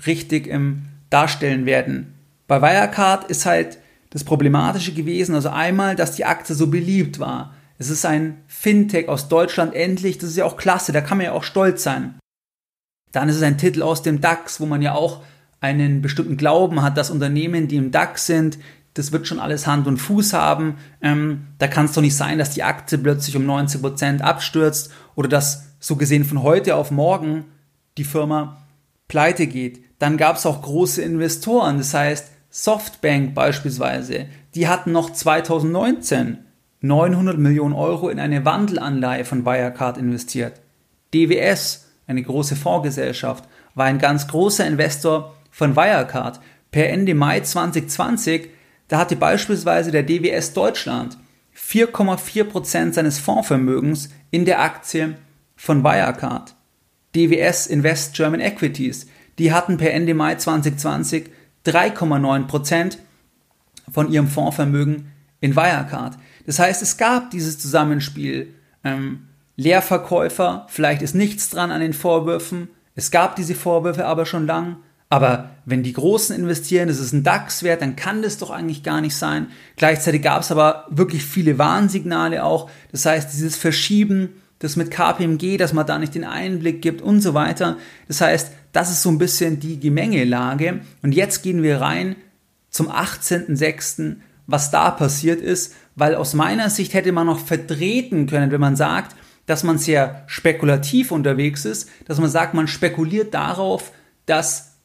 richtig 0.05 0.47
im 0.47 0.85
darstellen 1.09 1.65
werden. 1.65 2.13
Bei 2.47 2.61
Wirecard 2.61 3.29
ist 3.29 3.45
halt 3.45 3.77
das 4.09 4.23
Problematische 4.23 4.93
gewesen, 4.93 5.35
also 5.35 5.49
einmal, 5.49 5.95
dass 5.95 6.15
die 6.15 6.25
Aktie 6.25 6.55
so 6.55 6.67
beliebt 6.67 7.19
war. 7.19 7.53
Es 7.77 7.89
ist 7.89 8.05
ein 8.05 8.37
Fintech 8.47 9.09
aus 9.09 9.27
Deutschland 9.27 9.75
endlich, 9.75 10.17
das 10.17 10.31
ist 10.31 10.37
ja 10.37 10.45
auch 10.45 10.57
klasse, 10.57 10.91
da 10.91 11.01
kann 11.01 11.17
man 11.17 11.25
ja 11.25 11.33
auch 11.33 11.43
stolz 11.43 11.83
sein. 11.83 12.15
Dann 13.11 13.29
ist 13.29 13.35
es 13.35 13.43
ein 13.43 13.57
Titel 13.57 13.83
aus 13.83 14.01
dem 14.01 14.21
DAX, 14.21 14.59
wo 14.59 14.65
man 14.65 14.81
ja 14.81 14.93
auch 14.93 15.21
einen 15.59 16.01
bestimmten 16.01 16.37
Glauben 16.37 16.81
hat, 16.81 16.97
dass 16.97 17.09
Unternehmen, 17.09 17.67
die 17.67 17.77
im 17.77 17.91
DAX 17.91 18.25
sind, 18.25 18.57
das 18.93 19.11
wird 19.11 19.27
schon 19.27 19.39
alles 19.39 19.67
Hand 19.67 19.87
und 19.87 19.97
Fuß 19.97 20.33
haben. 20.33 20.77
Ähm, 21.01 21.47
da 21.59 21.67
kann 21.67 21.85
es 21.85 21.93
doch 21.93 22.01
nicht 22.01 22.15
sein, 22.15 22.39
dass 22.39 22.51
die 22.51 22.63
Aktie 22.63 22.97
plötzlich 22.97 23.35
um 23.35 23.47
90% 23.47 24.21
abstürzt 24.21 24.91
oder 25.15 25.29
dass 25.29 25.67
so 25.79 25.95
gesehen 25.95 26.25
von 26.25 26.41
heute 26.41 26.75
auf 26.75 26.89
morgen 26.89 27.45
die 27.97 28.03
Firma 28.03 28.65
pleite 29.07 29.47
geht. 29.47 29.86
Dann 29.99 30.17
gab 30.17 30.35
es 30.35 30.45
auch 30.45 30.61
große 30.61 31.01
Investoren, 31.01 31.77
das 31.77 31.93
heißt 31.93 32.31
Softbank 32.49 33.33
beispielsweise, 33.33 34.27
die 34.55 34.67
hatten 34.67 34.91
noch 34.91 35.11
2019 35.11 36.39
900 36.81 37.37
Millionen 37.37 37.73
Euro 37.73 38.09
in 38.09 38.19
eine 38.19 38.45
Wandelanleihe 38.45 39.25
von 39.25 39.45
Wirecard 39.45 39.97
investiert. 39.97 40.61
DWS, 41.13 41.87
eine 42.05 42.21
große 42.21 42.55
Fondsgesellschaft, 42.55 43.45
war 43.73 43.85
ein 43.85 43.99
ganz 43.99 44.27
großer 44.27 44.65
Investor 44.65 45.35
von 45.49 45.75
Wirecard. 45.75 46.39
Per 46.71 46.89
Ende 46.89 47.15
Mai 47.15 47.39
2020, 47.39 48.49
da 48.87 48.99
hatte 48.99 49.15
beispielsweise 49.15 49.91
der 49.91 50.03
DWS 50.03 50.53
Deutschland 50.53 51.17
4,4% 51.57 52.93
seines 52.93 53.19
Fondsvermögens 53.19 54.09
in 54.29 54.45
der 54.45 54.61
Aktie 54.61 55.15
von 55.55 55.83
Wirecard. 55.83 56.55
DWS 57.15 57.67
Invest 57.67 58.13
German 58.13 58.39
Equities, 58.39 59.07
die 59.39 59.53
hatten 59.53 59.77
per 59.77 59.93
Ende 59.93 60.13
Mai 60.13 60.35
2020 60.35 61.29
3,9% 61.65 62.97
von 63.91 64.11
ihrem 64.11 64.27
Fondsvermögen 64.27 65.11
in 65.39 65.55
Wirecard. 65.55 66.17
Das 66.45 66.59
heißt, 66.59 66.81
es 66.81 66.97
gab 66.97 67.31
dieses 67.31 67.59
Zusammenspiel. 67.59 68.53
Ähm, 68.83 69.27
Leerverkäufer, 69.55 70.67
vielleicht 70.69 71.01
ist 71.01 71.15
nichts 71.15 71.49
dran 71.49 71.71
an 71.71 71.81
den 71.81 71.93
Vorwürfen. 71.93 72.69
Es 72.95 73.11
gab 73.11 73.35
diese 73.35 73.55
Vorwürfe 73.55 74.05
aber 74.05 74.25
schon 74.25 74.45
lang. 74.45 74.77
Aber 75.09 75.51
wenn 75.65 75.83
die 75.83 75.93
Großen 75.93 76.35
investieren, 76.35 76.89
das 76.89 76.99
ist 76.99 77.13
ein 77.13 77.23
DAX-Wert, 77.23 77.81
dann 77.81 77.95
kann 77.95 78.21
das 78.21 78.37
doch 78.37 78.49
eigentlich 78.49 78.83
gar 78.83 78.99
nicht 78.99 79.15
sein. 79.15 79.47
Gleichzeitig 79.77 80.21
gab 80.21 80.41
es 80.41 80.51
aber 80.51 80.85
wirklich 80.89 81.23
viele 81.23 81.57
Warnsignale 81.57 82.43
auch. 82.43 82.69
Das 82.91 83.05
heißt, 83.05 83.31
dieses 83.31 83.55
Verschieben 83.55 84.41
das 84.59 84.75
mit 84.75 84.91
KPMG, 84.91 85.57
dass 85.57 85.73
man 85.73 85.85
da 85.85 85.99
nicht 85.99 86.15
den 86.15 86.23
Einblick 86.23 86.81
gibt 86.81 87.01
und 87.01 87.21
so 87.21 87.33
weiter. 87.33 87.77
Das 88.07 88.21
heißt, 88.21 88.51
das 88.71 88.91
ist 88.91 89.03
so 89.03 89.09
ein 89.09 89.17
bisschen 89.17 89.59
die 89.59 89.79
Gemengelage. 89.79 90.81
Und 91.01 91.13
jetzt 91.13 91.43
gehen 91.43 91.63
wir 91.63 91.81
rein 91.81 92.15
zum 92.69 92.89
18.06., 92.89 94.17
was 94.47 94.71
da 94.71 94.91
passiert 94.91 95.41
ist, 95.41 95.75
weil 95.95 96.15
aus 96.15 96.33
meiner 96.33 96.69
Sicht 96.69 96.93
hätte 96.93 97.11
man 97.11 97.27
noch 97.27 97.39
vertreten 97.39 98.27
können, 98.27 98.49
wenn 98.51 98.61
man 98.61 98.77
sagt, 98.77 99.15
dass 99.45 99.63
man 99.63 99.77
sehr 99.77 100.23
spekulativ 100.27 101.11
unterwegs 101.11 101.65
ist, 101.65 101.89
dass 102.05 102.19
man 102.19 102.29
sagt, 102.29 102.53
man 102.53 102.67
spekuliert 102.67 103.33
darauf, 103.33 103.91
dass 104.25 104.75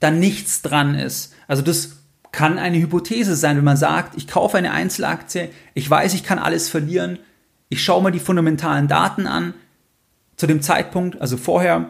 da 0.00 0.10
nichts 0.10 0.62
dran 0.62 0.94
ist. 0.94 1.34
Also 1.46 1.62
das 1.62 1.96
kann 2.30 2.58
eine 2.58 2.78
Hypothese 2.78 3.36
sein, 3.36 3.56
wenn 3.58 3.64
man 3.64 3.76
sagt, 3.76 4.16
ich 4.16 4.26
kaufe 4.26 4.56
eine 4.56 4.72
Einzelaktie, 4.72 5.50
ich 5.74 5.88
weiß, 5.88 6.14
ich 6.14 6.24
kann 6.24 6.38
alles 6.38 6.68
verlieren, 6.68 7.18
ich 7.72 7.82
schaue 7.82 8.02
mal 8.02 8.12
die 8.12 8.20
fundamentalen 8.20 8.86
Daten 8.86 9.26
an, 9.26 9.54
zu 10.36 10.46
dem 10.46 10.60
Zeitpunkt, 10.60 11.18
also 11.22 11.38
vorher, 11.38 11.86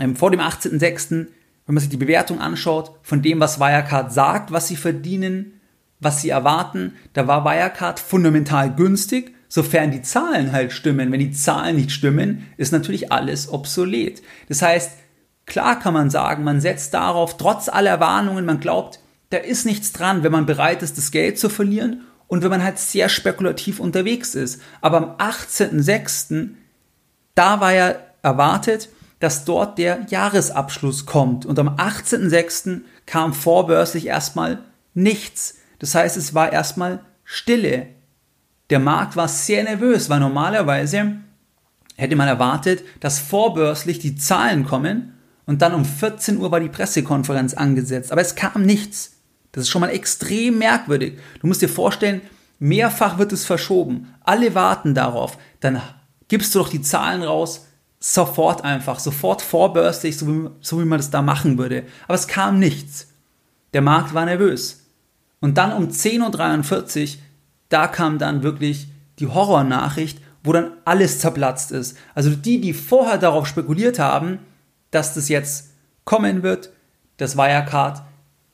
ähm, 0.00 0.16
vor 0.16 0.32
dem 0.32 0.40
18.06., 0.40 1.10
wenn 1.10 1.74
man 1.74 1.78
sich 1.78 1.90
die 1.90 1.96
Bewertung 1.96 2.40
anschaut, 2.40 2.90
von 3.02 3.22
dem, 3.22 3.38
was 3.38 3.60
Wirecard 3.60 4.12
sagt, 4.12 4.50
was 4.50 4.66
sie 4.66 4.74
verdienen, 4.74 5.60
was 6.00 6.22
sie 6.22 6.30
erwarten, 6.30 6.94
da 7.12 7.28
war 7.28 7.44
Wirecard 7.44 8.00
fundamental 8.00 8.74
günstig, 8.74 9.32
sofern 9.48 9.92
die 9.92 10.02
Zahlen 10.02 10.50
halt 10.50 10.72
stimmen. 10.72 11.12
Wenn 11.12 11.20
die 11.20 11.30
Zahlen 11.30 11.76
nicht 11.76 11.92
stimmen, 11.92 12.48
ist 12.56 12.72
natürlich 12.72 13.12
alles 13.12 13.48
obsolet. 13.48 14.22
Das 14.48 14.60
heißt, 14.60 14.90
klar 15.46 15.78
kann 15.78 15.94
man 15.94 16.10
sagen, 16.10 16.42
man 16.42 16.60
setzt 16.60 16.94
darauf, 16.94 17.36
trotz 17.36 17.68
aller 17.68 18.00
Warnungen, 18.00 18.44
man 18.44 18.58
glaubt, 18.58 18.98
da 19.30 19.38
ist 19.38 19.66
nichts 19.66 19.92
dran, 19.92 20.24
wenn 20.24 20.32
man 20.32 20.46
bereit 20.46 20.82
ist, 20.82 20.98
das 20.98 21.12
Geld 21.12 21.38
zu 21.38 21.48
verlieren 21.48 22.02
und 22.28 22.42
wenn 22.42 22.50
man 22.50 22.62
halt 22.62 22.78
sehr 22.78 23.08
spekulativ 23.08 23.80
unterwegs 23.80 24.34
ist. 24.34 24.60
Aber 24.80 24.96
am 24.96 25.10
18.06., 25.16 26.50
da 27.34 27.60
war 27.60 27.72
ja 27.72 27.94
erwartet, 28.22 28.88
dass 29.20 29.44
dort 29.44 29.78
der 29.78 30.06
Jahresabschluss 30.08 31.06
kommt. 31.06 31.46
Und 31.46 31.58
am 31.58 31.68
18.06. 31.68 32.82
kam 33.06 33.32
vorbörslich 33.32 34.06
erstmal 34.06 34.58
nichts. 34.94 35.58
Das 35.78 35.94
heißt, 35.94 36.16
es 36.16 36.34
war 36.34 36.52
erstmal 36.52 37.00
Stille. 37.24 37.88
Der 38.70 38.80
Markt 38.80 39.16
war 39.16 39.28
sehr 39.28 39.62
nervös, 39.62 40.10
weil 40.10 40.20
normalerweise 40.20 41.16
hätte 41.96 42.16
man 42.16 42.28
erwartet, 42.28 42.82
dass 43.00 43.18
vorbörslich 43.18 43.98
die 44.00 44.16
Zahlen 44.16 44.66
kommen 44.66 45.14
und 45.46 45.62
dann 45.62 45.74
um 45.74 45.84
14 45.84 46.38
Uhr 46.38 46.50
war 46.50 46.60
die 46.60 46.68
Pressekonferenz 46.68 47.54
angesetzt. 47.54 48.12
Aber 48.12 48.20
es 48.20 48.34
kam 48.34 48.62
nichts. 48.62 49.15
Das 49.56 49.62
ist 49.62 49.70
schon 49.70 49.80
mal 49.80 49.88
extrem 49.88 50.58
merkwürdig. 50.58 51.18
Du 51.40 51.46
musst 51.46 51.62
dir 51.62 51.70
vorstellen, 51.70 52.20
mehrfach 52.58 53.16
wird 53.16 53.32
es 53.32 53.46
verschoben. 53.46 54.14
Alle 54.22 54.54
warten 54.54 54.94
darauf. 54.94 55.38
Dann 55.60 55.80
gibst 56.28 56.54
du 56.54 56.58
doch 56.58 56.68
die 56.68 56.82
Zahlen 56.82 57.22
raus, 57.22 57.66
sofort 57.98 58.64
einfach, 58.64 58.98
sofort 58.98 59.40
vorbörslich, 59.40 60.18
so 60.18 60.28
wie, 60.28 60.50
so 60.60 60.78
wie 60.78 60.84
man 60.84 60.98
das 60.98 61.08
da 61.08 61.22
machen 61.22 61.56
würde. 61.56 61.84
Aber 62.04 62.16
es 62.16 62.28
kam 62.28 62.58
nichts. 62.58 63.08
Der 63.72 63.80
Markt 63.80 64.12
war 64.12 64.26
nervös. 64.26 64.84
Und 65.40 65.56
dann 65.56 65.72
um 65.72 65.88
10.43 65.88 67.14
Uhr, 67.14 67.22
da 67.70 67.86
kam 67.86 68.18
dann 68.18 68.42
wirklich 68.42 68.88
die 69.20 69.28
Horrornachricht, 69.28 70.20
wo 70.44 70.52
dann 70.52 70.72
alles 70.84 71.20
zerplatzt 71.20 71.72
ist. 71.72 71.96
Also 72.14 72.28
die, 72.28 72.60
die 72.60 72.74
vorher 72.74 73.16
darauf 73.16 73.46
spekuliert 73.46 73.98
haben, 73.98 74.38
dass 74.90 75.14
das 75.14 75.30
jetzt 75.30 75.70
kommen 76.04 76.42
wird, 76.42 76.68
das 77.16 77.38
Wirecard 77.38 78.02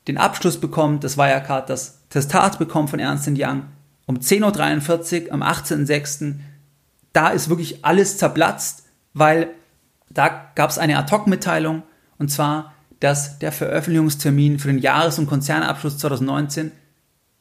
den 0.09 0.19
Abschluss 0.19 0.59
bekommt, 0.59 1.05
das 1.05 1.17
Wirecard 1.17 1.71
das 1.71 2.09
Testat 2.09 2.59
bekommt 2.59 2.91
von 2.91 2.99
Ernst 2.99 3.29
Young 3.29 3.65
um 4.07 4.19
10.43 4.19 5.27
Uhr 5.27 5.33
am 5.33 5.43
18.06. 5.43 6.35
Da 7.13 7.29
ist 7.31 7.49
wirklich 7.49 7.85
alles 7.85 8.19
zerplatzt, 8.19 8.85
weil 9.15 9.49
da 10.11 10.51
gab 10.55 10.71
es 10.71 10.79
eine 10.79 10.99
Ad-Hoc-Mitteilung 10.99 11.83
und 12.19 12.31
zwar, 12.31 12.75
dass 13.01 13.39
der 13.39 13.53
Veröffentlichungstermin 13.53 14.59
für 14.59 14.69
den 14.69 14.79
Jahres- 14.79 15.19
und 15.19 15.27
Konzernabschluss 15.27 15.99
2019 15.99 16.73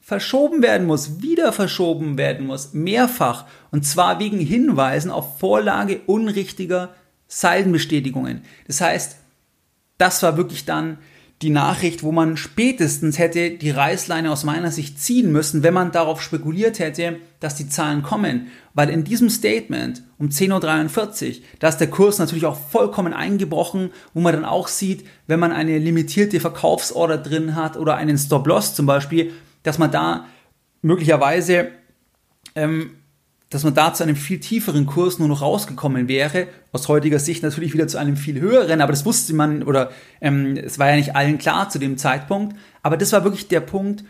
verschoben 0.00 0.62
werden 0.62 0.86
muss, 0.86 1.22
wieder 1.22 1.52
verschoben 1.52 2.18
werden 2.18 2.46
muss, 2.46 2.72
mehrfach, 2.72 3.44
und 3.70 3.86
zwar 3.86 4.18
wegen 4.18 4.40
Hinweisen 4.40 5.12
auf 5.12 5.38
Vorlage 5.38 6.00
unrichtiger 6.06 6.94
Saldenbestätigungen. 7.28 8.42
Das 8.66 8.80
heißt, 8.80 9.16
das 9.98 10.22
war 10.22 10.36
wirklich 10.36 10.64
dann 10.64 10.98
die 11.42 11.50
Nachricht, 11.50 12.02
wo 12.02 12.12
man 12.12 12.36
spätestens 12.36 13.18
hätte 13.18 13.50
die 13.50 13.70
Reißleine 13.70 14.30
aus 14.30 14.44
meiner 14.44 14.70
Sicht 14.70 15.00
ziehen 15.00 15.32
müssen, 15.32 15.62
wenn 15.62 15.74
man 15.74 15.90
darauf 15.90 16.22
spekuliert 16.22 16.78
hätte, 16.78 17.16
dass 17.40 17.56
die 17.56 17.68
Zahlen 17.68 18.02
kommen. 18.02 18.48
Weil 18.74 18.88
in 18.88 19.04
diesem 19.04 19.28
Statement 19.28 20.02
um 20.18 20.28
10.43 20.28 21.28
Uhr, 21.28 21.34
da 21.58 21.68
ist 21.68 21.78
der 21.78 21.90
Kurs 21.90 22.18
natürlich 22.18 22.46
auch 22.46 22.56
vollkommen 22.56 23.12
eingebrochen, 23.12 23.90
wo 24.14 24.20
man 24.20 24.32
dann 24.32 24.44
auch 24.44 24.68
sieht, 24.68 25.04
wenn 25.26 25.40
man 25.40 25.52
eine 25.52 25.78
limitierte 25.78 26.38
Verkaufsorder 26.38 27.18
drin 27.18 27.56
hat 27.56 27.76
oder 27.76 27.96
einen 27.96 28.16
Stop-Loss 28.16 28.74
zum 28.74 28.86
Beispiel, 28.86 29.32
dass 29.64 29.78
man 29.78 29.90
da 29.90 30.26
möglicherweise 30.80 31.68
ähm, 32.54 32.90
dass 33.52 33.64
man 33.64 33.74
da 33.74 33.92
zu 33.92 34.02
einem 34.02 34.16
viel 34.16 34.40
tieferen 34.40 34.86
Kurs 34.86 35.18
nur 35.18 35.28
noch 35.28 35.42
rausgekommen 35.42 36.08
wäre. 36.08 36.46
Aus 36.72 36.88
heutiger 36.88 37.18
Sicht 37.18 37.42
natürlich 37.42 37.74
wieder 37.74 37.86
zu 37.86 37.98
einem 37.98 38.16
viel 38.16 38.40
höheren, 38.40 38.80
aber 38.80 38.92
das 38.92 39.04
wusste 39.04 39.34
man 39.34 39.62
oder 39.62 39.90
ähm, 40.22 40.56
es 40.56 40.78
war 40.78 40.88
ja 40.88 40.96
nicht 40.96 41.14
allen 41.14 41.36
klar 41.36 41.68
zu 41.68 41.78
dem 41.78 41.98
Zeitpunkt. 41.98 42.56
Aber 42.82 42.96
das 42.96 43.12
war 43.12 43.24
wirklich 43.24 43.48
der 43.48 43.60
Punkt, 43.60 44.04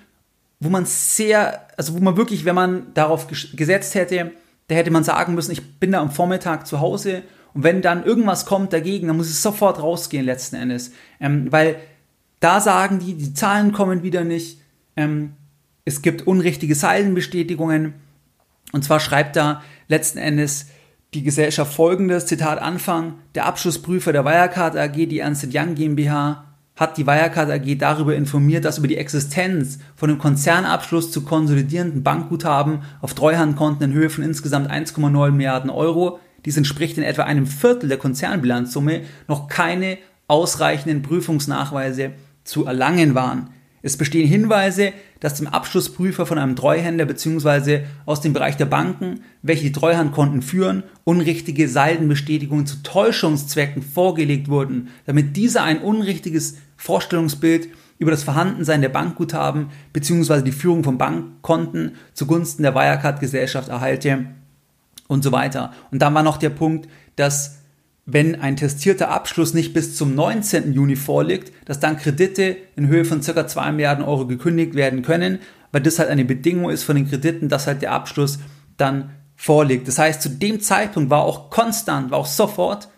wo 0.61 0.69
man 0.69 0.87
sehr, 0.87 1.67
also 1.77 1.95
wo 1.95 1.99
man 1.99 2.17
wirklich, 2.17 2.45
wenn 2.45 2.55
man 2.55 2.95
darauf 2.95 3.27
gesetzt 3.27 3.97
hätte, 3.97 4.31
da 4.69 4.77
hätte 4.77 4.93
man 4.93 5.03
sagen 5.03 5.35
müssen, 5.35 5.51
ich 5.51 5.81
bin 5.81 5.91
da 5.91 6.01
am 6.01 6.13
Vormittag 6.13 6.69
zu 6.69 6.79
Hause 6.79 7.25
und 7.53 7.65
wenn 7.65 7.83
dann 7.83 8.05
irgendwas 8.05 8.47
kommt 8.47 8.73
dagegen, 8.73 9.09
dann 9.09 9.17
muss 9.17 9.29
es 9.29 9.43
sofort 9.43 9.83
rausgehen 9.83 10.25
letzten 10.25 10.55
Endes. 10.55 10.93
Ähm, 11.19 11.51
weil 11.51 11.81
da 12.39 12.61
sagen 12.61 13.01
die, 13.01 13.15
die 13.15 13.35
Zahlen 13.35 13.73
kommen 13.73 14.05
wieder 14.05 14.23
nicht, 14.23 14.61
ähm, 14.97 15.33
es 15.85 16.01
gibt 16.01 16.29
unrichtige 16.29 16.77
Saldenbestätigungen, 16.77 17.95
und 18.73 18.85
zwar 18.85 19.01
schreibt 19.01 19.37
da 19.37 19.63
letzten 19.89 20.19
Endes 20.19 20.67
die 21.15 21.23
Gesellschaft 21.23 21.75
folgendes, 21.75 22.27
Zitat 22.27 22.61
Anfang, 22.61 23.15
der 23.35 23.45
Abschlussprüfer 23.47 24.13
der 24.13 24.25
Wirecard 24.25 24.77
AG, 24.77 25.07
die 25.07 25.19
Ernst 25.19 25.47
Young 25.53 25.75
GmbH, 25.75 26.45
hat 26.75 26.97
die 26.97 27.07
Wirecard 27.07 27.51
AG 27.51 27.77
darüber 27.79 28.17
informiert, 28.17 28.65
dass 28.65 28.79
über 28.79 28.89
die 28.89 28.97
Existenz 28.97 29.79
von 29.95 30.09
einem 30.09 30.19
Konzernabschluss 30.19 31.13
zu 31.13 31.23
konsolidierenden 31.23 32.03
Bankguthaben 32.03 32.83
auf 33.03 33.13
Treuhandkonten 33.13 33.91
in 33.91 33.97
Höhe 33.97 34.09
von 34.09 34.25
insgesamt 34.25 34.71
1,9 34.71 35.33
Milliarden 35.33 35.71
Euro, 35.71 36.19
dies 36.47 36.57
entspricht 36.57 36.97
in 36.97 37.05
etwa 37.05 37.25
einem 37.25 37.47
Viertel 37.47 37.89
der 37.89 37.99
Konzernbilanzsumme, 37.99 39.03
noch 39.29 39.49
keine 39.49 39.99
ausreichenden 40.29 41.03
Prüfungsnachweise 41.03 42.13
zu 42.43 42.65
erlangen 42.65 43.15
waren. 43.15 43.51
Es 43.83 43.97
bestehen 43.97 44.29
Hinweise, 44.29 44.93
dass 45.19 45.35
dem 45.35 45.49
Abschlussprüfer 45.49 46.25
von 46.25 46.39
einem 46.39 46.55
Treuhänder 46.55 47.05
bzw. 47.05 47.83
aus 48.07 48.21
dem 48.21 48.33
Bereich 48.33 48.57
der 48.57 48.67
Banken, 48.67 49.23
welche 49.43 49.65
die 49.65 49.73
Treuhandkonten 49.73 50.41
führen, 50.41 50.85
unrichtige 51.05 51.69
Saldenbestätigungen 51.69 52.67
zu 52.67 52.83
Täuschungszwecken 52.85 53.83
vorgelegt 53.83 54.49
wurden, 54.49 54.89
damit 55.05 55.37
dieser 55.37 55.65
ein 55.65 55.81
unrichtiges 55.81 56.59
Vorstellungsbild 56.77 57.69
über 57.99 58.13
das 58.13 58.23
Vorhandensein 58.23 58.83
der 58.83 58.89
Bankguthaben 58.89 59.69
bzw. 59.93 60.43
die 60.43 60.53
Führung 60.53 60.85
von 60.85 60.99
Bankkonten 60.99 61.97
zugunsten 62.15 62.63
der 62.63 62.75
Wirecard-Gesellschaft 62.75 63.69
erhalte 63.69 64.27
und 65.09 65.23
so 65.23 65.33
weiter. 65.33 65.73
Und 65.91 66.01
dann 66.01 66.15
war 66.15 66.23
noch 66.23 66.37
der 66.37 66.51
Punkt, 66.51 66.89
dass 67.17 67.62
wenn 68.13 68.41
ein 68.41 68.57
testierter 68.57 69.11
Abschluss 69.11 69.55
nicht 69.55 69.73
bis 69.73 69.97
zum 69.97 70.15
19. 70.15 70.73
Juni 70.73 70.97
vorliegt, 70.97 71.53
dass 71.65 71.81
dann 71.81 71.97
Kredite 71.97 72.57
in 72.77 72.89
Höhe 72.89 73.05
von 73.05 73.21
ca. 73.21 73.47
2 73.47 73.73
Milliarden 73.73 74.05
Euro 74.05 74.27
gekündigt 74.27 74.75
werden 74.75 75.03
können, 75.03 75.39
weil 75.73 75.81
das 75.81 75.99
halt 75.99 76.11
eine 76.11 76.25
Bedingung 76.25 76.71
ist 76.71 76.85
von 76.85 76.97
den 76.97 77.09
Krediten, 77.09 77.49
dass 77.49 77.67
halt 77.67 77.83
der 77.83 77.93
Abschluss 77.93 78.39
dann 78.77 79.11
vorliegt. 79.35 79.89
Das 79.89 79.99
heißt, 79.99 80.21
zu 80.21 80.29
dem 80.29 80.61
Zeitpunkt 80.61 81.11
war 81.11 81.23
auch 81.23 81.51
konstant, 81.51 82.11
war 82.11 82.19
auch 82.19 82.27
sofort 82.27 82.89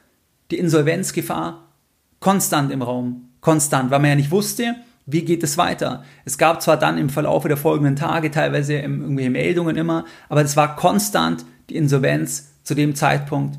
die 0.51 0.59
Insolvenzgefahr 0.59 1.73
konstant 2.21 2.73
im 2.73 2.83
Raum. 2.83 3.29
Konstant, 3.41 3.91
weil 3.91 4.01
man 4.01 4.11
ja 4.11 4.17
nicht 4.17 4.31
wusste, 4.31 4.75
wie 5.07 5.23
geht 5.23 5.43
es 5.43 5.59
weiter. 5.59 6.03
Es 6.25 6.39
gab 6.39 6.63
zwar 6.63 6.79
dann 6.79 6.99
im 6.99 7.11
Verlauf 7.11 7.45
der 7.45 7.57
folgenden 7.57 7.97
Tage 7.97 8.31
teilweise 8.31 8.75
irgendwelche 8.75 9.31
Meldungen 9.31 9.77
immer, 9.77 10.07
aber 10.29 10.43
es 10.43 10.57
war 10.57 10.77
konstant 10.77 11.45
die 11.69 11.77
Insolvenz 11.77 12.53
zu 12.63 12.75
dem 12.75 12.95
Zeitpunkt 12.95 13.59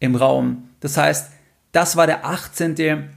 im 0.00 0.16
Raum. 0.16 0.68
Das 0.82 0.98
heißt, 0.98 1.30
das 1.72 1.96
war 1.96 2.06
der 2.06 2.26
18. 2.26 3.08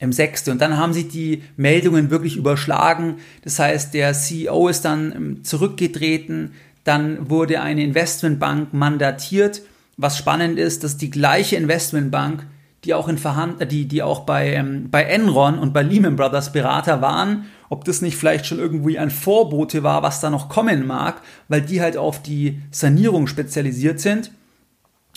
im 0.00 0.12
6. 0.12 0.48
Und 0.48 0.60
dann 0.60 0.76
haben 0.76 0.92
sich 0.92 1.08
die 1.08 1.44
Meldungen 1.56 2.10
wirklich 2.10 2.36
überschlagen. 2.36 3.18
Das 3.44 3.58
heißt, 3.60 3.94
der 3.94 4.12
CEO 4.12 4.68
ist 4.68 4.84
dann 4.84 5.12
ähm, 5.12 5.44
zurückgetreten. 5.44 6.54
Dann 6.82 7.30
wurde 7.30 7.60
eine 7.60 7.84
Investmentbank 7.84 8.72
mandatiert. 8.72 9.62
Was 9.96 10.18
spannend 10.18 10.58
ist, 10.58 10.82
dass 10.82 10.96
die 10.96 11.10
gleiche 11.10 11.56
Investmentbank, 11.56 12.46
die 12.84 12.94
auch 12.94 13.08
in 13.08 13.18
Verhand 13.18 13.70
die, 13.70 13.86
die 13.86 14.02
auch 14.02 14.20
bei, 14.20 14.54
ähm, 14.54 14.88
bei 14.90 15.02
Enron 15.02 15.58
und 15.58 15.72
bei 15.72 15.82
Lehman 15.82 16.16
Brothers 16.16 16.52
Berater 16.52 17.02
waren, 17.02 17.46
ob 17.68 17.84
das 17.84 18.00
nicht 18.00 18.16
vielleicht 18.16 18.46
schon 18.46 18.60
irgendwie 18.60 18.98
ein 18.98 19.10
Vorbote 19.10 19.82
war, 19.82 20.02
was 20.02 20.20
da 20.20 20.30
noch 20.30 20.48
kommen 20.48 20.86
mag, 20.86 21.20
weil 21.48 21.60
die 21.60 21.80
halt 21.80 21.96
auf 21.96 22.22
die 22.22 22.62
Sanierung 22.70 23.26
spezialisiert 23.26 24.00
sind 24.00 24.30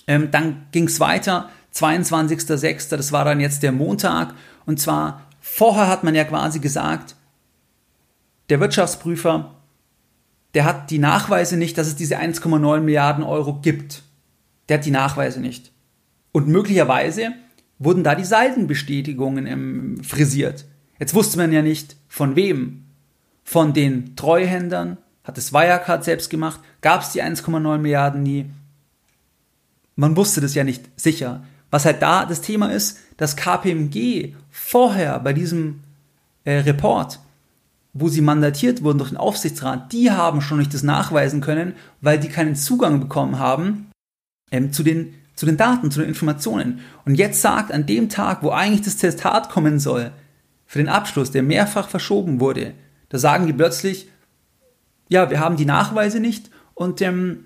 Ähm, 0.07 0.31
dann 0.31 0.65
ging 0.71 0.86
es 0.88 0.99
weiter, 0.99 1.51
22.06., 1.73 2.95
das 2.95 3.12
war 3.12 3.25
dann 3.25 3.39
jetzt 3.39 3.63
der 3.63 3.71
Montag. 3.71 4.34
Und 4.65 4.79
zwar, 4.79 5.27
vorher 5.39 5.88
hat 5.88 6.03
man 6.03 6.15
ja 6.15 6.23
quasi 6.23 6.60
gesagt, 6.60 7.15
der 8.49 8.60
Wirtschaftsprüfer, 8.60 9.55
der 10.53 10.65
hat 10.65 10.91
die 10.91 10.99
Nachweise 10.99 11.57
nicht, 11.57 11.77
dass 11.77 11.88
es 11.88 11.95
diese 11.95 12.19
1,9 12.19 12.81
Milliarden 12.81 13.23
Euro 13.23 13.60
gibt. 13.62 14.03
Der 14.67 14.77
hat 14.77 14.86
die 14.86 14.91
Nachweise 14.91 15.39
nicht. 15.39 15.71
Und 16.31 16.47
möglicherweise 16.47 17.34
wurden 17.79 18.03
da 18.03 18.15
die 18.15 18.25
Seitenbestätigungen 18.25 19.47
ähm, 19.47 20.03
frisiert. 20.03 20.65
Jetzt 20.99 21.13
wusste 21.13 21.38
man 21.38 21.51
ja 21.51 21.62
nicht, 21.62 21.95
von 22.07 22.36
wem. 22.36 22.86
Von 23.43 23.73
den 23.73 24.15
Treuhändern, 24.15 24.97
hat 25.23 25.38
es 25.38 25.53
Wirecard 25.53 26.03
selbst 26.03 26.29
gemacht, 26.29 26.60
gab 26.81 27.01
es 27.01 27.12
die 27.12 27.23
1,9 27.23 27.77
Milliarden 27.77 28.23
nie. 28.23 28.49
Man 29.95 30.15
wusste 30.15 30.41
das 30.41 30.55
ja 30.55 30.63
nicht 30.63 30.89
sicher. 30.99 31.43
Was 31.71 31.86
halt 31.86 32.01
da 32.01 32.25
das 32.25 32.41
Thema 32.41 32.67
ist, 32.67 32.99
dass 33.17 33.38
KPMG 33.38 34.36
vorher 34.51 35.19
bei 35.19 35.34
diesem 35.34 35.79
äh, 36.43 36.60
Report, 36.60 37.19
wo 37.93 38.10
sie 38.10 38.21
mandatiert 38.21 38.84
wurden 38.84 38.99
durch 38.99 39.10
den 39.10 39.17
Aufsichtsrat, 39.17 39.91
die 39.91 40.12
haben 40.12 40.41
schon 40.41 40.60
nicht 40.60 40.73
das 40.73 40.84
nachweisen 40.84 41.41
können, 41.41 41.73
weil 42.01 42.19
die 42.19 42.29
keinen 42.29 42.55
Zugang 42.55 42.99
bekommen 42.99 43.39
haben 43.39 43.89
ähm, 44.51 44.71
zu, 44.73 44.84
den, 44.84 45.13
zu 45.36 45.45
den 45.45 45.57
Daten, 45.57 45.91
zu 45.91 46.01
den 46.01 46.10
Informationen. 46.10 46.81
Und 47.05 47.15
jetzt 47.15 47.41
sagt 47.41 47.71
an 47.71 47.86
dem 47.86 48.10
Tag, 48.10 48.43
wo 48.43 48.51
eigentlich 48.51 48.81
das 48.81 48.97
Testat 48.97 49.49
kommen 49.49 49.79
soll, 49.79 50.12
für 50.65 50.79
den 50.79 50.89
Abschluss, 50.89 51.31
der 51.31 51.43
mehrfach 51.43 51.89
verschoben 51.89 52.39
wurde, 52.39 52.73
da 53.10 53.17
sagen 53.17 53.47
die 53.47 53.53
plötzlich, 53.53 54.10
ja, 55.10 55.29
wir 55.29 55.41
haben 55.41 55.57
die 55.57 55.65
Nachweise 55.65 56.21
nicht 56.21 56.49
und, 56.73 57.01
ähm, 57.01 57.45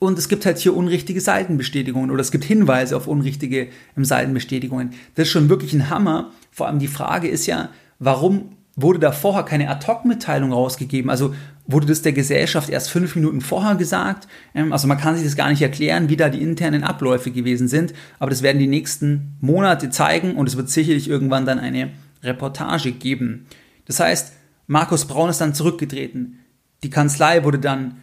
und 0.00 0.18
es 0.18 0.28
gibt 0.28 0.46
halt 0.46 0.58
hier 0.58 0.74
unrichtige 0.74 1.20
Seitenbestätigungen 1.20 2.10
oder 2.10 2.22
es 2.22 2.32
gibt 2.32 2.42
Hinweise 2.42 2.96
auf 2.96 3.06
unrichtige 3.06 3.68
ähm, 3.96 4.04
Seitenbestätigungen. 4.04 4.94
Das 5.14 5.28
ist 5.28 5.32
schon 5.32 5.48
wirklich 5.48 5.74
ein 5.74 5.90
Hammer. 5.90 6.32
Vor 6.50 6.66
allem 6.66 6.80
die 6.80 6.88
Frage 6.88 7.28
ist 7.28 7.46
ja, 7.46 7.68
warum 8.00 8.56
wurde 8.76 8.98
da 8.98 9.12
vorher 9.12 9.42
keine 9.42 9.68
Ad-Hoc-Mitteilung 9.68 10.52
rausgegeben? 10.52 11.10
Also 11.10 11.34
wurde 11.66 11.86
das 11.86 12.00
der 12.00 12.14
Gesellschaft 12.14 12.70
erst 12.70 12.90
fünf 12.90 13.14
Minuten 13.14 13.42
vorher 13.42 13.74
gesagt? 13.74 14.26
Ähm, 14.54 14.72
also 14.72 14.88
man 14.88 14.96
kann 14.96 15.16
sich 15.16 15.24
das 15.24 15.36
gar 15.36 15.50
nicht 15.50 15.60
erklären, 15.60 16.08
wie 16.08 16.16
da 16.16 16.30
die 16.30 16.40
internen 16.40 16.82
Abläufe 16.82 17.30
gewesen 17.30 17.68
sind, 17.68 17.92
aber 18.18 18.30
das 18.30 18.42
werden 18.42 18.58
die 18.58 18.66
nächsten 18.66 19.36
Monate 19.42 19.90
zeigen 19.90 20.34
und 20.34 20.48
es 20.48 20.56
wird 20.56 20.70
sicherlich 20.70 21.10
irgendwann 21.10 21.44
dann 21.44 21.58
eine 21.58 21.90
Reportage 22.22 22.92
geben. 22.92 23.46
Das 23.84 24.00
heißt, 24.00 24.32
Markus 24.66 25.04
Braun 25.04 25.28
ist 25.28 25.42
dann 25.42 25.52
zurückgetreten. 25.52 26.38
Die 26.84 26.90
Kanzlei 26.90 27.44
wurde 27.44 27.58
dann 27.58 27.98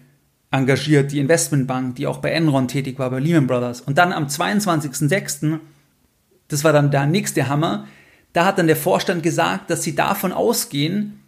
engagiert, 0.51 1.12
die 1.12 1.19
Investmentbank, 1.19 1.95
die 1.95 2.07
auch 2.07 2.19
bei 2.19 2.31
Enron 2.31 2.67
tätig 2.67 2.99
war, 2.99 3.10
bei 3.10 3.19
Lehman 3.19 3.47
Brothers. 3.47 3.81
Und 3.81 3.97
dann 3.97 4.13
am 4.13 4.27
22.06., 4.27 5.60
das 6.47 6.63
war 6.63 6.71
dann 6.71 6.91
der 6.91 7.05
nächste 7.05 7.49
Hammer, 7.49 7.88
da 8.33 8.45
hat 8.45 8.57
dann 8.57 8.67
der 8.67 8.75
Vorstand 8.75 9.23
gesagt, 9.23 9.69
dass 9.69 9.83
sie 9.83 9.95
davon 9.95 10.31
ausgehen, 10.31 11.19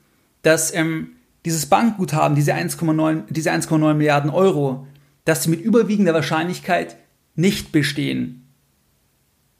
dass 0.42 0.74
ähm, 0.74 1.10
dieses 1.46 1.66
Bankguthaben, 1.66 2.36
diese 2.36 2.54
1,9 2.54 3.24
diese 3.30 3.52
1,9 3.52 3.94
Milliarden 3.94 4.30
Euro, 4.30 4.88
dass 5.26 5.44
sie 5.44 5.50
mit 5.50 5.62
überwiegender 5.62 6.14
Wahrscheinlichkeit 6.14 6.98
nicht 7.36 7.72
bestehen. 7.72 8.49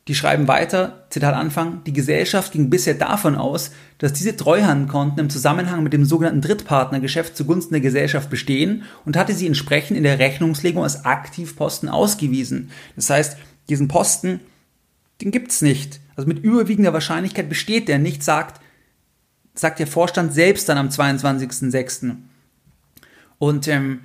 Die 0.10 0.16
schreiben 0.16 0.48
weiter, 0.48 1.06
Zitat 1.12 1.36
Anfang, 1.36 1.84
die 1.84 1.94
Gesellschaft 1.94 2.52
ging 2.52 2.72
bisher 2.72 2.96
davon 2.96 3.36
aus, 3.36 3.70
dass 4.00 4.12
diese 4.12 4.36
Treuhandkonten 4.36 5.20
im 5.20 5.30
Zusammenhang 5.30 5.84
mit 5.84 5.94
dem 5.94 6.04
sogenannten 6.04 6.42
Drittpartnergeschäft 6.42 7.38
zugunsten 7.38 7.76
der 7.76 7.82
Gesellschaft 7.82 8.28
bestehen 8.28 8.86
und 9.06 9.16
hatte 9.16 9.36
sie 9.36 9.46
entsprechend 9.46 9.98
in 9.98 10.04
der 10.04 10.18
Rechnungslegung 10.18 10.82
als 10.82 11.06
Aktivposten 11.06 11.90
ausgewiesen. 11.90 12.72
Das 12.96 13.12
heißt, 13.12 13.38
diesen 13.70 13.88
Posten, 13.88 14.40
den 15.22 15.30
gibt's 15.30 15.62
nicht. 15.62 16.00
Also 16.16 16.28
mit 16.28 16.40
überwiegender 16.40 16.92
Wahrscheinlichkeit 16.92 17.48
besteht 17.48 17.88
der 17.88 18.00
nicht, 18.00 18.24
sagt, 18.24 18.60
sagt 19.54 19.78
der 19.78 19.86
Vorstand 19.86 20.34
selbst 20.34 20.68
dann 20.70 20.80
am 20.80 20.90
22.06. 20.90 22.16
Und 23.38 23.68
ähm, 23.68 24.00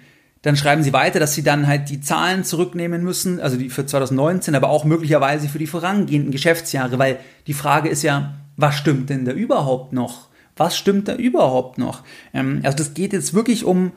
dann 0.45 0.57
schreiben 0.59 0.83
sie 0.83 0.93
weiter, 0.93 1.19
dass 1.19 1.33
sie 1.33 1.43
dann 1.43 1.67
halt 1.67 1.89
die 1.89 2.03
Zahlen 2.03 2.45
zurücknehmen 2.45 3.03
müssen, 3.03 3.41
also 3.41 3.57
die 3.57 3.71
für 3.71 3.87
2019, 3.87 4.55
aber 4.55 4.69
auch 4.69 4.85
möglicherweise 4.85 5.49
für 5.49 5.59
die 5.59 5.67
vorangehenden 5.67 6.33
Geschäftsjahre, 6.33 6.99
weil 6.99 7.19
die 7.47 7.55
Frage 7.55 7.89
ist 7.89 8.03
ja, 8.03 8.35
was 8.59 8.75
stimmt 8.75 9.09
denn 9.09 9.25
da 9.25 9.33
überhaupt 9.33 9.95
noch? 9.95 10.29
Was 10.55 10.77
stimmt 10.77 11.09
da 11.09 11.15
überhaupt 11.15 11.79
noch? 11.79 12.03
Ähm, 12.35 12.61
also 12.63 12.77
das 12.77 12.93
geht 12.93 13.15
jetzt 13.15 13.33
wirklich 13.33 13.65
um, 13.65 13.93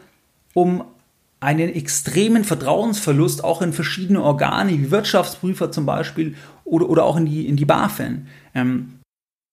um 0.53 0.85
einen 1.41 1.67
extremen 1.67 2.45
Vertrauensverlust 2.45 3.43
auch 3.43 3.61
in 3.61 3.73
verschiedene 3.73 4.23
Organe, 4.23 4.71
wie 4.71 4.89
Wirtschaftsprüfer 4.89 5.69
zum 5.73 5.85
Beispiel 5.85 6.35
oder, 6.63 6.89
oder 6.89 7.03
auch 7.03 7.17
in 7.17 7.25
die, 7.25 7.45
in 7.45 7.57
die 7.57 7.65
BaFin. 7.65 8.27
Ähm, 8.55 8.99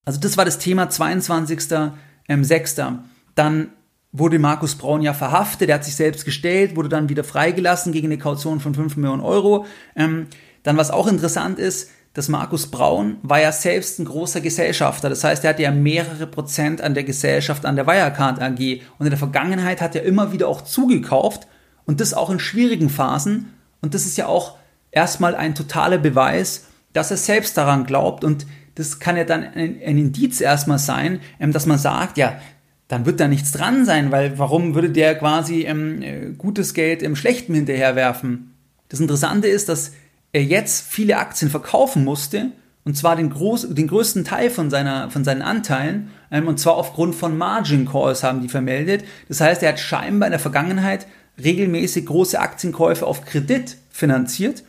also 0.05 0.21
das 0.21 0.37
war 0.37 0.45
das 0.45 0.59
Thema 0.59 0.85
22.06. 0.85 2.79
Ähm, 2.79 2.99
dann 3.35 3.69
wurde 4.17 4.39
Markus 4.39 4.75
Braun 4.75 5.01
ja 5.01 5.13
verhaftet, 5.13 5.69
er 5.69 5.75
hat 5.75 5.83
sich 5.83 5.95
selbst 5.95 6.25
gestellt, 6.25 6.75
wurde 6.75 6.89
dann 6.89 7.09
wieder 7.09 7.23
freigelassen 7.23 7.91
gegen 7.91 8.07
eine 8.07 8.17
Kaution 8.17 8.59
von 8.59 8.73
5 8.73 8.95
Millionen 8.97 9.21
Euro. 9.21 9.65
Ähm, 9.95 10.27
dann, 10.63 10.77
was 10.77 10.89
auch 10.89 11.07
interessant 11.07 11.59
ist, 11.59 11.89
dass 12.13 12.29
Markus 12.29 12.67
Braun 12.67 13.17
war 13.23 13.41
ja 13.41 13.51
selbst 13.51 13.99
ein 13.99 14.05
großer 14.05 14.39
Gesellschafter. 14.39 15.09
Das 15.09 15.25
heißt, 15.25 15.43
er 15.43 15.49
hatte 15.49 15.63
ja 15.63 15.71
mehrere 15.71 16.27
Prozent 16.27 16.81
an 16.81 16.93
der 16.93 17.03
Gesellschaft, 17.03 17.65
an 17.65 17.75
der 17.75 17.87
Wirecard 17.87 18.41
AG. 18.41 18.81
Und 18.97 19.05
in 19.05 19.09
der 19.09 19.19
Vergangenheit 19.19 19.81
hat 19.81 19.95
er 19.95 20.03
immer 20.03 20.31
wieder 20.31 20.47
auch 20.47 20.61
zugekauft 20.61 21.45
und 21.85 21.99
das 21.99 22.13
auch 22.13 22.29
in 22.29 22.39
schwierigen 22.39 22.89
Phasen. 22.89 23.53
Und 23.81 23.93
das 23.93 24.05
ist 24.05 24.17
ja 24.17 24.27
auch 24.27 24.55
erstmal 24.91 25.35
ein 25.35 25.55
totaler 25.55 25.97
Beweis, 25.97 26.67
dass 26.93 27.11
er 27.11 27.17
selbst 27.17 27.57
daran 27.57 27.85
glaubt. 27.85 28.23
Und 28.23 28.47
das 28.75 28.99
kann 28.99 29.17
ja 29.17 29.25
dann 29.25 29.43
ein, 29.43 29.81
ein 29.85 29.97
Indiz 29.97 30.39
erstmal 30.39 30.79
sein, 30.79 31.19
ähm, 31.41 31.51
dass 31.51 31.65
man 31.65 31.77
sagt, 31.77 32.17
ja, 32.17 32.39
dann 32.87 33.05
wird 33.05 33.19
da 33.19 33.27
nichts 33.27 33.51
dran 33.51 33.85
sein, 33.85 34.11
weil 34.11 34.37
warum 34.37 34.75
würde 34.75 34.89
der 34.89 35.15
quasi 35.15 35.63
ähm, 35.63 36.01
äh, 36.01 36.31
gutes 36.37 36.73
Geld 36.73 37.01
im 37.01 37.15
Schlechten 37.15 37.55
hinterherwerfen? 37.55 38.53
Das 38.89 38.99
Interessante 38.99 39.47
ist, 39.47 39.69
dass 39.69 39.93
er 40.31 40.43
jetzt 40.43 40.87
viele 40.87 41.17
Aktien 41.17 41.49
verkaufen 41.49 42.03
musste, 42.03 42.51
und 42.83 42.95
zwar 42.95 43.15
den, 43.15 43.31
groß, 43.31 43.69
den 43.73 43.87
größten 43.87 44.25
Teil 44.25 44.51
von, 44.51 44.69
seiner, 44.69 45.09
von 45.09 45.23
seinen 45.23 45.41
Anteilen, 45.41 46.11
ähm, 46.29 46.47
und 46.47 46.59
zwar 46.59 46.75
aufgrund 46.75 47.15
von 47.15 47.37
Margin 47.37 47.87
Calls 47.87 48.23
haben 48.23 48.41
die 48.41 48.49
vermeldet. 48.49 49.03
Das 49.27 49.41
heißt, 49.41 49.63
er 49.63 49.69
hat 49.69 49.79
scheinbar 49.79 50.27
in 50.27 50.31
der 50.31 50.39
Vergangenheit 50.39 51.07
regelmäßig 51.43 52.05
große 52.05 52.39
Aktienkäufe 52.39 53.05
auf 53.05 53.25
Kredit 53.25 53.77
finanziert 53.89 54.63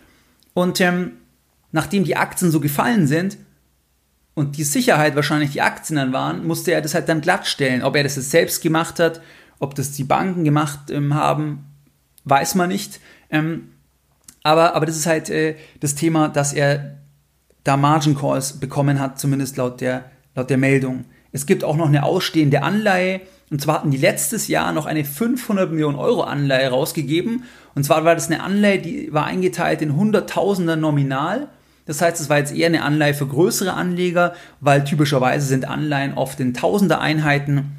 und 0.55 0.81
ähm, 0.81 1.13
nachdem 1.71 2.05
die 2.05 2.17
Aktien 2.17 2.51
so 2.51 2.61
gefallen 2.61 3.07
sind, 3.07 3.37
und 4.37 4.59
die 4.59 4.65
Sicherheit 4.65 5.17
wahrscheinlich 5.17 5.53
die 5.53 5.63
Aktien 5.63 5.97
dann 5.97 6.13
waren, 6.13 6.47
musste 6.47 6.71
er 6.71 6.83
das 6.83 6.93
halt 6.93 7.09
dann 7.09 7.23
glattstellen. 7.23 7.83
Ob 7.83 7.97
er 7.97 8.03
das 8.03 8.17
jetzt 8.17 8.31
selbst 8.31 8.61
gemacht 8.61 9.01
hat, 9.01 9.23
ob 9.59 9.75
das 9.75 9.93
die 9.93 10.05
Banken 10.05 10.45
gemacht 10.45 10.91
ähm, 10.91 11.15
haben, 11.15 11.65
weiß 12.25 12.55
man 12.55 12.69
nicht. 12.69 13.01
Ähm, 13.31 13.71
aber, 14.43 14.77
aber 14.77 14.85
das 14.85 14.97
ist 14.97 15.07
halt 15.07 15.31
äh, 15.31 15.57
das 15.81 15.95
Thema, 15.95 16.29
dass 16.29 16.53
er 16.53 16.99
da 17.65 17.79
Margin 17.79 18.15
Calls 18.15 18.61
bekommen 18.61 19.01
hat, 19.01 19.19
zumindest 19.19 19.57
laut 19.57 19.81
der, 19.81 20.11
laut 20.35 20.51
der 20.51 20.59
Meldung. 20.59 21.07
Es 21.33 21.47
gibt 21.47 21.65
auch 21.65 21.77
noch 21.77 21.89
eine 21.89 22.03
ausstehende 22.03 22.63
Anleihe. 22.63 23.23
Und 23.51 23.63
zwar 23.63 23.77
hatten 23.77 23.91
die 23.91 23.97
letztes 23.97 24.49
Jahr 24.49 24.71
noch 24.73 24.85
eine 24.85 25.07
500 25.07 25.71
Millionen 25.71 25.97
Euro 25.97 26.25
Anleihe 26.25 26.69
rausgegeben. 26.69 27.45
Und 27.75 27.85
zwar 27.85 28.05
war 28.05 28.15
das 28.15 28.27
eine 28.27 28.43
Anleihe, 28.43 28.81
die 28.81 29.15
war 29.15 29.25
eingeteilt 29.25 29.81
in 29.81 29.97
Hunderttausender 29.97 30.77
nominal 30.77 31.49
das 31.87 32.03
heißt, 32.03 32.21
es 32.21 32.29
war 32.29 32.39
jetzt 32.39 32.55
eher 32.55 32.67
eine 32.67 32.83
Anleihe 32.83 33.15
für 33.15 33.27
größere 33.27 33.73
Anleger, 33.73 34.35
weil 34.61 34.85
typischerweise 34.85 35.47
sind 35.47 35.67
Anleihen 35.67 36.15
oft 36.15 36.39
in 36.41 36.53
tausender 36.53 37.01
Einheiten. 37.01 37.77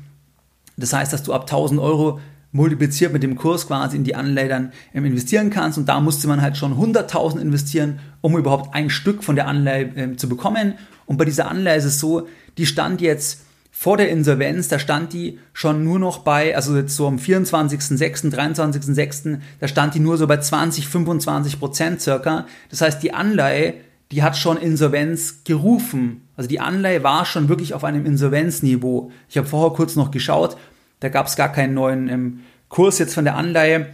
Das 0.78 0.94
heißt, 0.94 1.12
dass 1.12 1.24
du 1.24 1.34
ab 1.34 1.42
1000 1.42 1.80
Euro 1.80 2.20
multipliziert 2.52 3.12
mit 3.12 3.24
dem 3.24 3.36
Kurs 3.36 3.68
quasi 3.68 3.98
in 3.98 4.06
die 4.06 4.16
Anleihe 4.16 4.48
dann 4.48 4.72
ähm, 4.94 5.06
investieren 5.06 5.50
kannst. 5.50 5.78
Und 5.78 5.90
da 5.90 6.00
musste 6.00 6.28
man 6.28 6.42
halt 6.42 6.58
schon 6.58 6.74
100.000 6.74 7.40
investieren, 7.40 8.00
um 8.22 8.38
überhaupt 8.38 8.74
ein 8.74 8.90
Stück 8.90 9.24
von 9.24 9.36
der 9.36 9.48
Anleihe 9.48 9.86
äh, 9.96 10.16
zu 10.16 10.30
bekommen. 10.30 10.76
Und 11.06 11.18
bei 11.18 11.26
dieser 11.26 11.50
Anleihe 11.50 11.78
ist 11.78 11.86
es 11.86 12.00
so, 12.00 12.28
die 12.58 12.66
stand 12.66 13.02
jetzt 13.02 13.42
vor 13.72 13.98
der 13.98 14.10
Insolvenz, 14.10 14.70
da 14.70 14.80
stand 14.80 15.14
die 15.14 15.38
schon 15.54 15.84
nur 15.84 16.00
noch 16.00 16.20
bei, 16.20 16.56
also 16.56 16.76
jetzt 16.76 16.96
so 16.96 17.06
am 17.08 17.18
24.06., 17.18 18.34
23.06., 18.34 19.40
da 19.60 19.68
stand 19.68 19.94
die 19.94 20.00
nur 20.00 20.18
so 20.18 20.26
bei 20.26 20.38
20, 20.38 20.88
25 20.88 21.60
Prozent 21.60 22.02
circa. 22.02 22.48
Das 22.72 22.82
heißt, 22.82 23.04
die 23.04 23.14
Anleihe 23.14 23.76
die 24.12 24.24
hat 24.24 24.38
schon 24.38 24.58
Insolvenz 24.58 25.44
gerufen. 25.44 26.28
Also 26.36 26.48
die 26.48 26.60
Anleihe 26.60 27.04
war 27.04 27.26
schon 27.26 27.50
wirklich 27.50 27.74
auf 27.74 27.84
einem 27.84 28.06
Insolvenzniveau. 28.06 29.12
Ich 29.28 29.38
habe 29.38 29.48
vorher 29.48 29.76
kurz 29.76 29.96
noch 29.96 30.12
geschaut, 30.12 30.58
da 31.00 31.10
gab 31.10 31.28
es 31.28 31.36
gar 31.36 31.52
keinen 31.52 31.74
neuen 31.74 32.10
ähm, 32.10 32.40
Kurs 32.70 33.00
jetzt 33.00 33.14
von 33.14 33.26
der 33.26 33.36
Anleihe. 33.36 33.88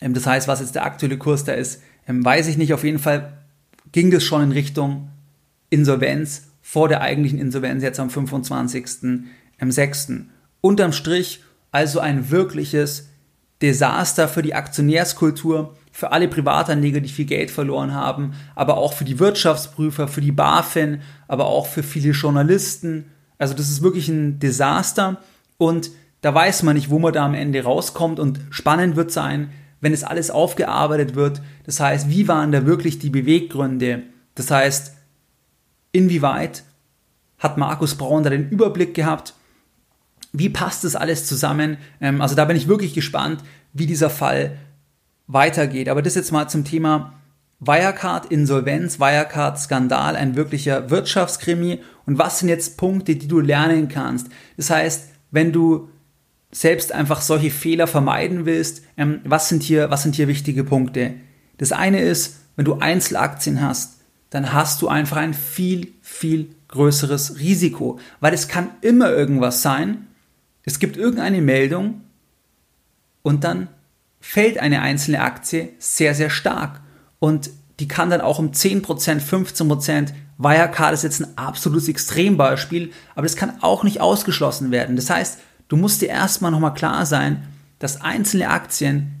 Ähm, 0.00 0.14
das 0.14 0.26
heißt, 0.26 0.48
was 0.48 0.60
jetzt 0.60 0.74
der 0.74 0.84
aktuelle 0.84 1.18
Kurs 1.18 1.44
da 1.44 1.52
ist, 1.52 1.82
ähm, 2.06 2.24
weiß 2.24 2.48
ich 2.48 2.56
nicht. 2.56 2.74
Auf 2.74 2.84
jeden 2.84 2.98
Fall 2.98 3.38
ging 3.92 4.10
das 4.10 4.24
schon 4.24 4.42
in 4.42 4.52
Richtung 4.52 5.08
Insolvenz 5.70 6.48
vor 6.62 6.88
der 6.88 7.00
eigentlichen 7.00 7.38
Insolvenz 7.38 7.82
jetzt 7.82 8.00
am 8.00 8.08
25.06. 8.08 10.24
Unterm 10.60 10.92
Strich 10.92 11.42
also 11.70 12.00
ein 12.00 12.30
wirkliches 12.30 13.08
Desaster 13.60 14.28
für 14.28 14.42
die 14.42 14.54
Aktionärskultur, 14.54 15.76
für 15.98 16.12
alle 16.12 16.28
Privatanleger, 16.28 17.00
die 17.00 17.08
viel 17.08 17.24
Geld 17.24 17.50
verloren 17.50 17.92
haben, 17.92 18.34
aber 18.54 18.76
auch 18.76 18.92
für 18.92 19.04
die 19.04 19.18
Wirtschaftsprüfer, 19.18 20.06
für 20.06 20.20
die 20.20 20.30
BaFin, 20.30 21.00
aber 21.26 21.46
auch 21.46 21.66
für 21.66 21.82
viele 21.82 22.12
Journalisten. 22.12 23.06
Also 23.36 23.52
das 23.52 23.68
ist 23.68 23.82
wirklich 23.82 24.06
ein 24.06 24.38
Desaster 24.38 25.20
und 25.56 25.90
da 26.20 26.32
weiß 26.32 26.62
man 26.62 26.76
nicht, 26.76 26.90
wo 26.90 27.00
man 27.00 27.12
da 27.12 27.24
am 27.24 27.34
Ende 27.34 27.64
rauskommt 27.64 28.20
und 28.20 28.38
spannend 28.50 28.94
wird 28.94 29.10
sein, 29.10 29.50
wenn 29.80 29.92
es 29.92 30.04
alles 30.04 30.30
aufgearbeitet 30.30 31.16
wird. 31.16 31.42
Das 31.64 31.80
heißt, 31.80 32.08
wie 32.08 32.28
waren 32.28 32.52
da 32.52 32.64
wirklich 32.64 33.00
die 33.00 33.10
Beweggründe? 33.10 34.04
Das 34.36 34.52
heißt, 34.52 34.94
inwieweit 35.90 36.62
hat 37.40 37.58
Markus 37.58 37.96
Braun 37.96 38.22
da 38.22 38.30
den 38.30 38.50
Überblick 38.50 38.94
gehabt? 38.94 39.34
Wie 40.32 40.48
passt 40.48 40.84
das 40.84 40.94
alles 40.94 41.26
zusammen? 41.26 41.76
Ähm, 42.00 42.20
also 42.20 42.36
da 42.36 42.44
bin 42.44 42.56
ich 42.56 42.68
wirklich 42.68 42.94
gespannt, 42.94 43.42
wie 43.72 43.86
dieser 43.86 44.10
Fall 44.10 44.58
weitergeht. 45.28 45.88
Aber 45.88 46.02
das 46.02 46.16
jetzt 46.16 46.32
mal 46.32 46.48
zum 46.48 46.64
Thema 46.64 47.14
Wirecard-Insolvenz, 47.60 48.98
Wirecard-Skandal, 48.98 50.16
ein 50.16 50.34
wirklicher 50.34 50.90
Wirtschaftskrimi. 50.90 51.80
Und 52.06 52.18
was 52.18 52.40
sind 52.40 52.48
jetzt 52.48 52.76
Punkte, 52.76 53.16
die 53.16 53.28
du 53.28 53.40
lernen 53.40 53.88
kannst? 53.88 54.28
Das 54.56 54.70
heißt, 54.70 55.10
wenn 55.30 55.52
du 55.52 55.88
selbst 56.50 56.92
einfach 56.92 57.20
solche 57.20 57.50
Fehler 57.50 57.86
vermeiden 57.86 58.46
willst, 58.46 58.82
ähm, 58.96 59.20
was, 59.24 59.48
sind 59.48 59.62
hier, 59.62 59.90
was 59.90 60.02
sind 60.02 60.14
hier 60.14 60.28
wichtige 60.28 60.64
Punkte? 60.64 61.14
Das 61.58 61.72
eine 61.72 62.00
ist, 62.00 62.40
wenn 62.56 62.64
du 62.64 62.78
Einzelaktien 62.78 63.60
hast, 63.60 63.98
dann 64.30 64.52
hast 64.52 64.82
du 64.82 64.88
einfach 64.88 65.18
ein 65.18 65.34
viel, 65.34 65.92
viel 66.00 66.50
größeres 66.68 67.38
Risiko, 67.38 67.98
weil 68.20 68.34
es 68.34 68.48
kann 68.48 68.70
immer 68.80 69.10
irgendwas 69.10 69.62
sein. 69.62 70.06
Es 70.64 70.78
gibt 70.78 70.96
irgendeine 70.96 71.40
Meldung 71.40 72.02
und 73.22 73.44
dann 73.44 73.68
fällt 74.20 74.58
eine 74.58 74.82
einzelne 74.82 75.20
Aktie 75.20 75.70
sehr, 75.78 76.14
sehr 76.14 76.30
stark. 76.30 76.80
Und 77.18 77.50
die 77.80 77.88
kann 77.88 78.10
dann 78.10 78.20
auch 78.20 78.38
um 78.38 78.50
10%, 78.50 78.84
15%, 79.20 80.08
Wirecard 80.38 80.94
ist 80.94 81.02
jetzt 81.02 81.20
ein 81.20 81.36
absolutes 81.36 81.88
Extrembeispiel, 81.88 82.92
aber 83.14 83.24
das 83.24 83.36
kann 83.36 83.60
auch 83.60 83.82
nicht 83.82 84.00
ausgeschlossen 84.00 84.70
werden. 84.70 84.94
Das 84.94 85.10
heißt, 85.10 85.40
du 85.66 85.76
musst 85.76 86.00
dir 86.00 86.08
erstmal 86.08 86.52
nochmal 86.52 86.74
klar 86.74 87.06
sein, 87.06 87.42
dass 87.80 88.00
einzelne 88.00 88.48
Aktien 88.48 89.14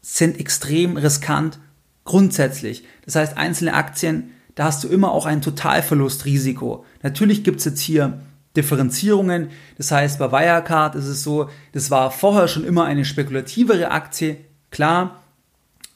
sind 0.00 0.38
extrem 0.38 0.96
riskant 0.96 1.58
grundsätzlich. 2.04 2.84
Das 3.04 3.14
heißt, 3.14 3.36
einzelne 3.36 3.74
Aktien, 3.74 4.30
da 4.54 4.64
hast 4.64 4.82
du 4.82 4.88
immer 4.88 5.12
auch 5.12 5.26
ein 5.26 5.42
Totalverlustrisiko. 5.42 6.84
Natürlich 7.02 7.44
gibt 7.44 7.58
es 7.58 7.66
jetzt 7.66 7.80
hier 7.80 8.20
Differenzierungen. 8.58 9.50
Das 9.76 9.92
heißt, 9.92 10.18
bei 10.18 10.32
Wirecard 10.32 10.96
ist 10.96 11.06
es 11.06 11.22
so, 11.22 11.48
das 11.72 11.90
war 11.90 12.10
vorher 12.10 12.48
schon 12.48 12.64
immer 12.64 12.84
eine 12.84 13.04
spekulativere 13.04 13.90
Aktie, 13.92 14.36
klar. 14.70 15.22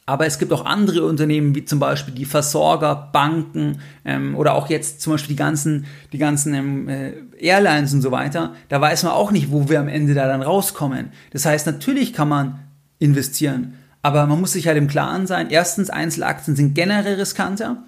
Aber 0.05 0.27
es 0.27 0.39
gibt 0.39 0.53
auch 0.53 0.65
andere 0.65 1.07
Unternehmen, 1.07 1.55
wie 1.55 1.65
zum 1.65 1.79
Beispiel 1.79 2.15
die 2.15 2.25
Versorger, 2.25 3.11
Banken 3.13 3.81
ähm, 4.05 4.37
oder 4.37 4.55
auch 4.55 4.69
jetzt 4.69 5.01
zum 5.01 5.13
Beispiel 5.13 5.35
die 5.35 5.39
ganzen, 5.39 5.87
die 6.13 6.19
ganzen 6.19 6.55
ähm, 6.55 6.89
äh, 6.89 7.13
Airlines 7.39 7.95
und 7.95 8.03
so 8.03 8.11
weiter. 8.11 8.55
Da 8.69 8.81
weiß 8.81 9.05
man 9.05 9.13
auch 9.13 9.31
nicht, 9.31 9.53
wo 9.53 9.69
wir 9.69 9.81
am 9.81 9.89
Ende 9.89 10.15
da 10.15 10.27
dann 10.27 10.43
rauskommen. 10.43 11.13
Das 11.31 11.45
heißt, 11.45 11.67
natürlich 11.67 12.13
kann 12.13 12.29
man 12.29 12.59
investieren, 12.99 13.75
aber 14.03 14.27
man 14.27 14.41
muss 14.41 14.53
sich 14.53 14.67
halt 14.67 14.77
im 14.77 14.89
Klaren 14.89 15.27
sein. 15.27 15.51
Erstens, 15.51 15.89
Einzelaktien 15.89 16.57
sind 16.57 16.75
generell 16.75 17.15
riskanter. 17.15 17.85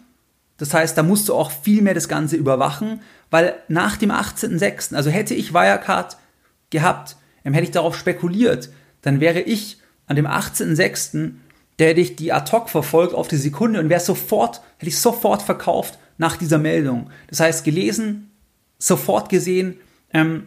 Das 0.56 0.72
heißt, 0.72 0.96
da 0.96 1.02
musst 1.02 1.28
du 1.28 1.34
auch 1.34 1.50
viel 1.50 1.82
mehr 1.82 1.94
das 1.94 2.08
Ganze 2.08 2.36
überwachen, 2.36 3.00
weil 3.30 3.54
nach 3.68 3.96
dem 3.96 4.10
18.06., 4.10 4.94
also 4.94 5.10
hätte 5.10 5.34
ich 5.34 5.52
Wirecard 5.52 6.16
gehabt, 6.70 7.16
ähm, 7.44 7.54
hätte 7.54 7.66
ich 7.66 7.72
darauf 7.72 7.96
spekuliert, 7.96 8.70
dann 9.02 9.20
wäre 9.20 9.40
ich 9.40 9.78
an 10.06 10.16
dem 10.16 10.26
18.06., 10.26 11.32
der 11.78 11.88
hätte 11.88 12.00
ich 12.00 12.14
die 12.14 12.32
ad 12.32 12.52
hoc 12.52 12.70
verfolgt 12.70 13.14
auf 13.14 13.26
die 13.26 13.36
Sekunde 13.36 13.80
und 13.80 13.88
wäre 13.88 14.00
sofort, 14.00 14.60
hätte 14.78 14.88
ich 14.88 14.98
sofort 14.98 15.42
verkauft 15.42 15.98
nach 16.18 16.36
dieser 16.36 16.58
Meldung. 16.58 17.10
Das 17.28 17.40
heißt, 17.40 17.64
gelesen, 17.64 18.30
sofort 18.78 19.28
gesehen, 19.28 19.78
ähm, 20.12 20.44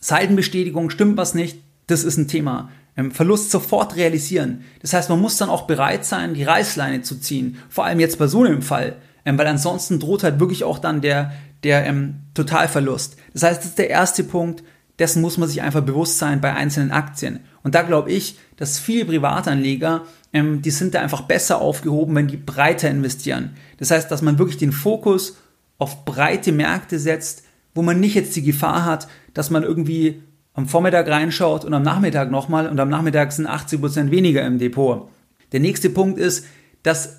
Seitenbestätigung, 0.00 0.90
stimmt 0.90 1.16
was 1.16 1.34
nicht, 1.34 1.58
das 1.86 2.04
ist 2.04 2.16
ein 2.16 2.28
Thema. 2.28 2.70
Ähm, 2.96 3.12
Verlust 3.12 3.52
sofort 3.52 3.94
realisieren. 3.94 4.64
Das 4.82 4.92
heißt, 4.92 5.08
man 5.08 5.20
muss 5.20 5.36
dann 5.36 5.48
auch 5.48 5.68
bereit 5.68 6.04
sein, 6.04 6.34
die 6.34 6.42
Reißleine 6.42 7.02
zu 7.02 7.20
ziehen. 7.20 7.58
Vor 7.68 7.84
allem 7.84 8.00
jetzt 8.00 8.18
bei 8.18 8.26
so 8.26 8.42
einem 8.42 8.62
Fall 8.62 8.96
ähm, 9.28 9.36
weil 9.36 9.46
ansonsten 9.46 10.00
droht 10.00 10.22
halt 10.22 10.40
wirklich 10.40 10.64
auch 10.64 10.78
dann 10.78 11.02
der, 11.02 11.32
der 11.62 11.84
ähm, 11.84 12.20
Totalverlust. 12.32 13.18
Das 13.34 13.42
heißt, 13.42 13.60
das 13.60 13.66
ist 13.66 13.78
der 13.78 13.90
erste 13.90 14.24
Punkt, 14.24 14.64
dessen 14.98 15.20
muss 15.20 15.36
man 15.36 15.50
sich 15.50 15.60
einfach 15.60 15.82
bewusst 15.82 16.16
sein 16.16 16.40
bei 16.40 16.54
einzelnen 16.54 16.92
Aktien. 16.92 17.40
Und 17.62 17.74
da 17.74 17.82
glaube 17.82 18.10
ich, 18.10 18.38
dass 18.56 18.78
viele 18.78 19.04
Privatanleger, 19.04 20.06
ähm, 20.32 20.62
die 20.62 20.70
sind 20.70 20.94
da 20.94 21.02
einfach 21.02 21.20
besser 21.22 21.60
aufgehoben, 21.60 22.14
wenn 22.14 22.26
die 22.26 22.38
breiter 22.38 22.88
investieren. 22.88 23.50
Das 23.76 23.90
heißt, 23.90 24.10
dass 24.10 24.22
man 24.22 24.38
wirklich 24.38 24.56
den 24.56 24.72
Fokus 24.72 25.36
auf 25.76 26.06
breite 26.06 26.50
Märkte 26.50 26.98
setzt, 26.98 27.42
wo 27.74 27.82
man 27.82 28.00
nicht 28.00 28.14
jetzt 28.14 28.34
die 28.34 28.42
Gefahr 28.42 28.86
hat, 28.86 29.08
dass 29.34 29.50
man 29.50 29.62
irgendwie 29.62 30.22
am 30.54 30.68
Vormittag 30.68 31.06
reinschaut 31.06 31.66
und 31.66 31.74
am 31.74 31.82
Nachmittag 31.82 32.30
nochmal 32.30 32.66
und 32.66 32.80
am 32.80 32.88
Nachmittag 32.88 33.32
sind 33.32 33.46
80% 33.46 34.10
weniger 34.10 34.44
im 34.46 34.58
Depot. 34.58 35.10
Der 35.52 35.60
nächste 35.60 35.90
Punkt 35.90 36.18
ist, 36.18 36.46
dass 36.82 37.18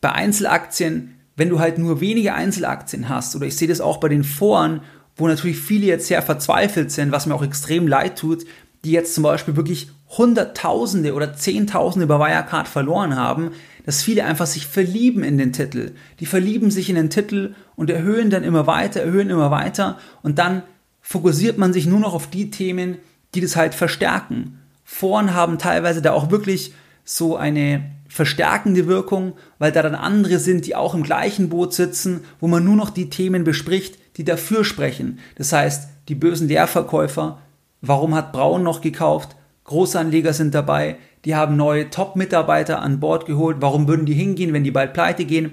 bei 0.00 0.12
Einzelaktien 0.12 1.16
wenn 1.40 1.48
du 1.48 1.58
halt 1.58 1.78
nur 1.78 2.02
wenige 2.02 2.34
Einzelaktien 2.34 3.08
hast, 3.08 3.34
oder 3.34 3.46
ich 3.46 3.56
sehe 3.56 3.66
das 3.66 3.80
auch 3.80 3.96
bei 3.96 4.10
den 4.10 4.24
Foren, 4.24 4.82
wo 5.16 5.26
natürlich 5.26 5.58
viele 5.58 5.86
jetzt 5.86 6.06
sehr 6.06 6.20
verzweifelt 6.20 6.92
sind, 6.92 7.12
was 7.12 7.24
mir 7.24 7.34
auch 7.34 7.42
extrem 7.42 7.88
leid 7.88 8.18
tut, 8.18 8.44
die 8.84 8.90
jetzt 8.90 9.14
zum 9.14 9.24
Beispiel 9.24 9.56
wirklich 9.56 9.88
Hunderttausende 10.18 11.14
oder 11.14 11.32
Zehntausende 11.32 12.04
über 12.04 12.18
Wirecard 12.18 12.68
verloren 12.68 13.16
haben, 13.16 13.52
dass 13.86 14.02
viele 14.02 14.26
einfach 14.26 14.44
sich 14.44 14.66
verlieben 14.66 15.24
in 15.24 15.38
den 15.38 15.54
Titel. 15.54 15.92
Die 16.20 16.26
verlieben 16.26 16.70
sich 16.70 16.90
in 16.90 16.96
den 16.96 17.08
Titel 17.08 17.54
und 17.74 17.88
erhöhen 17.88 18.28
dann 18.28 18.44
immer 18.44 18.66
weiter, 18.66 19.00
erhöhen 19.00 19.30
immer 19.30 19.50
weiter 19.50 19.96
und 20.20 20.38
dann 20.38 20.62
fokussiert 21.00 21.56
man 21.56 21.72
sich 21.72 21.86
nur 21.86 22.00
noch 22.00 22.12
auf 22.12 22.26
die 22.26 22.50
Themen, 22.50 22.98
die 23.34 23.40
das 23.40 23.56
halt 23.56 23.74
verstärken. 23.74 24.58
Foren 24.84 25.32
haben 25.32 25.56
teilweise 25.56 26.02
da 26.02 26.12
auch 26.12 26.30
wirklich 26.30 26.74
so 27.04 27.36
eine 27.36 27.90
verstärkende 28.08 28.86
Wirkung, 28.86 29.34
weil 29.58 29.72
da 29.72 29.82
dann 29.82 29.94
andere 29.94 30.38
sind, 30.38 30.66
die 30.66 30.74
auch 30.74 30.94
im 30.94 31.02
gleichen 31.02 31.48
Boot 31.48 31.72
sitzen, 31.72 32.22
wo 32.40 32.48
man 32.48 32.64
nur 32.64 32.76
noch 32.76 32.90
die 32.90 33.08
Themen 33.08 33.44
bespricht, 33.44 33.98
die 34.16 34.24
dafür 34.24 34.64
sprechen. 34.64 35.20
Das 35.36 35.52
heißt, 35.52 35.88
die 36.08 36.14
bösen 36.14 36.48
Leerverkäufer, 36.48 37.38
warum 37.80 38.14
hat 38.14 38.32
Braun 38.32 38.62
noch 38.62 38.80
gekauft? 38.80 39.36
Großanleger 39.64 40.32
sind 40.32 40.54
dabei, 40.54 40.96
die 41.24 41.36
haben 41.36 41.56
neue 41.56 41.90
Top-Mitarbeiter 41.90 42.82
an 42.82 42.98
Bord 42.98 43.26
geholt, 43.26 43.58
warum 43.60 43.86
würden 43.86 44.06
die 44.06 44.14
hingehen, 44.14 44.52
wenn 44.52 44.64
die 44.64 44.70
bald 44.70 44.92
pleite 44.92 45.24
gehen? 45.24 45.52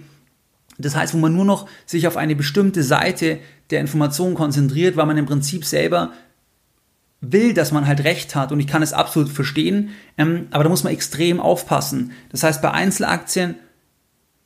Das 0.79 0.95
heißt, 0.95 1.13
wo 1.13 1.17
man 1.17 1.33
nur 1.33 1.45
noch 1.45 1.67
sich 1.85 2.07
auf 2.07 2.17
eine 2.17 2.35
bestimmte 2.35 2.83
Seite 2.83 3.39
der 3.69 3.81
Informationen 3.81 4.35
konzentriert, 4.35 4.95
weil 4.95 5.05
man 5.05 5.17
im 5.17 5.25
Prinzip 5.25 5.65
selber 5.65 6.11
will, 7.21 7.53
dass 7.53 7.71
man 7.71 7.87
halt 7.87 8.03
recht 8.03 8.35
hat 8.35 8.51
und 8.51 8.59
ich 8.59 8.67
kann 8.67 8.83
es 8.83 8.93
absolut 8.93 9.29
verstehen, 9.29 9.89
ähm, 10.17 10.47
aber 10.51 10.63
da 10.63 10.69
muss 10.69 10.83
man 10.83 10.93
extrem 10.93 11.39
aufpassen. 11.39 12.11
Das 12.29 12.43
heißt, 12.43 12.61
bei 12.61 12.71
Einzelaktien, 12.71 13.55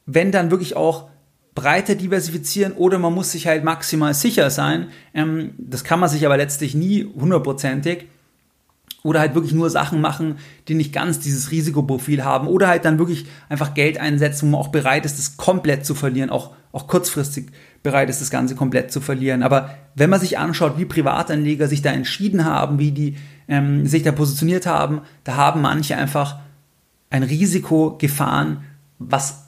wenn 0.05 0.31
dann 0.31 0.51
wirklich 0.51 0.75
auch 0.75 1.09
breiter 1.53 1.95
diversifizieren 1.95 2.73
oder 2.73 2.97
man 2.97 3.13
muss 3.13 3.33
sich 3.33 3.47
halt 3.47 3.63
maximal 3.63 4.13
sicher 4.13 4.49
sein, 4.49 4.87
ähm, 5.13 5.53
das 5.57 5.83
kann 5.83 5.99
man 5.99 6.09
sich 6.09 6.25
aber 6.25 6.37
letztlich 6.37 6.73
nie 6.73 7.05
hundertprozentig 7.13 8.07
oder 9.03 9.19
halt 9.19 9.35
wirklich 9.35 9.53
nur 9.53 9.69
Sachen 9.69 9.99
machen, 9.99 10.37
die 10.67 10.75
nicht 10.75 10.93
ganz 10.93 11.19
dieses 11.19 11.51
Risikoprofil 11.51 12.23
haben 12.23 12.47
oder 12.47 12.67
halt 12.67 12.85
dann 12.85 12.99
wirklich 12.99 13.25
einfach 13.49 13.73
Geld 13.73 13.97
einsetzen, 13.99 14.47
wo 14.47 14.51
man 14.51 14.61
auch 14.61 14.69
bereit 14.69 15.05
ist, 15.05 15.17
das 15.17 15.37
komplett 15.37 15.85
zu 15.85 15.95
verlieren, 15.95 16.29
auch, 16.29 16.53
auch 16.71 16.87
kurzfristig 16.87 17.47
bereit 17.83 18.09
ist, 18.09 18.21
das 18.21 18.29
Ganze 18.29 18.55
komplett 18.55 18.91
zu 18.91 19.01
verlieren. 19.01 19.43
Aber 19.43 19.75
wenn 19.95 20.09
man 20.09 20.19
sich 20.19 20.37
anschaut, 20.37 20.77
wie 20.77 20.85
Privatanleger 20.85 21.67
sich 21.67 21.81
da 21.81 21.91
entschieden 21.91 22.45
haben, 22.45 22.79
wie 22.79 22.91
die 22.91 23.17
ähm, 23.47 23.87
sich 23.87 24.03
da 24.03 24.11
positioniert 24.11 24.65
haben, 24.65 25.01
da 25.23 25.35
haben 25.35 25.61
manche 25.61 25.97
einfach 25.97 26.39
ein 27.09 27.23
Risiko 27.23 27.97
gefahren, 27.97 28.63
was, 28.99 29.45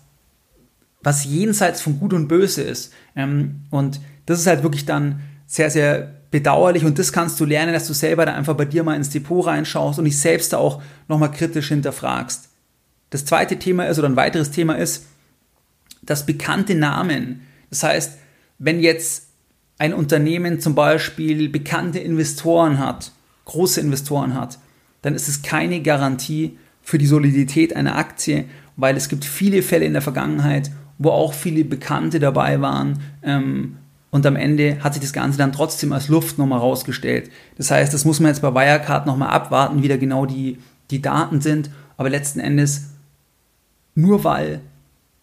was 1.02 1.25
jenseits 1.25 1.81
von 1.81 2.00
Gut 2.00 2.13
und 2.13 2.27
Böse 2.27 2.63
ist. 2.63 2.94
Ähm, 3.15 3.62
und 3.69 4.02
das 4.25 4.40
ist 4.40 4.48
halt 4.48 4.63
wirklich 4.63 4.86
dann 4.86 5.21
sehr, 5.46 5.69
sehr 5.69 6.12
bedauerlich 6.31 6.84
und 6.84 6.98
das 6.98 7.13
kannst 7.13 7.40
du 7.40 7.46
lernen, 7.46 7.73
dass 7.73 7.86
du 7.86 7.94
selber 7.94 8.25
da 8.25 8.34
einfach 8.34 8.56
bei 8.56 8.65
dir 8.65 8.84
mal 8.84 8.96
ins 8.96 9.12
Depot 9.12 9.46
reinschaust 9.46 10.00
und 10.00 10.06
dich 10.06 10.19
selbst 10.19 10.52
da 10.52 10.58
auch 10.58 10.81
nochmal 11.08 11.29
kritisch 11.29 11.67
hinterfragst. 11.67 12.50
Das 13.12 13.25
zweite 13.25 13.60
Thema 13.60 13.86
ist 13.86 14.00
oder 14.00 14.10
ein 14.10 14.15
weiteres 14.15 14.50
Thema 14.50 14.73
ist, 14.73 15.06
dass 16.02 16.25
bekannte 16.25 16.73
Namen, 16.73 17.42
das 17.69 17.84
heißt, 17.84 18.17
wenn 18.60 18.79
jetzt 18.79 19.27
ein 19.77 19.93
Unternehmen 19.93 20.60
zum 20.60 20.75
Beispiel 20.75 21.49
bekannte 21.49 21.99
Investoren 21.99 22.79
hat, 22.79 23.12
große 23.45 23.81
Investoren 23.81 24.33
hat, 24.33 24.60
dann 25.01 25.15
ist 25.15 25.27
es 25.27 25.41
keine 25.41 25.81
Garantie 25.81 26.58
für 26.81 26.97
die 26.97 27.08
Solidität 27.08 27.75
einer 27.75 27.97
Aktie, 27.97 28.45
weil 28.77 28.95
es 28.95 29.10
gibt 29.10 29.25
viele 29.25 29.62
Fälle 29.62 29.85
in 29.85 29.93
der 29.93 30.01
Vergangenheit, 30.01 30.71
wo 30.97 31.10
auch 31.10 31.33
viele 31.33 31.65
Bekannte 31.65 32.19
dabei 32.19 32.62
waren 32.62 32.99
ähm, 33.23 33.77
und 34.13 34.27
am 34.27 34.35
Ende 34.35 34.77
hat 34.83 34.93
sich 34.93 35.01
das 35.01 35.12
Ganze 35.12 35.39
dann 35.39 35.51
trotzdem 35.51 35.91
als 35.91 36.08
Luft 36.08 36.37
nochmal 36.37 36.60
rausgestellt. 36.60 37.31
Das 37.58 37.71
heißt, 37.71 37.91
das 37.91 38.06
muss 38.06 38.19
man 38.19 38.29
jetzt 38.29 38.43
bei 38.43 38.54
Wirecard 38.54 39.08
nochmal 39.08 39.29
abwarten, 39.29 39.81
wie 39.81 39.87
da 39.87 39.97
genau 39.97 40.27
die, 40.27 40.60
die 40.91 41.01
Daten 41.01 41.41
sind, 41.41 41.71
aber 41.97 42.12
letzten 42.12 42.39
Endes 42.39 42.89
nur 43.95 44.23
weil 44.23 44.62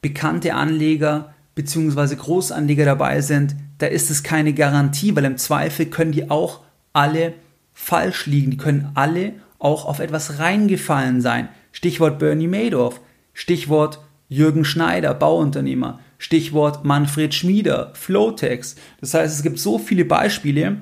bekannte 0.03 0.55
Anleger 0.55 1.33
bzw. 1.61 2.17
Großanleger 2.17 2.85
dabei 2.85 3.21
sind, 3.21 3.57
da 3.79 3.87
ist 3.87 4.11
es 4.11 4.23
keine 4.23 4.53
Garantie, 4.53 5.15
weil 5.15 5.25
im 5.25 5.37
Zweifel 5.37 5.87
können 5.87 6.13
die 6.13 6.31
auch 6.31 6.61
alle 6.93 7.35
falsch 7.73 8.27
liegen. 8.27 8.51
Die 8.51 8.57
können 8.57 8.91
alle 8.95 9.35
auch 9.59 9.85
auf 9.85 9.99
etwas 9.99 10.39
reingefallen 10.39 11.21
sein. 11.21 11.49
Stichwort 11.73 12.19
Bernie 12.19 12.49
Madoff, 12.49 13.01
Stichwort 13.33 14.01
Jürgen 14.29 14.65
Schneider, 14.65 15.13
Bauunternehmer, 15.15 16.01
Stichwort 16.19 16.85
Manfred 16.85 17.35
Schmieder, 17.35 17.91
Flowtex. 17.95 18.77
Das 19.01 19.15
heißt, 19.15 19.35
es 19.35 19.43
gibt 19.43 19.59
so 19.59 19.79
viele 19.79 20.05
Beispiele, 20.05 20.77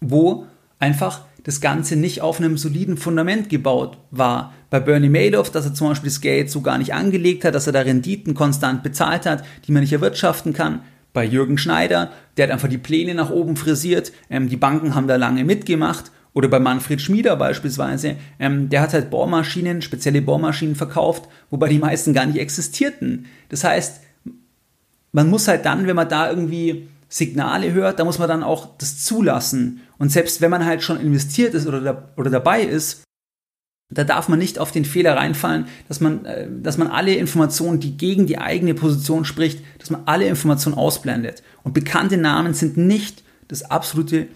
wo 0.00 0.46
einfach 0.80 1.20
das 1.44 1.60
Ganze 1.60 1.96
nicht 1.96 2.20
auf 2.20 2.38
einem 2.38 2.58
soliden 2.58 2.96
Fundament 2.96 3.48
gebaut 3.48 3.96
war. 4.10 4.52
Bei 4.68 4.80
Bernie 4.80 5.08
Madoff, 5.08 5.50
dass 5.50 5.64
er 5.64 5.74
zum 5.74 5.88
Beispiel 5.88 6.10
das 6.10 6.20
Geld 6.20 6.50
so 6.50 6.60
gar 6.60 6.78
nicht 6.78 6.92
angelegt 6.92 7.44
hat, 7.44 7.54
dass 7.54 7.66
er 7.66 7.72
da 7.72 7.80
Renditen 7.80 8.34
konstant 8.34 8.82
bezahlt 8.82 9.26
hat, 9.26 9.44
die 9.66 9.72
man 9.72 9.82
nicht 9.82 9.92
erwirtschaften 9.92 10.52
kann. 10.52 10.80
Bei 11.12 11.24
Jürgen 11.24 11.58
Schneider, 11.58 12.10
der 12.36 12.46
hat 12.46 12.52
einfach 12.52 12.68
die 12.68 12.78
Pläne 12.78 13.14
nach 13.14 13.30
oben 13.30 13.56
frisiert, 13.56 14.12
ähm, 14.28 14.48
die 14.48 14.56
Banken 14.56 14.94
haben 14.94 15.08
da 15.08 15.16
lange 15.16 15.44
mitgemacht. 15.44 16.10
Oder 16.32 16.46
bei 16.46 16.60
Manfred 16.60 17.00
Schmieder 17.00 17.34
beispielsweise, 17.34 18.14
ähm, 18.38 18.68
der 18.68 18.82
hat 18.82 18.92
halt 18.92 19.10
Bohrmaschinen, 19.10 19.82
spezielle 19.82 20.22
Bohrmaschinen 20.22 20.76
verkauft, 20.76 21.24
wobei 21.50 21.68
die 21.68 21.80
meisten 21.80 22.12
gar 22.12 22.26
nicht 22.26 22.38
existierten. 22.38 23.26
Das 23.48 23.64
heißt, 23.64 24.00
man 25.10 25.28
muss 25.28 25.48
halt 25.48 25.64
dann, 25.64 25.88
wenn 25.88 25.96
man 25.96 26.08
da 26.08 26.30
irgendwie 26.30 26.86
Signale 27.08 27.72
hört, 27.72 27.98
da 27.98 28.04
muss 28.04 28.20
man 28.20 28.28
dann 28.28 28.44
auch 28.44 28.68
das 28.78 29.04
zulassen. 29.04 29.80
Und 30.00 30.10
selbst 30.10 30.40
wenn 30.40 30.50
man 30.50 30.64
halt 30.64 30.82
schon 30.82 30.98
investiert 30.98 31.52
ist 31.52 31.66
oder, 31.66 31.80
da, 31.80 32.08
oder 32.16 32.30
dabei 32.30 32.62
ist, 32.62 33.04
da 33.90 34.02
darf 34.02 34.28
man 34.28 34.38
nicht 34.38 34.58
auf 34.58 34.72
den 34.72 34.86
Fehler 34.86 35.14
reinfallen, 35.14 35.66
dass 35.88 36.00
man, 36.00 36.24
äh, 36.24 36.48
dass 36.50 36.78
man 36.78 36.88
alle 36.88 37.14
Informationen, 37.14 37.80
die 37.80 37.98
gegen 37.98 38.26
die 38.26 38.38
eigene 38.38 38.72
Position 38.72 39.26
spricht, 39.26 39.62
dass 39.78 39.90
man 39.90 40.02
alle 40.06 40.26
Informationen 40.26 40.78
ausblendet. 40.78 41.42
Und 41.64 41.74
bekannte 41.74 42.16
Namen 42.16 42.54
sind 42.54 42.78
nicht 42.78 43.22
das 43.48 43.70
absolute 43.70 44.28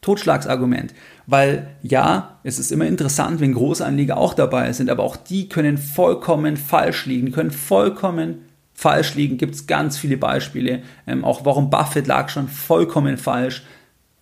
Totschlagsargument. 0.00 0.92
Weil 1.28 1.68
ja, 1.82 2.40
es 2.42 2.58
ist 2.58 2.72
immer 2.72 2.86
interessant, 2.86 3.40
wenn 3.40 3.54
Großanleger 3.54 4.16
auch 4.16 4.34
dabei 4.34 4.72
sind, 4.72 4.90
aber 4.90 5.04
auch 5.04 5.16
die 5.16 5.48
können 5.48 5.78
vollkommen 5.78 6.56
falsch 6.56 7.06
liegen, 7.06 7.26
die 7.26 7.32
können 7.32 7.52
vollkommen 7.52 8.46
falsch 8.74 9.14
liegen, 9.14 9.38
gibt 9.38 9.54
es 9.54 9.68
ganz 9.68 9.98
viele 9.98 10.16
Beispiele. 10.16 10.82
Ähm, 11.06 11.24
auch 11.24 11.44
warum 11.44 11.70
Buffett 11.70 12.08
lag 12.08 12.28
schon 12.28 12.48
vollkommen 12.48 13.18
falsch. 13.18 13.62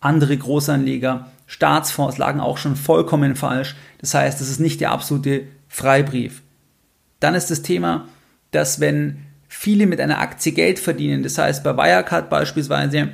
Andere 0.00 0.36
Großanleger, 0.36 1.30
Staatsfonds 1.46 2.16
lagen 2.16 2.40
auch 2.40 2.58
schon 2.58 2.76
vollkommen 2.76 3.36
falsch. 3.36 3.76
Das 3.98 4.14
heißt, 4.14 4.40
das 4.40 4.48
ist 4.48 4.60
nicht 4.60 4.80
der 4.80 4.92
absolute 4.92 5.42
Freibrief. 5.68 6.42
Dann 7.20 7.34
ist 7.34 7.50
das 7.50 7.62
Thema, 7.62 8.08
dass 8.50 8.80
wenn 8.80 9.18
viele 9.48 9.86
mit 9.86 10.00
einer 10.00 10.20
Aktie 10.20 10.52
Geld 10.52 10.78
verdienen, 10.78 11.22
das 11.22 11.36
heißt 11.36 11.62
bei 11.64 11.76
Wirecard 11.76 12.30
beispielsweise, 12.30 13.10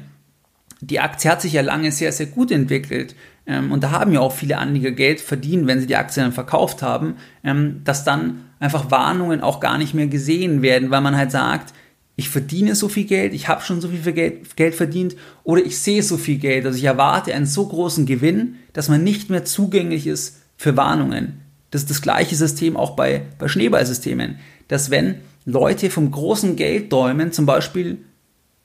die 0.81 1.01
Aktie 1.01 1.31
hat 1.31 1.41
sich 1.41 1.55
ja 1.55 1.63
lange 1.63 1.91
sehr, 1.91 2.13
sehr 2.13 2.27
gut 2.27 2.51
entwickelt. 2.51 3.17
Ähm, 3.47 3.73
und 3.73 3.83
da 3.83 3.91
haben 3.91 4.13
ja 4.13 4.21
auch 4.21 4.33
viele 4.33 4.59
Anleger 4.59 4.91
Geld 4.91 5.21
verdient, 5.21 5.67
wenn 5.67 5.81
sie 5.81 5.87
die 5.87 5.97
Aktie 5.97 6.23
dann 6.23 6.33
verkauft 6.33 6.83
haben, 6.83 7.17
ähm, 7.43 7.81
dass 7.85 8.05
dann 8.05 8.45
einfach 8.61 8.91
Warnungen 8.91 9.41
auch 9.41 9.61
gar 9.61 9.79
nicht 9.79 9.95
mehr 9.95 10.07
gesehen 10.07 10.63
werden, 10.63 10.91
weil 10.91 11.01
man 11.01 11.17
halt 11.17 11.31
sagt, 11.31 11.73
ich 12.17 12.31
verdiene 12.31 12.75
so 12.75 12.89
viel 12.89 13.05
Geld, 13.05 13.35
ich 13.35 13.49
habe 13.49 13.63
schon 13.63 13.81
so 13.83 13.89
viel 13.89 14.13
Geld, 14.13 14.75
verdient 14.75 15.17
oder 15.45 15.65
ich 15.65 15.79
sehe 15.79 16.03
so 16.03 16.17
viel 16.17 16.39
Geld, 16.39 16.65
also 16.65 16.79
ich 16.79 16.85
erwarte 16.85 17.35
einen 17.35 17.47
so 17.47 17.67
großen 17.67 18.07
Gewinn, 18.07 18.57
dass 18.73 18.89
man 18.89 19.05
nicht 19.05 19.29
mehr 19.29 19.45
zugänglich 19.45 20.07
ist 20.07 20.41
für 20.57 20.77
Warnungen. 20.77 21.43
Das 21.71 21.83
ist 21.83 21.91
das 21.91 22.01
gleiche 22.01 22.35
System 22.35 22.77
auch 22.77 22.97
bei, 22.97 23.23
bei 23.39 23.49
Schneeballsystemen, 23.49 24.37
dass 24.69 24.91
wenn 24.91 25.17
Leute 25.45 25.91
vom 25.91 26.11
großen 26.11 26.57
Geld 26.57 26.91
träumen, 26.91 27.33
zum 27.33 27.45
Beispiel, 27.45 27.99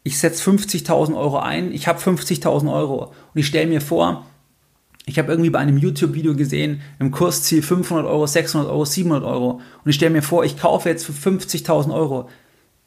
ich 0.04 0.18
setze 0.18 0.50
50.000 0.50 1.16
Euro 1.16 1.38
ein, 1.38 1.74
ich 1.74 1.88
habe 1.88 2.00
50.000 2.00 2.74
Euro 2.74 3.14
und 3.34 3.40
ich 3.40 3.48
stelle 3.48 3.68
mir 3.68 3.82
vor, 3.82 4.26
ich 5.06 5.20
habe 5.20 5.32
irgendwie 5.32 5.50
bei 5.50 5.60
einem 5.60 5.78
YouTube-Video 5.78 6.36
gesehen, 6.36 6.82
im 7.00 7.12
Kursziel 7.12 7.62
500 7.62 8.06
Euro, 8.06 8.28
600 8.28 8.70
Euro, 8.70 8.86
700 8.86 9.28
Euro. 9.28 9.62
Und 9.84 9.90
ich 9.90 9.96
stelle 9.96 10.12
mir 10.12 10.22
vor, 10.22 10.46
ich 10.46 10.58
kaufe 10.58 10.90
jetzt 10.90 11.06
für 11.06 11.12
50.000 11.12 11.94
Euro. 11.94 12.30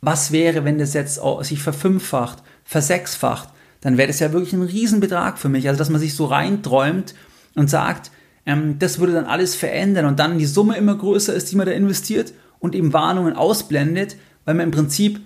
Was 0.05 0.33
wäre, 0.33 0.65
wenn 0.65 0.79
das 0.79 0.93
jetzt 0.93 1.21
sich 1.41 1.63
verfünffacht, 1.63 2.43
versechsfacht? 2.65 3.49
Dann 3.81 3.97
wäre 3.97 4.09
das 4.09 4.21
ja 4.21 4.33
wirklich 4.33 4.53
ein 4.53 4.63
Riesenbetrag 4.63 5.39
für 5.39 5.49
mich. 5.49 5.69
Also, 5.69 5.79
dass 5.79 5.91
man 5.91 6.01
sich 6.01 6.15
so 6.15 6.27
reinträumt 6.27 7.15
und 7.55 7.71
sagt, 7.71 8.11
ähm, 8.47 8.79
das 8.79 8.99
würde 8.99 9.15
dann 9.15 9.25
alles 9.27 9.55
verändern 9.55 10.07
und 10.07 10.19
dann 10.19 10.39
die 10.39 10.47
Summe 10.47 10.77
immer 10.77 10.97
größer 10.97 11.33
ist, 11.35 11.51
die 11.51 11.57
man 11.57 11.67
da 11.67 11.73
investiert 11.73 12.33
und 12.59 12.75
eben 12.75 12.93
Warnungen 12.93 13.35
ausblendet, 13.35 14.17
weil 14.45 14.55
man 14.55 14.67
im 14.67 14.71
Prinzip 14.71 15.21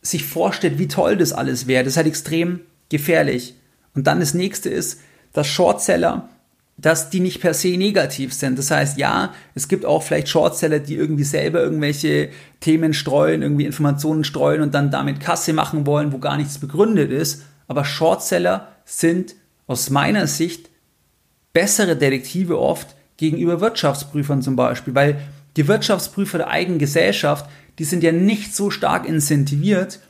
sich 0.00 0.24
vorstellt, 0.24 0.78
wie 0.78 0.88
toll 0.88 1.16
das 1.16 1.32
alles 1.32 1.66
wäre. 1.66 1.84
Das 1.84 1.92
ist 1.92 1.96
halt 1.96 2.08
extrem 2.08 2.60
gefährlich. 2.88 3.54
Und 3.94 4.06
dann 4.06 4.20
das 4.20 4.34
nächste 4.34 4.68
ist, 4.68 5.00
dass 5.32 5.46
Shortseller, 5.46 6.28
dass 6.76 7.10
die 7.10 7.20
nicht 7.20 7.40
per 7.40 7.54
se 7.54 7.76
negativ 7.76 8.32
sind. 8.32 8.58
Das 8.58 8.70
heißt, 8.70 8.98
ja, 8.98 9.32
es 9.54 9.68
gibt 9.68 9.84
auch 9.84 10.02
vielleicht 10.02 10.28
Shortseller, 10.28 10.78
die 10.78 10.96
irgendwie 10.96 11.24
selber 11.24 11.60
irgendwelche 11.62 12.30
Themen 12.60 12.94
streuen, 12.94 13.42
irgendwie 13.42 13.66
Informationen 13.66 14.24
streuen 14.24 14.62
und 14.62 14.74
dann 14.74 14.90
damit 14.90 15.20
Kasse 15.20 15.52
machen 15.52 15.86
wollen, 15.86 16.12
wo 16.12 16.18
gar 16.18 16.36
nichts 16.36 16.58
begründet 16.58 17.10
ist. 17.10 17.42
Aber 17.68 17.84
Shortseller 17.84 18.68
sind 18.84 19.34
aus 19.66 19.90
meiner 19.90 20.26
Sicht 20.26 20.70
bessere 21.52 21.96
Detektive 21.96 22.58
oft 22.58 22.94
gegenüber 23.16 23.60
Wirtschaftsprüfern 23.60 24.42
zum 24.42 24.56
Beispiel, 24.56 24.94
weil 24.94 25.20
die 25.56 25.68
Wirtschaftsprüfer 25.68 26.38
der 26.38 26.48
eigenen 26.48 26.78
Gesellschaft, 26.78 27.48
die 27.78 27.84
sind 27.84 28.02
ja 28.02 28.12
nicht 28.12 28.56
so 28.56 28.70
stark 28.70 29.06
incentiviert, 29.06 30.00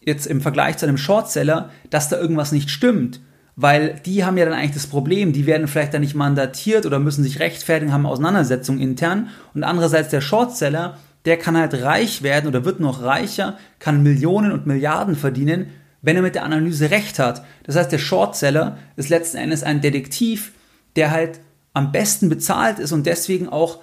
jetzt 0.00 0.26
im 0.26 0.40
Vergleich 0.40 0.78
zu 0.78 0.86
einem 0.86 0.98
Shortseller, 0.98 1.70
dass 1.90 2.08
da 2.08 2.18
irgendwas 2.18 2.52
nicht 2.52 2.70
stimmt 2.70 3.20
weil 3.56 4.00
die 4.06 4.24
haben 4.24 4.38
ja 4.38 4.44
dann 4.44 4.54
eigentlich 4.54 4.74
das 4.74 4.86
Problem, 4.86 5.32
die 5.32 5.46
werden 5.46 5.68
vielleicht 5.68 5.94
dann 5.94 6.00
nicht 6.00 6.14
mandatiert 6.14 6.86
oder 6.86 6.98
müssen 6.98 7.22
sich 7.22 7.38
rechtfertigen, 7.38 7.92
haben 7.92 8.06
Auseinandersetzungen 8.06 8.80
intern 8.80 9.28
und 9.54 9.64
andererseits 9.64 10.08
der 10.08 10.20
Shortseller, 10.20 10.98
der 11.24 11.36
kann 11.36 11.56
halt 11.56 11.74
reich 11.82 12.22
werden 12.22 12.48
oder 12.48 12.64
wird 12.64 12.80
noch 12.80 13.02
reicher, 13.02 13.58
kann 13.78 14.02
Millionen 14.02 14.52
und 14.52 14.66
Milliarden 14.66 15.16
verdienen, 15.16 15.66
wenn 16.00 16.16
er 16.16 16.22
mit 16.22 16.34
der 16.34 16.44
Analyse 16.44 16.90
recht 16.90 17.18
hat. 17.18 17.44
Das 17.64 17.76
heißt, 17.76 17.92
der 17.92 17.98
Shortseller 17.98 18.78
ist 18.96 19.08
letzten 19.08 19.36
Endes 19.36 19.62
ein 19.62 19.80
Detektiv, 19.80 20.52
der 20.96 21.10
halt 21.10 21.40
am 21.74 21.92
besten 21.92 22.28
bezahlt 22.28 22.78
ist 22.78 22.92
und 22.92 23.06
deswegen 23.06 23.48
auch 23.48 23.80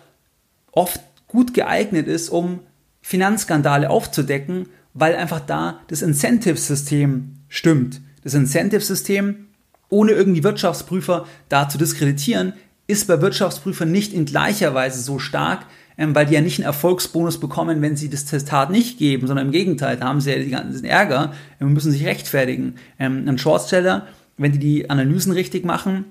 oft 0.72 0.99
gut 1.28 1.53
geeignet 1.53 2.07
ist, 2.07 2.30
um 2.30 2.59
Finanzskandale 3.01 3.89
aufzudecken, 3.89 4.67
weil 4.93 5.15
einfach 5.15 5.39
da 5.39 5.80
das 5.88 6.01
Incentive-System 6.01 7.38
stimmt. 7.47 8.01
Das 8.24 8.34
Incentive-System 8.34 9.47
ohne 9.90 10.12
irgendwie 10.12 10.44
Wirtschaftsprüfer 10.44 11.26
da 11.50 11.68
zu 11.68 11.78
diskreditieren, 11.78 12.54
ist 12.88 13.08
bei 13.08 13.22
Wirtschaftsprüfern 13.22 13.92
nicht 13.92 14.14
in 14.14 14.26
gleicher 14.26 14.74
Weise 14.74 15.02
so 15.02 15.20
stark, 15.20 15.66
ähm, 15.98 16.16
weil 16.16 16.26
die 16.26 16.34
ja 16.34 16.42
nicht 16.42 16.60
einen 16.60 16.66
Erfolgsbonus 16.66 17.40
bekommen, 17.40 17.82
wenn 17.82 17.96
sie 17.96 18.10
das 18.10 18.26
Testat 18.26 18.72
nicht 18.72 18.98
geben, 18.98 19.28
sondern 19.28 19.48
im 19.48 19.52
Gegenteil, 19.52 19.98
da 19.98 20.06
haben 20.06 20.22
sie 20.22 20.32
ja 20.32 20.38
den 20.38 20.52
ganzen 20.52 20.86
Ärger 20.86 21.34
und 21.60 21.74
müssen 21.74 21.92
sich 21.92 22.06
rechtfertigen. 22.06 22.76
Ähm, 22.98 23.28
ein 23.28 23.38
Shortseller, 23.38 24.08
wenn 24.38 24.54
die 24.54 24.60
die 24.60 24.90
Analysen 24.90 25.34
richtig 25.34 25.66
machen 25.66 26.06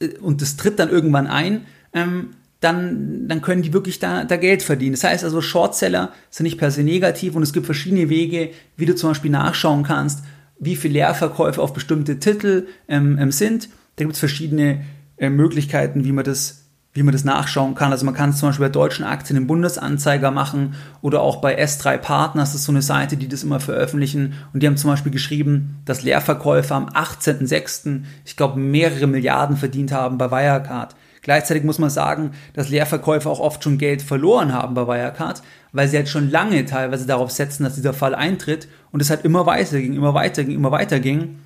äh, 0.00 0.16
und 0.18 0.40
das 0.42 0.56
tritt 0.56 0.78
dann 0.78 0.90
irgendwann 0.90 1.26
ein, 1.26 1.66
ähm, 1.92 2.30
dann, 2.60 3.28
dann 3.28 3.42
können 3.42 3.62
die 3.62 3.72
wirklich 3.72 3.98
da, 3.98 4.24
da 4.24 4.36
Geld 4.36 4.62
verdienen. 4.62 4.92
Das 4.92 5.04
heißt 5.04 5.24
also, 5.24 5.42
Shortseller 5.42 6.12
sind 6.30 6.44
nicht 6.44 6.58
per 6.58 6.70
se 6.70 6.82
negativ 6.82 7.34
und 7.34 7.42
es 7.42 7.52
gibt 7.52 7.66
verschiedene 7.66 8.08
Wege, 8.08 8.50
wie 8.76 8.86
du 8.86 8.94
zum 8.94 9.10
Beispiel 9.10 9.30
nachschauen 9.30 9.82
kannst, 9.82 10.24
wie 10.58 10.76
viel 10.76 10.92
Leerverkäufe 10.92 11.60
auf 11.60 11.72
bestimmte 11.72 12.18
Titel 12.18 12.66
ähm, 12.88 13.18
ähm, 13.18 13.32
sind. 13.32 13.68
Da 13.96 14.04
gibt 14.04 14.14
es 14.14 14.20
verschiedene 14.20 14.84
äh, 15.16 15.30
Möglichkeiten, 15.30 16.04
wie 16.04 16.12
man 16.12 16.24
das 16.24 16.62
wie 16.96 17.02
man 17.02 17.12
das 17.12 17.24
nachschauen 17.24 17.74
kann. 17.74 17.92
Also 17.92 18.06
man 18.06 18.14
kann 18.14 18.30
es 18.30 18.38
zum 18.38 18.48
Beispiel 18.48 18.66
bei 18.66 18.72
deutschen 18.72 19.04
Aktien 19.04 19.36
im 19.36 19.46
Bundesanzeiger 19.46 20.30
machen 20.30 20.76
oder 21.02 21.20
auch 21.20 21.42
bei 21.42 21.62
S3 21.62 21.98
Partners, 21.98 22.52
das 22.52 22.62
ist 22.62 22.64
so 22.64 22.72
eine 22.72 22.80
Seite, 22.80 23.18
die 23.18 23.28
das 23.28 23.42
immer 23.42 23.60
veröffentlichen. 23.60 24.32
Und 24.54 24.62
die 24.62 24.66
haben 24.66 24.78
zum 24.78 24.90
Beispiel 24.90 25.12
geschrieben, 25.12 25.82
dass 25.84 26.02
Leerverkäufe 26.02 26.74
am 26.74 26.88
18.06. 26.88 28.04
ich 28.24 28.36
glaube 28.36 28.58
mehrere 28.58 29.06
Milliarden 29.06 29.58
verdient 29.58 29.92
haben 29.92 30.16
bei 30.16 30.30
Wirecard. 30.30 30.96
Gleichzeitig 31.26 31.64
muss 31.64 31.80
man 31.80 31.90
sagen, 31.90 32.30
dass 32.52 32.68
Leerverkäufer 32.68 33.28
auch 33.28 33.40
oft 33.40 33.64
schon 33.64 33.78
Geld 33.78 34.00
verloren 34.00 34.52
haben 34.52 34.74
bei 34.74 34.86
Wirecard, 34.86 35.42
weil 35.72 35.88
sie 35.88 35.96
halt 35.96 36.08
schon 36.08 36.30
lange 36.30 36.64
teilweise 36.66 37.04
darauf 37.04 37.32
setzen, 37.32 37.64
dass 37.64 37.74
dieser 37.74 37.94
Fall 37.94 38.14
eintritt 38.14 38.68
und 38.92 39.02
es 39.02 39.10
halt 39.10 39.24
immer 39.24 39.44
weiter 39.44 39.80
ging, 39.80 39.94
immer 39.94 40.14
weiter 40.14 40.44
ging, 40.44 40.54
immer 40.54 40.70
weiter 40.70 41.00
ging. 41.00 41.40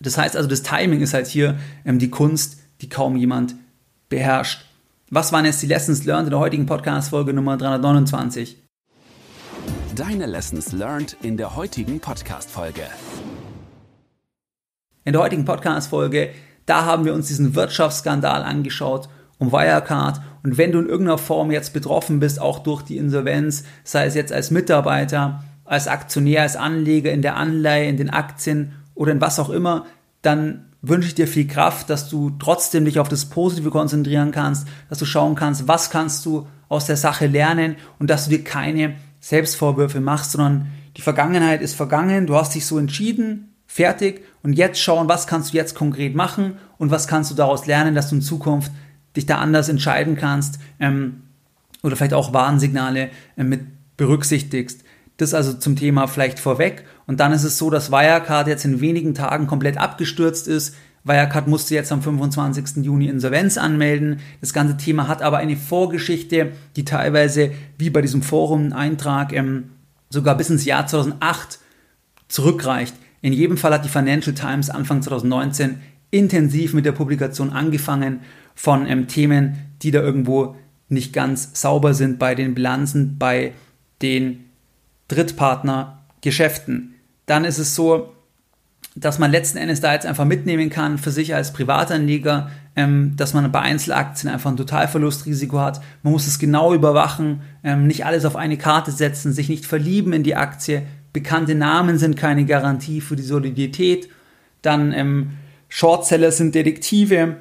Das 0.00 0.18
heißt 0.18 0.36
also, 0.36 0.48
das 0.48 0.64
Timing 0.64 1.00
ist 1.00 1.14
halt 1.14 1.28
hier 1.28 1.56
ähm, 1.84 2.00
die 2.00 2.10
Kunst, 2.10 2.58
die 2.80 2.88
kaum 2.88 3.14
jemand 3.14 3.54
beherrscht. 4.08 4.64
Was 5.10 5.30
waren 5.30 5.44
jetzt 5.44 5.62
die 5.62 5.68
Lessons 5.68 6.04
learned 6.04 6.26
in 6.26 6.30
der 6.30 6.40
heutigen 6.40 6.66
Podcast-Folge 6.66 7.32
Nummer 7.32 7.56
329? 7.56 8.60
Deine 9.94 10.26
Lessons 10.26 10.72
learned 10.72 11.16
in 11.22 11.36
der 11.36 11.54
heutigen 11.54 12.00
Podcast-Folge. 12.00 12.82
In 15.04 15.12
der 15.12 15.22
heutigen 15.22 15.44
Podcast-Folge 15.44 16.30
da 16.66 16.84
haben 16.84 17.04
wir 17.04 17.14
uns 17.14 17.28
diesen 17.28 17.54
Wirtschaftsskandal 17.54 18.42
angeschaut 18.42 19.08
um 19.38 19.52
Wirecard. 19.52 20.20
Und 20.42 20.58
wenn 20.58 20.72
du 20.72 20.78
in 20.78 20.88
irgendeiner 20.88 21.18
Form 21.18 21.50
jetzt 21.50 21.72
betroffen 21.72 22.20
bist, 22.20 22.40
auch 22.40 22.60
durch 22.60 22.82
die 22.82 22.96
Insolvenz, 22.96 23.64
sei 23.82 24.06
es 24.06 24.14
jetzt 24.14 24.32
als 24.32 24.50
Mitarbeiter, 24.50 25.42
als 25.64 25.88
Aktionär, 25.88 26.42
als 26.42 26.56
Anleger 26.56 27.12
in 27.12 27.22
der 27.22 27.36
Anleihe, 27.36 27.88
in 27.88 27.96
den 27.96 28.10
Aktien 28.10 28.72
oder 28.94 29.12
in 29.12 29.20
was 29.20 29.38
auch 29.38 29.50
immer, 29.50 29.86
dann 30.22 30.66
wünsche 30.82 31.08
ich 31.08 31.14
dir 31.14 31.26
viel 31.26 31.46
Kraft, 31.46 31.88
dass 31.88 32.08
du 32.08 32.30
trotzdem 32.38 32.84
dich 32.84 32.98
auf 32.98 33.08
das 33.08 33.26
Positive 33.26 33.70
konzentrieren 33.70 34.32
kannst, 34.32 34.68
dass 34.90 34.98
du 34.98 35.06
schauen 35.06 35.34
kannst, 35.34 35.66
was 35.66 35.88
kannst 35.88 36.26
du 36.26 36.46
aus 36.68 36.86
der 36.86 36.96
Sache 36.96 37.26
lernen 37.26 37.76
und 37.98 38.10
dass 38.10 38.24
du 38.24 38.30
dir 38.30 38.44
keine 38.44 38.96
Selbstvorwürfe 39.20 40.00
machst, 40.00 40.32
sondern 40.32 40.70
die 40.96 41.02
Vergangenheit 41.02 41.62
ist 41.62 41.74
vergangen, 41.74 42.26
du 42.26 42.36
hast 42.36 42.54
dich 42.54 42.66
so 42.66 42.78
entschieden, 42.78 43.54
fertig 43.66 44.22
und 44.44 44.52
jetzt 44.52 44.80
schauen, 44.80 45.08
was 45.08 45.26
kannst 45.26 45.52
du 45.52 45.56
jetzt 45.56 45.74
konkret 45.74 46.14
machen 46.14 46.58
und 46.76 46.90
was 46.90 47.08
kannst 47.08 47.30
du 47.30 47.34
daraus 47.34 47.66
lernen, 47.66 47.94
dass 47.94 48.10
du 48.10 48.16
in 48.16 48.22
Zukunft 48.22 48.70
dich 49.16 49.24
da 49.26 49.38
anders 49.38 49.70
entscheiden 49.70 50.16
kannst 50.16 50.58
ähm, 50.78 51.22
oder 51.82 51.96
vielleicht 51.96 52.12
auch 52.12 52.34
Warnsignale 52.34 53.08
äh, 53.36 53.42
mit 53.42 53.62
berücksichtigst. 53.96 54.84
Das 55.16 55.32
also 55.32 55.54
zum 55.54 55.76
Thema 55.76 56.08
vielleicht 56.08 56.38
vorweg. 56.38 56.84
Und 57.06 57.20
dann 57.20 57.32
ist 57.32 57.44
es 57.44 57.56
so, 57.56 57.70
dass 57.70 57.90
Wirecard 57.90 58.46
jetzt 58.46 58.64
in 58.64 58.80
wenigen 58.80 59.14
Tagen 59.14 59.46
komplett 59.46 59.78
abgestürzt 59.78 60.46
ist. 60.46 60.74
Wirecard 61.04 61.48
musste 61.48 61.74
jetzt 61.74 61.92
am 61.92 62.02
25. 62.02 62.84
Juni 62.84 63.06
Insolvenz 63.06 63.56
anmelden. 63.56 64.20
Das 64.40 64.52
ganze 64.52 64.76
Thema 64.76 65.08
hat 65.08 65.22
aber 65.22 65.38
eine 65.38 65.56
Vorgeschichte, 65.56 66.52
die 66.76 66.84
teilweise, 66.84 67.52
wie 67.78 67.90
bei 67.90 68.02
diesem 68.02 68.22
Forum-Eintrag, 68.22 69.32
ähm, 69.32 69.70
sogar 70.10 70.36
bis 70.36 70.50
ins 70.50 70.66
Jahr 70.66 70.86
2008 70.86 71.60
zurückreicht. 72.28 72.94
In 73.24 73.32
jedem 73.32 73.56
Fall 73.56 73.72
hat 73.72 73.86
die 73.86 73.88
Financial 73.88 74.34
Times 74.34 74.68
Anfang 74.68 75.00
2019 75.00 75.80
intensiv 76.10 76.74
mit 76.74 76.84
der 76.84 76.92
Publikation 76.92 77.54
angefangen 77.54 78.20
von 78.54 78.86
ähm, 78.86 79.08
Themen, 79.08 79.56
die 79.80 79.90
da 79.90 80.02
irgendwo 80.02 80.56
nicht 80.90 81.14
ganz 81.14 81.58
sauber 81.58 81.94
sind 81.94 82.18
bei 82.18 82.34
den 82.34 82.54
Bilanzen, 82.54 83.16
bei 83.18 83.52
den 84.02 84.44
Drittpartnergeschäften. 85.08 86.96
Dann 87.24 87.46
ist 87.46 87.56
es 87.56 87.74
so, 87.74 88.12
dass 88.94 89.18
man 89.18 89.30
letzten 89.30 89.56
Endes 89.56 89.80
da 89.80 89.94
jetzt 89.94 90.04
einfach 90.04 90.26
mitnehmen 90.26 90.68
kann 90.68 90.98
für 90.98 91.10
sich 91.10 91.34
als 91.34 91.54
Privatanleger, 91.54 92.50
ähm, 92.76 93.14
dass 93.16 93.32
man 93.32 93.50
bei 93.50 93.60
Einzelaktien 93.60 94.30
einfach 94.30 94.50
ein 94.50 94.58
Totalverlustrisiko 94.58 95.60
hat. 95.60 95.80
Man 96.02 96.12
muss 96.12 96.26
es 96.26 96.38
genau 96.38 96.74
überwachen, 96.74 97.40
ähm, 97.62 97.86
nicht 97.86 98.04
alles 98.04 98.26
auf 98.26 98.36
eine 98.36 98.58
Karte 98.58 98.92
setzen, 98.92 99.32
sich 99.32 99.48
nicht 99.48 99.64
verlieben 99.64 100.12
in 100.12 100.24
die 100.24 100.36
Aktie. 100.36 100.82
Bekannte 101.14 101.54
Namen 101.54 101.96
sind 101.96 102.16
keine 102.16 102.44
Garantie 102.44 103.00
für 103.00 103.14
die 103.14 103.22
Solidität. 103.22 104.08
Dann 104.62 104.92
ähm, 104.92 105.30
Shortseller 105.68 106.32
sind 106.32 106.56
Detektive. 106.56 107.36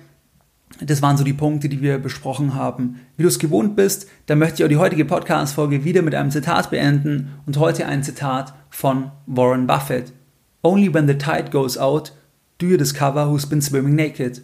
Das 0.79 1.01
waren 1.01 1.17
so 1.17 1.23
die 1.23 1.33
Punkte, 1.33 1.69
die 1.69 1.81
wir 1.81 1.97
besprochen 1.97 2.53
haben. 2.53 2.99
Wie 3.17 3.23
du 3.23 3.29
es 3.29 3.39
gewohnt 3.39 3.75
bist, 3.75 4.07
dann 4.27 4.37
möchte 4.37 4.61
ich 4.61 4.63
auch 4.63 4.69
die 4.69 4.77
heutige 4.77 5.05
Podcast-Folge 5.05 5.83
wieder 5.83 6.03
mit 6.03 6.13
einem 6.13 6.29
Zitat 6.29 6.69
beenden 6.69 7.31
und 7.47 7.57
heute 7.57 7.87
ein 7.87 8.03
Zitat 8.03 8.53
von 8.69 9.09
Warren 9.25 9.65
Buffett. 9.65 10.13
Only 10.61 10.93
when 10.93 11.07
the 11.07 11.17
tide 11.17 11.49
goes 11.49 11.75
out 11.75 12.13
do 12.59 12.67
you 12.67 12.77
discover 12.77 13.27
who's 13.27 13.47
been 13.47 13.61
swimming 13.61 13.95
naked. 13.95 14.43